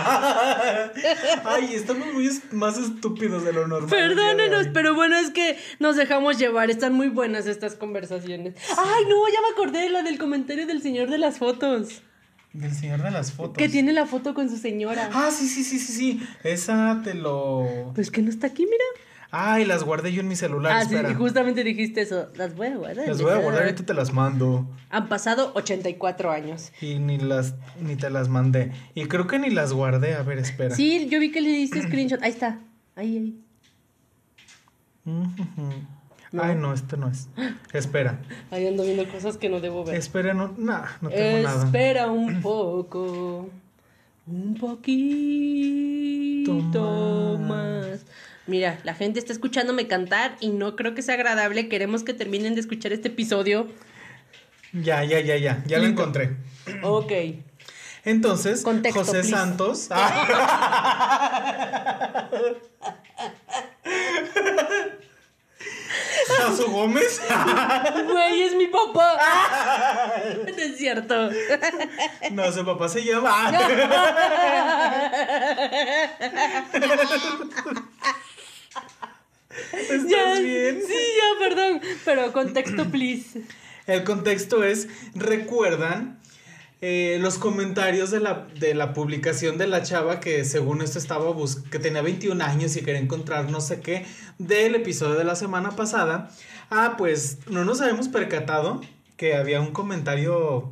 [1.45, 3.89] Ay, estamos muy más estúpidos de lo normal.
[3.89, 6.69] Perdónenos, pero bueno, es que nos dejamos llevar.
[6.69, 8.55] Están muy buenas estas conversaciones.
[8.77, 12.03] Ay, no, ya me acordé de la del comentario del señor de las fotos.
[12.53, 13.57] Del señor de las fotos.
[13.57, 15.09] Que tiene la foto con su señora.
[15.13, 16.27] Ah, sí, sí, sí, sí, sí.
[16.43, 17.91] Esa te lo.
[17.95, 18.85] Pues que no está aquí, mira.
[19.37, 20.71] Ay, las guardé yo en mi celular.
[20.71, 21.11] Ah, sí, espera.
[21.11, 22.29] y justamente dijiste eso.
[22.35, 23.05] Las voy a guardar.
[23.05, 24.65] Las voy a guardar, ahorita te las mando.
[24.89, 26.71] Han pasado 84 años.
[26.79, 28.71] Y ni las ni te las mandé.
[28.93, 30.15] Y creo que ni las guardé.
[30.15, 30.73] A ver, espera.
[30.73, 32.23] Sí, yo vi que le diste screenshot.
[32.23, 32.61] Ahí está.
[32.95, 33.37] Ahí, ahí.
[36.39, 37.27] Ay, no, este no es.
[37.73, 38.21] Espera.
[38.51, 39.95] Ahí ando viendo cosas que no debo ver.
[39.95, 41.65] Espera, no, nah, no tengo nada.
[41.65, 43.49] Espera un poco.
[44.27, 44.95] Un poquito
[47.37, 48.05] más.
[48.47, 51.67] Mira, la gente está escuchándome cantar y no creo que sea agradable.
[51.67, 53.67] Queremos que terminen de escuchar este episodio.
[54.71, 55.63] Ya, ya, ya, ya.
[55.65, 56.35] Ya lo encontré.
[56.83, 57.11] Ok.
[58.03, 59.29] Entonces, Contexto, José please.
[59.31, 59.89] Santos.
[66.37, 66.51] Ah.
[66.75, 67.21] Gómez.
[68.11, 69.17] Güey, es mi papá.
[70.45, 71.29] No es cierto.
[72.31, 73.51] No, su papá se llama.
[79.73, 80.81] ¿Estás Ya, bien?
[80.85, 81.81] Sí, ya, perdón.
[82.03, 83.41] Pero contexto, please.
[83.87, 86.19] El contexto es, ¿recuerdan
[86.81, 91.31] eh, los comentarios de la, de la publicación de la chava que según esto estaba
[91.31, 94.05] bus que tenía 21 años y quería encontrar no sé qué
[94.39, 96.29] del episodio de la semana pasada?
[96.69, 98.81] Ah, pues no nos habíamos percatado
[99.17, 100.71] que había un comentario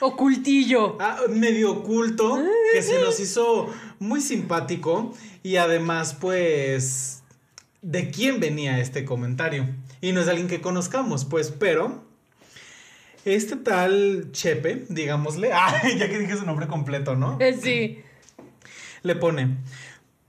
[0.00, 0.96] Ocultillo.
[1.00, 2.38] ah, medio oculto
[2.72, 5.12] que se nos hizo muy simpático
[5.42, 7.17] y además pues
[7.88, 9.66] de quién venía este comentario.
[10.02, 12.04] Y no es alguien que conozcamos, pues, pero
[13.24, 17.38] este tal Chepe, digámosle, ah, ya que dije su nombre completo, ¿no?
[17.40, 18.02] Eh, Sí.
[19.02, 19.56] Le pone,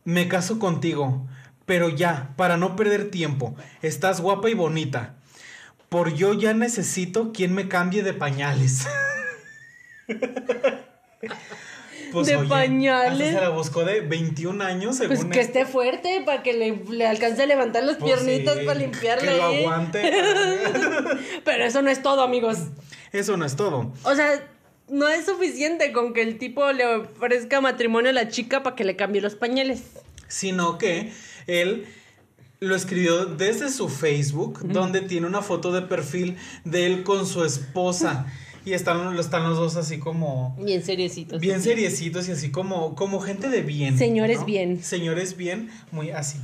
[0.06, 1.28] me caso contigo,
[1.66, 5.16] pero ya, para no perder tiempo, estás guapa y bonita.
[5.90, 8.88] Por yo ya necesito quien me cambie de pañales.
[12.12, 13.28] Pues, De pañales.
[13.30, 15.60] hasta se la buscó de 21 años, según Pues que esto.
[15.60, 19.32] esté fuerte para que le, le alcance a levantar las Pues piernitas sí, para limpiarle.
[19.32, 20.02] Que lo aguante.
[21.46, 22.58] Pero eso no es todo, amigos.
[23.12, 23.92] Eso no es todo.
[24.04, 24.48] O sea,
[24.88, 28.84] no es suficiente con que el tipo le ofrezca matrimonio a la chica para que
[28.84, 29.84] le cambie los pañales.
[30.28, 31.12] Sino que
[31.48, 31.86] él
[32.60, 37.44] lo escribió desde su Facebook, donde tiene una foto de perfil de él con su
[37.44, 38.26] esposa.
[38.70, 40.56] Y están, están los dos así como...
[40.60, 41.42] Bien seriecitos.
[41.42, 43.98] Bien seriecitos y así como, como gente de bien.
[43.98, 44.84] Señores bien.
[44.84, 46.38] Señores bien, muy así.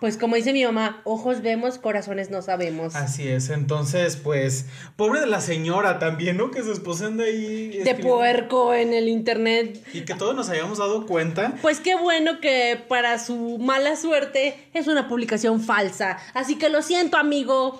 [0.00, 2.96] Pues como dice mi mamá, ojos vemos, corazones no sabemos.
[2.96, 3.50] Así es.
[3.50, 4.64] Entonces, pues,
[4.96, 6.50] pobre de la señora también, ¿no?
[6.50, 7.68] Que su esposa anda ahí.
[7.68, 8.08] de escribiendo.
[8.08, 9.84] puerco en el internet.
[9.92, 11.54] Y que todos nos hayamos dado cuenta.
[11.60, 16.16] Pues qué bueno que para su mala suerte es una publicación falsa.
[16.32, 17.78] Así que lo siento, amigo.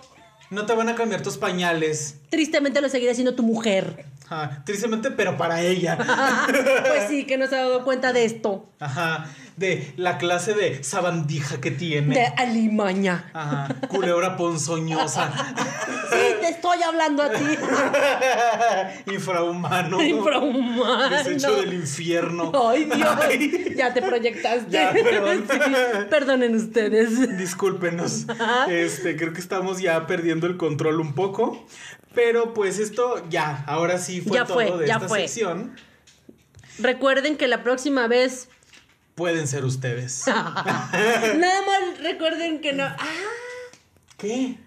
[0.53, 2.17] No te van a cambiar tus pañales.
[2.29, 4.05] Tristemente lo seguirá siendo tu mujer.
[4.29, 5.97] Ajá, tristemente, pero para ella.
[6.87, 8.69] pues sí, que no se ha dado cuenta de esto.
[8.79, 9.27] Ajá,
[9.57, 12.15] de la clase de sabandija que tiene.
[12.15, 13.31] De alimaña.
[13.35, 15.33] Ajá, culebra ponzoñosa.
[16.11, 17.45] Sí, te estoy hablando a ti.
[19.13, 20.03] Infrahumano.
[20.03, 21.09] Infrahumano.
[21.11, 22.53] Desecho del infierno.
[22.69, 23.09] Ay, Dios.
[23.21, 24.71] Ay, Ya te proyectaste.
[24.71, 25.45] Ya, perdón.
[25.51, 25.59] Sí,
[26.11, 27.39] Perdonen ustedes.
[27.39, 28.27] Discúlpenos.
[28.69, 31.65] Este, creo que estamos ya perdiendo el control un poco.
[32.15, 35.21] Pero pues esto ya, ahora sí fue Ya todo fue, de ya esta fue.
[35.21, 35.75] sección.
[36.79, 38.49] Recuerden que la próxima vez.
[39.15, 40.27] Pueden ser ustedes.
[40.27, 42.85] Nada más recuerden que no.
[42.85, 42.97] Ah,
[44.17, 44.59] ¿Qué?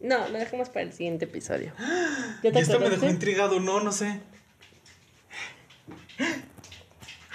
[0.00, 1.72] no, lo dejamos para el siguiente episodio.
[2.42, 4.20] ¿Ya te esto me dejó intrigado, no, no sé.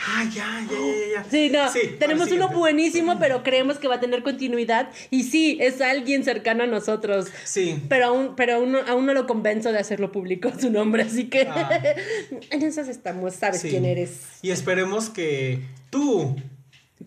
[0.07, 1.30] Ah, ya, ya, ya, ya.
[1.30, 4.90] Sí, no, Sí, tenemos uno buenísimo, pero creemos que va a tener continuidad.
[5.10, 7.27] Y sí, es alguien cercano a nosotros.
[7.44, 7.82] Sí.
[7.90, 11.26] Pero aún, pero aún, no, aún no lo convenzo de hacerlo público su nombre, así
[11.27, 11.69] que Ah.
[12.52, 13.69] en esas estamos, sabes Sí.
[13.69, 14.19] quién eres.
[14.41, 16.36] Y esperemos que tú.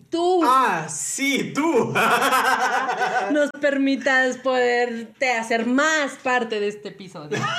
[0.09, 1.93] Tú Ah, sí, tú.
[3.31, 7.37] nos permitas poderte hacer más parte de este episodio.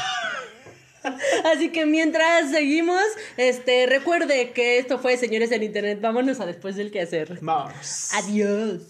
[1.52, 3.02] Así que mientras seguimos,
[3.36, 6.00] este, recuerde que esto fue Señores del Internet.
[6.00, 7.38] Vámonos a después del quehacer.
[7.40, 8.10] Vamos.
[8.14, 8.82] Adiós.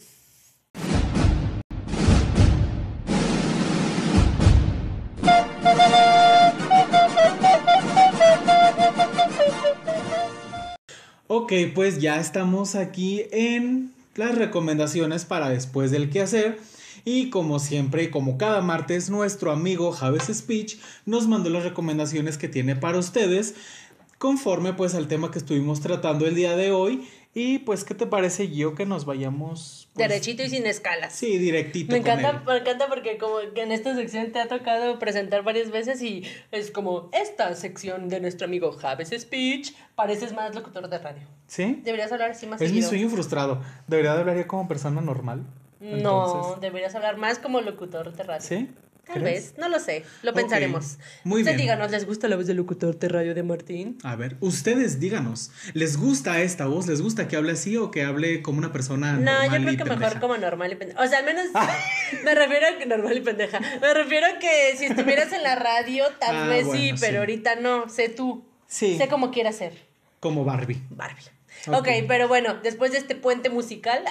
[11.33, 16.59] Ok, pues ya estamos aquí en las recomendaciones para después del quehacer.
[17.05, 22.39] Y como siempre, y como cada martes, nuestro amigo Javes Speech nos mandó las recomendaciones
[22.39, 23.55] que tiene para ustedes,
[24.19, 27.09] conforme pues al tema que estuvimos tratando el día de hoy.
[27.33, 29.89] Y pues, ¿qué te parece, Gio, que nos vayamos?
[29.95, 31.15] pues, Derechito y sin escalas.
[31.15, 31.93] Sí, directito.
[31.93, 32.45] Me con encanta, él.
[32.45, 36.25] me encanta porque como que en esta sección te ha tocado presentar varias veces y
[36.51, 41.23] es como esta sección de nuestro amigo Javes Speech, pareces más locutor de radio.
[41.47, 41.81] ¿Sí?
[41.85, 43.63] Deberías hablar así más Es mi sueño frustrado.
[43.87, 45.47] Debería de hablar ya como persona normal.
[45.81, 48.47] No, Entonces, deberías hablar más como locutor de radio.
[48.47, 48.69] ¿Sí?
[49.07, 49.53] Tal ¿Crees?
[49.53, 50.99] vez, no lo sé, lo pensaremos.
[51.25, 51.63] muy Usted bien.
[51.63, 53.99] díganos, ¿les gusta la voz de locutor de radio de Martín?
[54.05, 56.87] A ver, ustedes díganos, ¿les gusta esta voz?
[56.87, 59.73] ¿Les gusta que hable así o que hable como una persona No, normal yo creo
[59.73, 59.99] y que pendeja?
[60.01, 61.03] mejor como normal y pendeja.
[61.03, 61.47] O sea, al menos
[62.25, 63.59] me refiero a que normal y pendeja.
[63.81, 67.17] Me refiero a que si estuvieras en la radio, tal Ah, vez sí, pero sí.
[67.17, 67.89] ahorita no.
[67.89, 68.45] Sé tú.
[68.69, 68.97] Sí.
[68.97, 69.73] Sé cómo quieras ser.
[70.21, 70.81] Como Barbie.
[70.91, 71.25] Barbie.
[71.67, 71.77] Ok.
[71.79, 74.03] ok, pero bueno, después de este puente musical,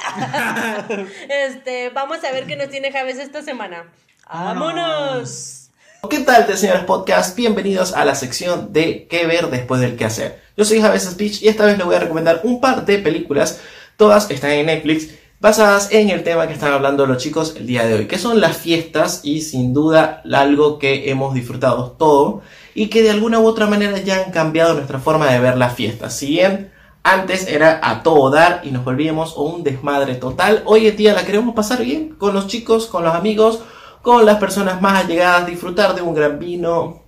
[1.29, 3.91] este, vamos a ver qué nos tiene Javes esta semana.
[4.31, 5.69] ¡Vámonos!
[6.09, 7.35] ¿Qué tal, señores podcast?
[7.35, 10.41] Bienvenidos a la sección de qué ver después del qué hacer.
[10.55, 13.59] Yo soy Javes Speech y esta vez les voy a recomendar un par de películas,
[13.97, 15.09] todas están en Netflix,
[15.39, 18.39] basadas en el tema que están hablando los chicos el día de hoy, que son
[18.39, 22.41] las fiestas y sin duda algo que hemos disfrutado todo
[22.75, 25.75] y que de alguna u otra manera ya han cambiado nuestra forma de ver las
[25.75, 26.15] fiestas.
[26.15, 26.71] Si bien
[27.03, 31.25] antes era a todo dar y nos volvíamos un desmadre total, hoy en día la
[31.25, 33.61] queremos pasar bien con los chicos, con los amigos,
[34.01, 37.03] con las personas más allegadas, disfrutar de un gran vino,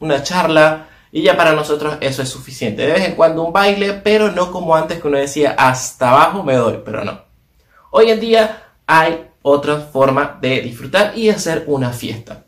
[0.00, 2.82] una charla, y ya para nosotros eso es suficiente.
[2.86, 6.42] De vez en cuando un baile, pero no como antes que uno decía hasta abajo
[6.42, 7.20] me doy, pero no.
[7.90, 12.42] Hoy en día hay otra forma de disfrutar y hacer una fiesta.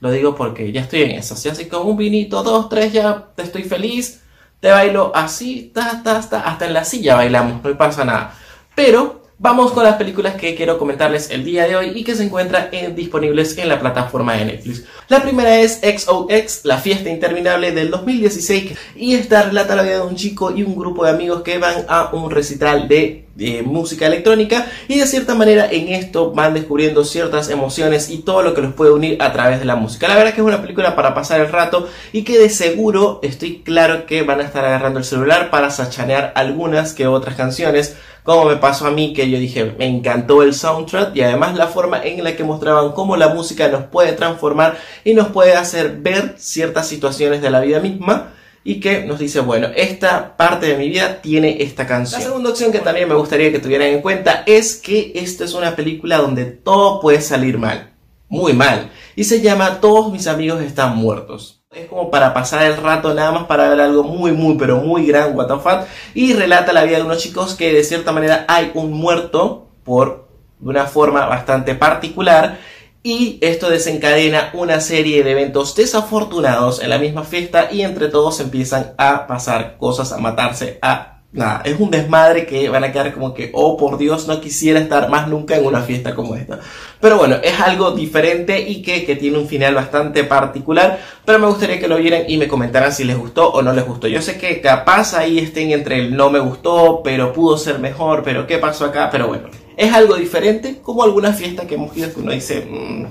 [0.00, 1.36] Lo digo porque ya estoy en eso.
[1.36, 4.22] Si así con un vinito, dos, tres, ya estoy feliz.
[4.60, 8.34] Te bailo así, ta, ta, ta, hasta en la silla bailamos, no pasa nada.
[8.74, 12.24] Pero vamos con las películas que quiero comentarles el día de hoy y que se
[12.24, 14.82] encuentran en- disponibles en la plataforma de Netflix.
[15.06, 20.06] La primera es XOX, la fiesta interminable del 2016 y esta relata la vida de
[20.06, 24.06] un chico y un grupo de amigos que van a un recital de, de música
[24.06, 28.62] electrónica y de cierta manera en esto van descubriendo ciertas emociones y todo lo que
[28.62, 30.08] los puede unir a través de la música.
[30.08, 33.62] La verdad que es una película para pasar el rato y que de seguro estoy
[33.62, 38.44] claro que van a estar agarrando el celular para sachanear algunas que otras canciones como
[38.44, 42.02] me pasó a mí que yo dije me encantó el soundtrack y además la forma
[42.02, 46.34] en la que mostraban cómo la música nos puede transformar y nos puede hacer ver
[46.38, 48.32] ciertas situaciones de la vida misma
[48.68, 52.20] y que nos dice, bueno, esta parte de mi vida tiene esta canción.
[52.20, 55.54] La segunda opción que también me gustaría que tuvieran en cuenta es que esta es
[55.54, 57.94] una película donde todo puede salir mal,
[58.28, 61.62] muy mal, y se llama Todos mis amigos están muertos.
[61.74, 65.06] Es como para pasar el rato nada más para ver algo muy, muy, pero muy
[65.06, 68.44] gran, what the fuck, y relata la vida de unos chicos que de cierta manera
[68.48, 70.28] hay un muerto por
[70.58, 72.58] de una forma bastante particular
[73.02, 78.40] y esto desencadena una serie de eventos desafortunados en la misma fiesta y entre todos
[78.40, 83.12] empiezan a pasar cosas, a matarse, a nada, es un desmadre que van a quedar
[83.12, 86.58] como que, oh por Dios, no quisiera estar más nunca en una fiesta como esta.
[87.00, 91.46] Pero bueno, es algo diferente y que, que tiene un final bastante particular, pero me
[91.46, 94.08] gustaría que lo vieran y me comentaran si les gustó o no les gustó.
[94.08, 98.22] Yo sé que capaz ahí estén entre el no me gustó, pero pudo ser mejor,
[98.24, 102.12] pero qué pasó acá, pero bueno, es algo diferente, como alguna fiesta que hemos ido
[102.12, 103.06] que uno dice, "Mm,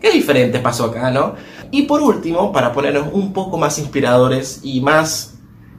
[0.00, 1.34] qué diferente pasó acá, ¿no?
[1.70, 5.36] Y por último, para ponernos un poco más inspiradores y más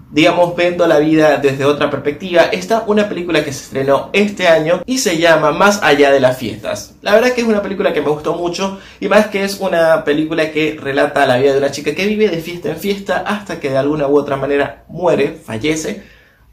[0.09, 4.81] digamos, viendo la vida desde otra perspectiva, está una película que se estrenó este año
[4.85, 6.95] y se llama Más allá de las fiestas.
[7.01, 10.03] La verdad que es una película que me gustó mucho y más que es una
[10.05, 13.59] película que relata la vida de una chica que vive de fiesta en fiesta hasta
[13.59, 16.03] que de alguna u otra manera muere, fallece,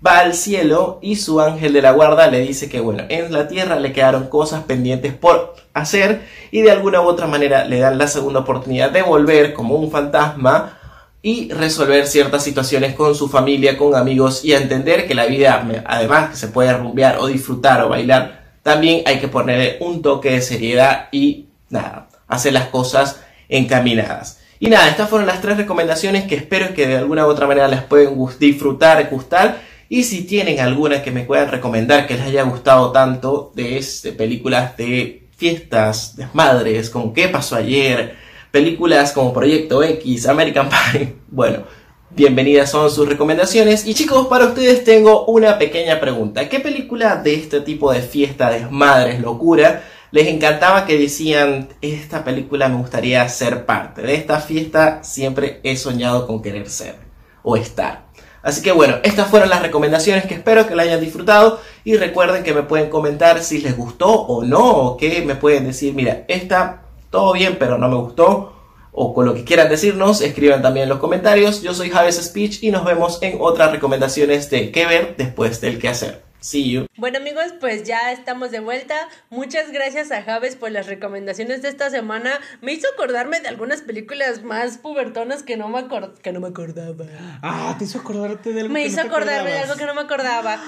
[0.04, 3.48] va al cielo y su ángel de la guarda le dice que bueno, en la
[3.48, 7.98] tierra le quedaron cosas pendientes por hacer y de alguna u otra manera le dan
[7.98, 10.78] la segunda oportunidad de volver como un fantasma
[11.22, 15.66] y resolver ciertas situaciones con su familia, con amigos y a entender que la vida,
[15.86, 20.32] además que se puede rumbear o disfrutar o bailar, también hay que ponerle un toque
[20.32, 24.40] de seriedad y nada, hacer las cosas encaminadas.
[24.60, 27.68] Y nada, estas fueron las tres recomendaciones que espero que de alguna u otra manera
[27.68, 29.60] les pueden disfrutar, gustar.
[29.88, 34.12] Y si tienen alguna que me puedan recomendar que les haya gustado tanto de, este,
[34.12, 38.16] películas de fiestas, desmadres, como qué pasó ayer,
[38.50, 41.64] películas como Proyecto X, American Pie, bueno,
[42.10, 43.86] bienvenidas son sus recomendaciones.
[43.86, 46.48] Y chicos, para ustedes tengo una pequeña pregunta.
[46.48, 52.68] ¿Qué película de este tipo de fiesta, desmadres, locura, les encantaba que decían, esta película
[52.68, 54.02] me gustaría ser parte?
[54.02, 56.96] De esta fiesta siempre he soñado con querer ser
[57.42, 58.06] o estar.
[58.44, 62.44] Así que bueno, estas fueron las recomendaciones que espero que la hayan disfrutado y recuerden
[62.44, 66.24] que me pueden comentar si les gustó o no, o que me pueden decir, mira,
[66.28, 68.52] esta todo bien, pero no me gustó,
[68.92, 71.62] o con lo que quieran decirnos, escriban también en los comentarios.
[71.62, 75.78] Yo soy Javes Speech y nos vemos en otras recomendaciones de qué ver después del
[75.78, 76.22] qué hacer.
[76.44, 76.84] See you.
[76.98, 79.08] Bueno amigos, pues ya estamos de vuelta.
[79.30, 82.38] Muchas gracias a Javes por las recomendaciones de esta semana.
[82.60, 86.48] Me hizo acordarme de algunas películas más pubertonas que no me, acor- que no me
[86.48, 87.06] acordaba.
[87.40, 89.86] Ah, te hizo acordarte de algo Me que hizo no te acordarme de algo que
[89.86, 90.60] no me acordaba.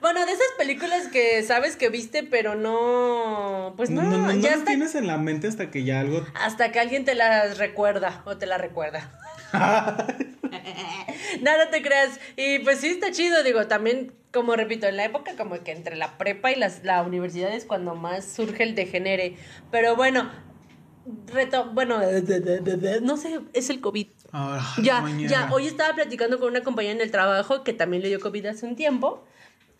[0.00, 3.74] Bueno, de esas películas que sabes que viste, pero no.
[3.76, 6.26] Pues no, No, no, no, ya hasta, tienes en la mente hasta que ya algo.
[6.42, 9.12] hasta que alguien te las recuerda o te la recuerda.
[11.42, 12.18] Nada te creas.
[12.36, 15.96] Y pues sí está chido, digo, también, como repito, en la época como que entre
[15.96, 19.34] la prepa y las, la universidad es cuando más surge el degenere.
[19.72, 20.30] Pero bueno,
[21.26, 22.00] reto, bueno,
[23.02, 24.06] no sé, es el COVID.
[24.32, 25.28] Ah, Ya, mañana.
[25.28, 28.46] ya, hoy estaba platicando con una compañera en el trabajo que también le dio COVID
[28.46, 29.24] hace un tiempo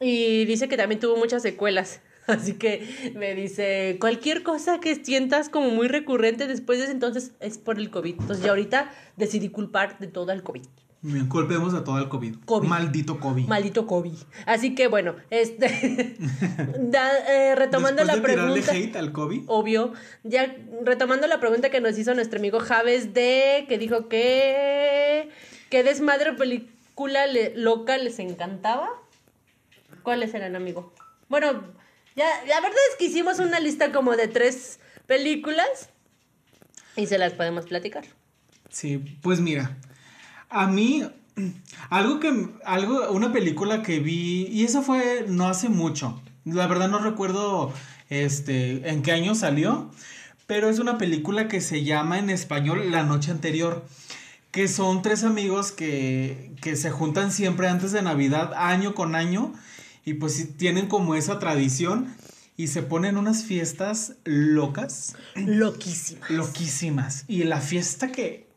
[0.00, 2.00] y dice que también tuvo muchas secuelas.
[2.26, 7.32] Así que me dice, cualquier cosa que sientas como muy recurrente después de ese entonces
[7.40, 8.16] es por el COVID.
[8.20, 10.62] Entonces ya ahorita decidí culpar de todo al COVID.
[11.00, 12.36] Bien, culpemos a todo el COVID.
[12.44, 12.68] COVID.
[12.68, 13.46] Maldito COVID.
[13.46, 14.14] Maldito COVID.
[14.46, 16.16] Así que bueno, este,
[16.78, 18.20] da- eh, retomando Después la de
[18.62, 18.72] pregunta.
[18.72, 19.42] hate al COVID.
[19.46, 19.92] Obvio.
[20.24, 25.28] Ya retomando la pregunta que nos hizo nuestro amigo Javes de que dijo que
[25.70, 28.88] qué desmadre película le- loca les encantaba.
[30.02, 30.92] ¿Cuáles eran, amigo?
[31.28, 31.62] Bueno,
[32.16, 35.90] ya la verdad es que hicimos una lista como de tres películas
[36.96, 38.04] y se las podemos platicar.
[38.70, 39.76] Sí, pues mira,
[40.50, 41.04] a mí
[41.90, 46.20] algo que algo una película que vi y eso fue no hace mucho.
[46.44, 47.72] La verdad no recuerdo
[48.08, 49.90] este en qué año salió,
[50.46, 53.84] pero es una película que se llama en español La noche anterior,
[54.50, 59.52] que son tres amigos que que se juntan siempre antes de Navidad, año con año
[60.04, 62.14] y pues tienen como esa tradición
[62.56, 66.26] y se ponen unas fiestas locas Loquísima.
[66.28, 67.24] loquísimas.
[67.28, 68.47] Y la fiesta que,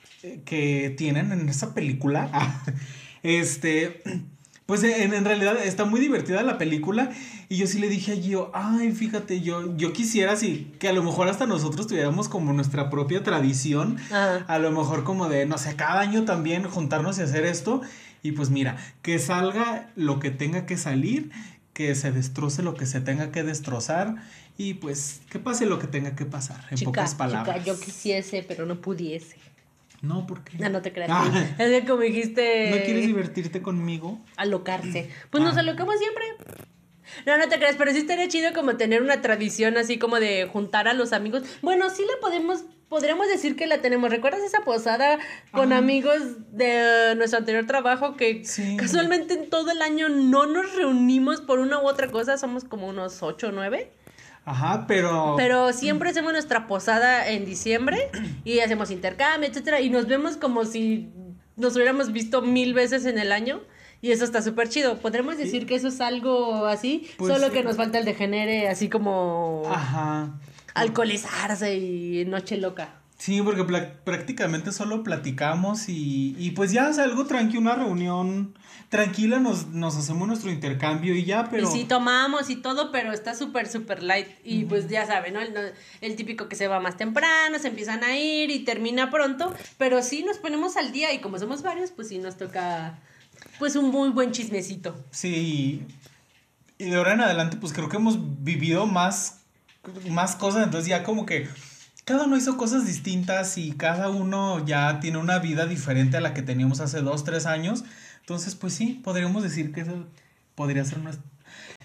[0.45, 2.61] que tienen en esa película,
[3.23, 4.02] este,
[4.65, 7.11] pues en, en realidad está muy divertida la película.
[7.49, 10.93] Y yo sí le dije a Gio, ay, fíjate, yo, yo quisiera así, que a
[10.93, 13.98] lo mejor hasta nosotros tuviéramos como nuestra propia tradición.
[14.06, 14.45] Ajá.
[14.48, 17.81] A lo mejor como de, no sé, cada año también juntarnos y hacer esto.
[18.23, 21.31] Y pues mira, que salga lo que tenga que salir,
[21.73, 24.15] que se destroce lo que se tenga que destrozar
[24.57, 27.57] y pues que pase lo que tenga que pasar, en Chica, pocas palabras.
[27.57, 29.38] chica, yo quisiese, pero no pudiese.
[30.02, 31.10] No, porque No, no te creas.
[31.11, 31.32] Ah.
[31.60, 32.72] Es que como dijiste.
[32.72, 34.19] ¿No quieres divertirte conmigo?
[34.38, 35.10] alocarse.
[35.30, 35.60] Pues nos Ah.
[35.60, 36.23] alocamos siempre.
[37.26, 40.48] No, no te creas, pero sí estaría chido como tener una tradición así como de
[40.52, 41.44] juntar a los amigos.
[41.61, 44.10] Bueno, sí la podemos, podríamos decir que la tenemos.
[44.10, 45.19] ¿Recuerdas esa posada
[45.52, 45.80] con Ajá.
[45.80, 46.22] amigos
[46.52, 48.78] de nuestro anterior trabajo que Sí.
[48.78, 52.38] casualmente en todo el año no nos reunimos por una u otra cosa?
[52.38, 53.91] Somos como unos ocho o nueve.
[54.45, 55.35] Ajá, pero...
[55.38, 58.09] Pero siempre hacemos nuestra posada en diciembre
[58.43, 61.09] y hacemos intercambio, etcétera, y nos vemos como si
[61.55, 63.61] nos hubiéramos visto mil veces en el año.
[64.01, 64.97] Y eso está súper chido.
[64.97, 67.07] ¿Podremos decir que eso es algo así?
[67.18, 70.39] Pues Solo que nos falta el degenere, así como Ajá.
[70.73, 72.95] alcoholizarse y noche loca.
[73.18, 73.63] Sí, porque
[74.03, 78.55] prácticamente solo platicamos y, y pues ya es algo tranqui, una reunión
[78.91, 81.63] tranquila, nos, nos hacemos nuestro intercambio y ya, pero...
[81.63, 84.27] Y sí tomamos y todo, pero está súper, súper light.
[84.43, 85.39] Y pues ya saben, ¿no?
[85.39, 85.53] El,
[86.01, 89.55] el típico que se va más temprano, se empiezan a ir y termina pronto.
[89.77, 92.99] Pero sí nos ponemos al día y como somos varios, pues sí nos toca
[93.59, 94.93] pues un muy buen chismecito.
[95.11, 95.85] Sí,
[96.77, 99.39] y de ahora en adelante pues creo que hemos vivido más,
[100.09, 101.47] más cosas, entonces ya como que
[102.03, 106.34] cada uno hizo cosas distintas y cada uno ya tiene una vida diferente a la
[106.34, 107.85] que teníamos hace dos, tres años.
[108.22, 110.06] Entonces pues sí, podríamos decir que eso
[110.56, 111.23] podría ser nuestra...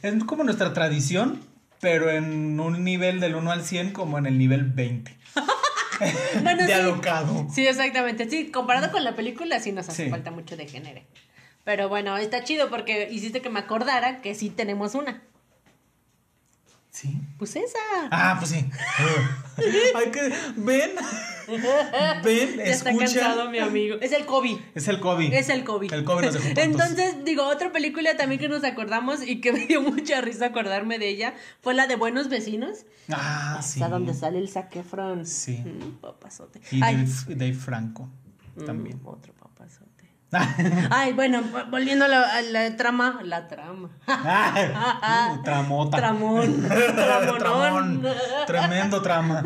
[0.03, 1.41] Es como nuestra tradición,
[1.81, 5.17] pero en un nivel del 1 al 100 como en el nivel 20.
[6.43, 6.73] Bueno, de sí.
[6.75, 7.47] alocado.
[7.51, 8.29] Sí, exactamente.
[8.29, 10.11] Sí, comparado con la película, sí nos hace Sí.
[10.11, 11.01] falta mucho de género.
[11.65, 15.23] Pero bueno, está chido porque hiciste que me acordara que sí tenemos una.
[16.91, 17.19] Sí.
[17.39, 17.79] Pues esa.
[18.11, 18.65] Ah, pues sí.
[19.97, 20.35] Hay que...
[20.57, 20.91] Ven.
[22.25, 23.07] Ven, ya está escucha.
[23.21, 23.97] cansado mi amigo.
[24.01, 24.59] Es el COVID.
[24.75, 25.33] Es el COVID.
[25.33, 25.93] Es el COVID.
[25.93, 26.65] El COVID nos dejó tontos.
[26.65, 30.99] Entonces, digo, otra película también que nos acordamos y que me dio mucha risa acordarme
[30.99, 32.85] de ella fue la de Buenos Vecinos.
[33.11, 33.81] Ah, sí.
[33.83, 35.27] Hasta donde sale el Zac Efron.
[35.27, 35.59] Sí.
[35.59, 36.61] Mm, papazote.
[36.71, 38.09] Y Dave, Dave Franco
[38.65, 39.01] también.
[39.03, 39.96] mm, otro papazote.
[40.91, 43.21] Ay, bueno, vo- volviendo a la, a la trama.
[43.25, 43.91] La trama.
[45.37, 45.97] Uh, tramota.
[45.97, 46.63] Tramón.
[46.69, 47.39] Tramonón.
[47.39, 48.07] Tramón.
[48.47, 49.43] Tremendo trama.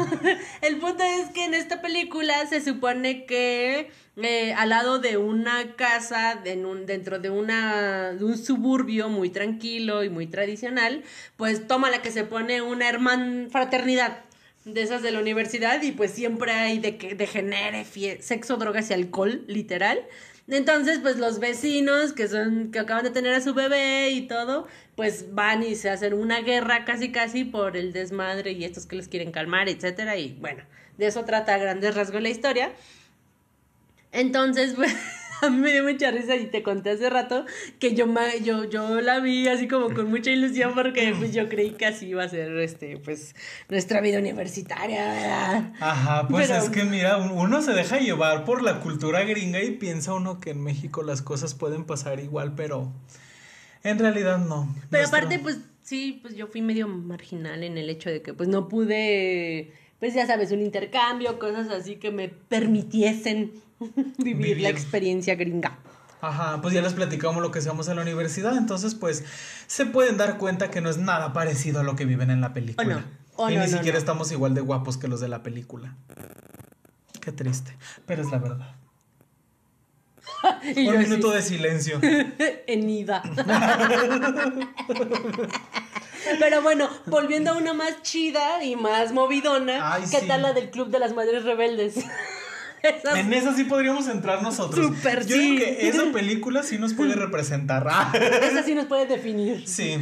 [0.62, 5.74] El punto es que en esta película se supone que eh, al lado de una
[5.76, 11.02] casa, en un, dentro de, una, de un suburbio muy tranquilo y muy tradicional,
[11.36, 14.18] pues toma la que se pone una herman fraternidad
[14.64, 17.84] de esas de la universidad y pues siempre hay de que degenere,
[18.20, 19.98] sexo, drogas y alcohol, literal.
[20.50, 24.66] Entonces, pues los vecinos que son, que acaban de tener a su bebé y todo,
[24.96, 28.96] pues van y se hacen una guerra casi casi por el desmadre y estos que
[28.96, 30.16] los quieren calmar, etcétera.
[30.16, 30.64] Y bueno,
[30.98, 32.72] de eso trata a grandes rasgos la historia.
[34.12, 34.92] Entonces, pues,
[35.42, 37.44] a mí me dio mucha risa y te conté hace rato
[37.78, 38.06] que yo,
[38.42, 42.06] yo, yo la vi así como con mucha ilusión porque pues yo creí que así
[42.08, 43.34] iba a ser este, pues,
[43.68, 45.72] nuestra vida universitaria, ¿verdad?
[45.80, 49.62] Ajá, pues Pero- es que mira, un- uno se deja llevar por la cultura gringa
[49.62, 52.92] y piensa uno que en México las cosas pueden pasar igual, pero
[53.82, 54.74] en realidad no.
[54.90, 58.34] Pero Nuestro- aparte, pues sí, pues yo fui medio marginal en el hecho de que
[58.34, 64.60] pues no pude, pues ya sabes, un intercambio, cosas así que me permitiesen vivir, Vivir.
[64.60, 65.78] la experiencia gringa.
[66.22, 69.24] Ajá, pues ya les platicamos lo que hacemos en la universidad, entonces pues
[69.66, 72.52] se pueden dar cuenta que no es nada parecido a lo que viven en la
[72.52, 72.96] película.
[72.96, 73.04] O no,
[73.46, 75.94] o y no, ni no, siquiera estamos igual de guapos que los de la película.
[77.22, 77.74] Qué triste,
[78.06, 78.74] pero es la verdad.
[80.76, 81.98] Y Un minuto de silencio.
[82.66, 83.22] en ida.
[86.38, 90.26] Pero bueno, volviendo a una más chida y más movidona, Ay, ¿qué sí.
[90.28, 91.96] tal la del Club de las Madres Rebeldes?
[92.82, 94.90] Esas- En esa sí podríamos entrar nosotros.
[95.26, 95.38] Yo sí.
[95.38, 97.86] digo que esa película sí nos puede representar.
[97.90, 99.66] Ah, esa sí nos puede definir.
[99.68, 99.98] sí,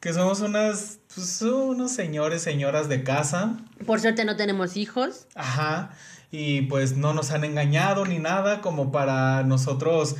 [0.00, 3.56] que somos unas, pues, unos señores, señoras de casa.
[3.86, 5.26] Por suerte no tenemos hijos.
[5.34, 5.90] Ajá.
[6.32, 10.14] Y pues no nos han engañado ni nada como para nosotros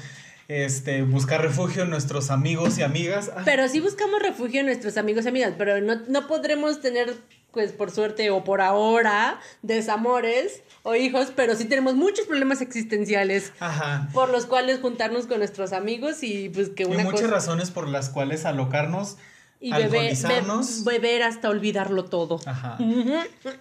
[0.51, 3.31] este, buscar refugio en nuestros amigos y amigas.
[3.37, 7.15] Ay, Pero sí buscamos refugio en nuestros amigos y amigas, pero no, no podremos tener,
[7.53, 13.53] pues por suerte o por ahora, desamores o hijos, pero sí tenemos muchos problemas existenciales
[13.61, 14.09] Ajá.
[14.13, 17.33] por los cuales juntarnos con nuestros amigos y pues que Y una muchas cosa...
[17.35, 19.19] razones por las cuales alocarnos,
[19.61, 20.17] Y beber,
[20.85, 22.41] beber hasta olvidarlo todo.
[22.45, 22.77] Ajá.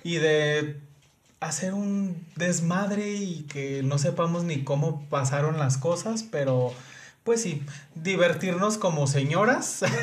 [0.04, 0.89] Y de
[1.40, 6.74] hacer un desmadre y que no sepamos ni cómo pasaron las cosas, pero
[7.24, 7.62] pues sí,
[7.96, 9.84] divertirnos como señoras.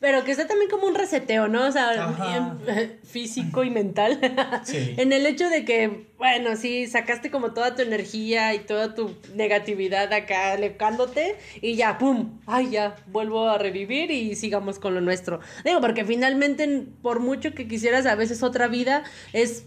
[0.00, 1.66] Pero que está también como un reseteo, ¿no?
[1.66, 2.56] O sea, Ajá.
[2.64, 4.18] bien, físico y mental.
[4.64, 4.94] Sí.
[4.96, 9.14] en el hecho de que, bueno, sí, sacaste como toda tu energía y toda tu
[9.34, 12.40] negatividad acá alecándote y ya, ¡pum!
[12.46, 15.40] Ay, ya, vuelvo a revivir y sigamos con lo nuestro.
[15.64, 19.04] Digo, porque finalmente, por mucho que quisieras a veces otra vida,
[19.34, 19.64] es...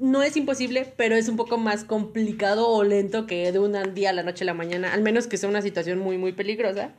[0.00, 4.10] No es imposible, pero es un poco más complicado o lento que de un día
[4.10, 6.92] a la noche a la mañana, al menos que sea una situación muy, muy peligrosa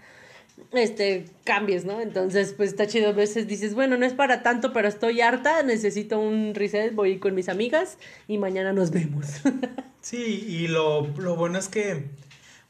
[0.72, 2.02] este, cambies, ¿no?
[2.02, 3.10] Entonces, pues está chido.
[3.10, 7.20] A veces dices, bueno, no es para tanto, pero estoy harta, necesito un reset, voy
[7.20, 7.98] con mis amigas
[8.28, 9.26] y mañana nos vemos.
[10.02, 12.06] Sí, y lo, lo bueno es que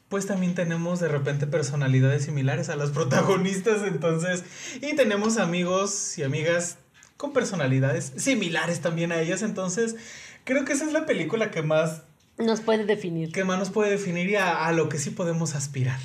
[0.08, 4.42] pues también tenemos de repente personalidades similares a las protagonistas, entonces,
[4.82, 6.78] y tenemos amigos y amigas
[7.20, 9.94] con personalidades similares también a ellas, entonces
[10.44, 12.04] creo que esa es la película que más
[12.40, 13.32] Nos puede definir.
[13.32, 15.98] ¿Qué más nos puede definir y a, a lo que sí podemos aspirar?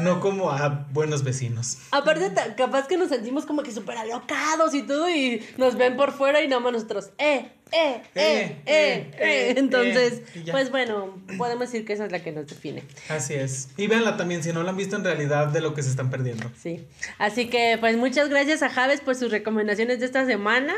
[0.00, 1.78] No como a buenos vecinos.
[1.90, 6.12] Aparte, capaz que nos sentimos como que súper alocados y todo, y nos ven por
[6.12, 9.10] fuera y nada más nosotros, eh, eh, eh, eh, eh.
[9.18, 10.52] eh, Entonces, eh, y ya.
[10.52, 12.84] pues bueno, podemos decir que esa es la que nos define.
[13.08, 13.68] Así es.
[13.76, 16.10] Y véanla también, si no la han visto en realidad, de lo que se están
[16.10, 16.50] perdiendo.
[16.60, 16.86] Sí.
[17.18, 20.74] Así que, pues muchas gracias a Javes por sus recomendaciones de esta semana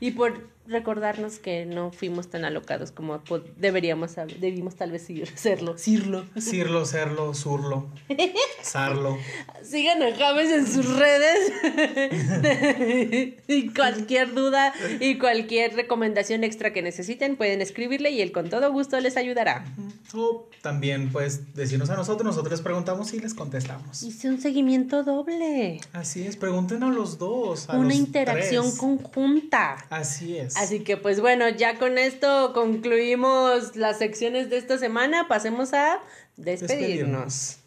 [0.00, 3.20] y por recordarnos que no fuimos tan alocados como
[3.56, 6.24] deberíamos debimos tal vez serlo, serlo.
[6.38, 7.86] Cirlo, serlo, surlo,
[8.62, 9.18] sarlo.
[9.62, 11.52] Sigan a Javes en sus redes.
[13.48, 18.72] y cualquier duda y cualquier recomendación extra que necesiten pueden escribirle y él con todo
[18.72, 19.64] gusto les ayudará.
[20.14, 24.02] O también, pues, decirnos a nosotros, nosotros les preguntamos y les contestamos.
[24.02, 25.80] Hice un seguimiento doble.
[25.92, 27.68] Así es, pregunten a los dos.
[27.68, 28.78] a Una los interacción tres.
[28.78, 29.76] conjunta.
[29.90, 30.55] Así es.
[30.56, 35.28] Así que pues bueno, ya con esto concluimos las secciones de esta semana.
[35.28, 36.00] Pasemos a
[36.36, 37.58] despedirnos.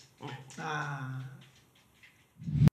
[0.57, 1.23] Ah.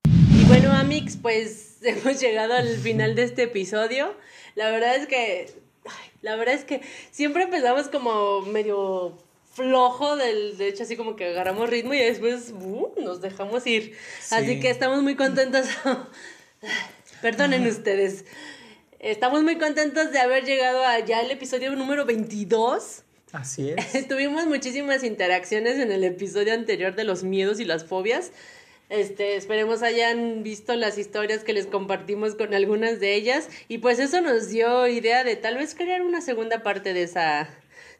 [0.05, 4.13] Y bueno, Amix, pues hemos llegado al final de este episodio.
[4.55, 5.53] La verdad es que.
[5.85, 6.81] ay, la verdad es que
[7.11, 9.17] siempre empezamos como medio
[9.53, 13.97] flojo del de hecho así como que agarramos ritmo y después uh, nos dejamos ir
[14.29, 14.59] así Sí.
[14.59, 15.65] que estamos muy contentos
[17.23, 18.25] perdonen ustedes
[18.99, 24.07] estamos muy contentos de haber llegado a ya el episodio número 22 Así es.
[24.07, 28.31] Tuvimos muchísimas interacciones en el episodio anterior de los miedos y las fobias.
[28.89, 33.99] Este, esperemos hayan visto las historias que les compartimos con algunas de ellas y pues
[33.99, 37.49] eso nos dio idea de tal vez crear una segunda parte de esa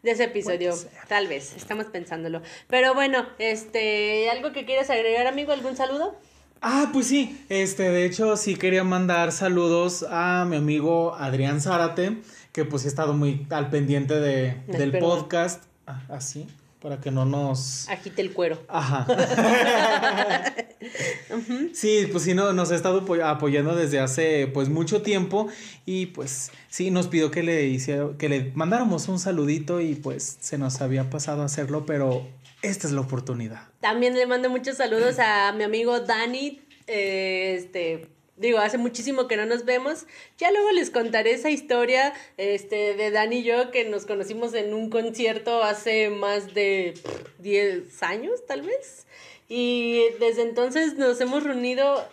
[0.03, 0.73] de ese episodio,
[1.09, 2.41] tal vez, estamos pensándolo.
[2.67, 6.15] Pero bueno, este, algo que quieras agregar, amigo, algún saludo?
[6.61, 7.39] Ah, pues sí.
[7.49, 12.17] Este, de hecho, sí quería mandar saludos a mi amigo Adrián Zárate,
[12.51, 15.09] que pues ha estado muy al pendiente de, del perdón.
[15.19, 15.63] podcast.
[15.85, 16.47] Ah, así,
[16.81, 17.88] para que no nos.
[17.89, 18.61] Agite el cuero.
[18.67, 19.05] Ajá.
[21.73, 25.47] Sí, pues sí, no, nos ha estado apoy- apoyando desde hace pues mucho tiempo
[25.85, 30.38] y pues sí, nos pidió que le hiciera, que le mandáramos un saludito y pues
[30.39, 32.25] se nos había pasado a hacerlo, pero
[32.68, 33.61] esta es la oportunidad.
[33.80, 36.61] También le mando muchos saludos a mi amigo Dani.
[36.88, 38.07] eh, este,
[38.38, 40.06] digo, hace muchísimo que no nos vemos.
[40.38, 44.73] Ya luego les contaré esa historia este, de Dani y yo que nos conocimos en
[44.73, 49.06] un concierto hace más de pff, 10 años, tal vez.
[49.49, 52.07] Y desde entonces nos hemos reunido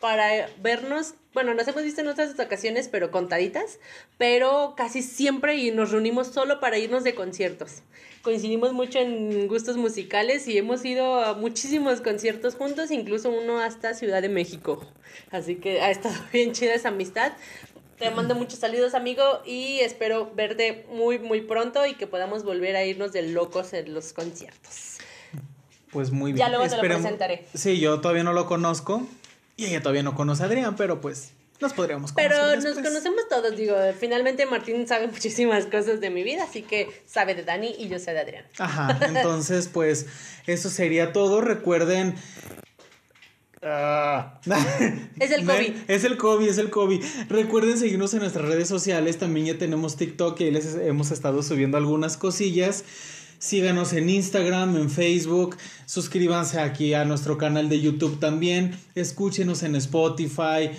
[0.00, 3.78] para vernos, bueno, nos hemos visto en otras ocasiones, pero contaditas,
[4.16, 7.82] pero casi siempre y nos reunimos solo para irnos de conciertos.
[8.22, 13.94] Coincidimos mucho en gustos musicales y hemos ido a muchísimos conciertos juntos, incluso uno hasta
[13.94, 14.84] Ciudad de México.
[15.30, 17.32] Así que ha estado bien chida esa amistad.
[17.98, 22.76] Te mando muchos saludos, amigo, y espero verte muy, muy pronto y que podamos volver
[22.76, 24.98] a irnos de locos en los conciertos.
[25.90, 26.46] Pues muy bien.
[26.46, 27.46] Ya luego te lo presentaré.
[27.54, 29.04] Sí, yo todavía no lo conozco
[29.58, 33.28] y ella todavía no conoce a Adrián, pero pues nos podríamos conocer Pero nos conocemos
[33.28, 37.74] todos, digo, finalmente Martín sabe muchísimas cosas de mi vida, así que sabe de Dani
[37.76, 38.44] y yo sé de Adrián.
[38.58, 40.06] Ajá, entonces pues
[40.46, 41.40] eso sería todo.
[41.40, 42.14] Recuerden...
[43.60, 44.40] Ah.
[45.18, 45.72] Es el COVID.
[45.88, 47.04] Es el COVID, es el COVID.
[47.28, 49.18] Recuerden seguirnos en nuestras redes sociales.
[49.18, 52.84] También ya tenemos TikTok y ahí les hemos estado subiendo algunas cosillas.
[53.38, 55.56] Síganos en Instagram, en Facebook.
[55.86, 58.78] Suscríbanse aquí a nuestro canal de YouTube también.
[58.94, 60.70] Escúchenos en Spotify.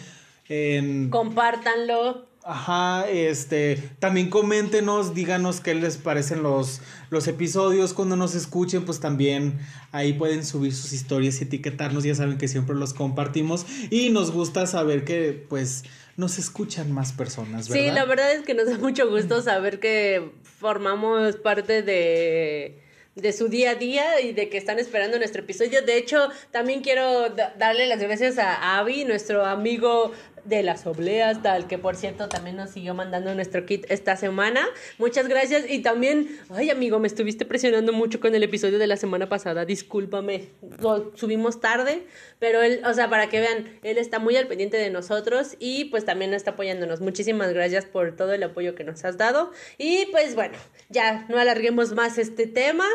[0.48, 2.30] En Compártanlo.
[2.44, 9.00] Ajá, este, también coméntenos, díganos qué les parecen los, los episodios, cuando nos escuchen, pues
[9.02, 9.60] también
[9.92, 14.32] ahí pueden subir sus historias y etiquetarnos, ya saben que siempre los compartimos y nos
[14.32, 15.84] gusta saber que pues
[16.16, 17.84] nos escuchan más personas, ¿verdad?
[17.84, 22.80] Sí, la verdad es que nos da mucho gusto saber que formamos parte de,
[23.16, 25.82] de su día a día y de que están esperando nuestro episodio.
[25.84, 30.12] De hecho, también quiero da- darle las gracias a Avi, nuestro amigo
[30.50, 34.66] de las obleas, tal que por cierto también nos siguió mandando nuestro kit esta semana.
[34.98, 38.98] Muchas gracias y también, ay amigo, me estuviste presionando mucho con el episodio de la
[38.98, 40.50] semana pasada, discúlpame,
[40.80, 42.04] lo subimos tarde,
[42.40, 45.86] pero él, o sea, para que vean, él está muy al pendiente de nosotros y
[45.86, 47.00] pues también está apoyándonos.
[47.02, 50.58] Muchísimas gracias por todo el apoyo que nos has dado y pues bueno,
[50.90, 52.86] ya no alarguemos más este tema,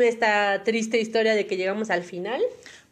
[0.00, 2.40] esta triste historia de que llegamos al final.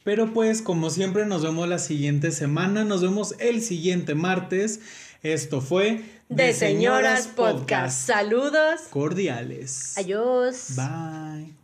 [0.05, 4.81] Pero pues como siempre nos vemos la siguiente semana, nos vemos el siguiente martes.
[5.23, 8.07] Esto fue De, Señoras, Podcast.
[8.07, 9.97] Saludos cordiales.
[9.97, 10.77] Adiós.
[10.77, 11.55] Bye.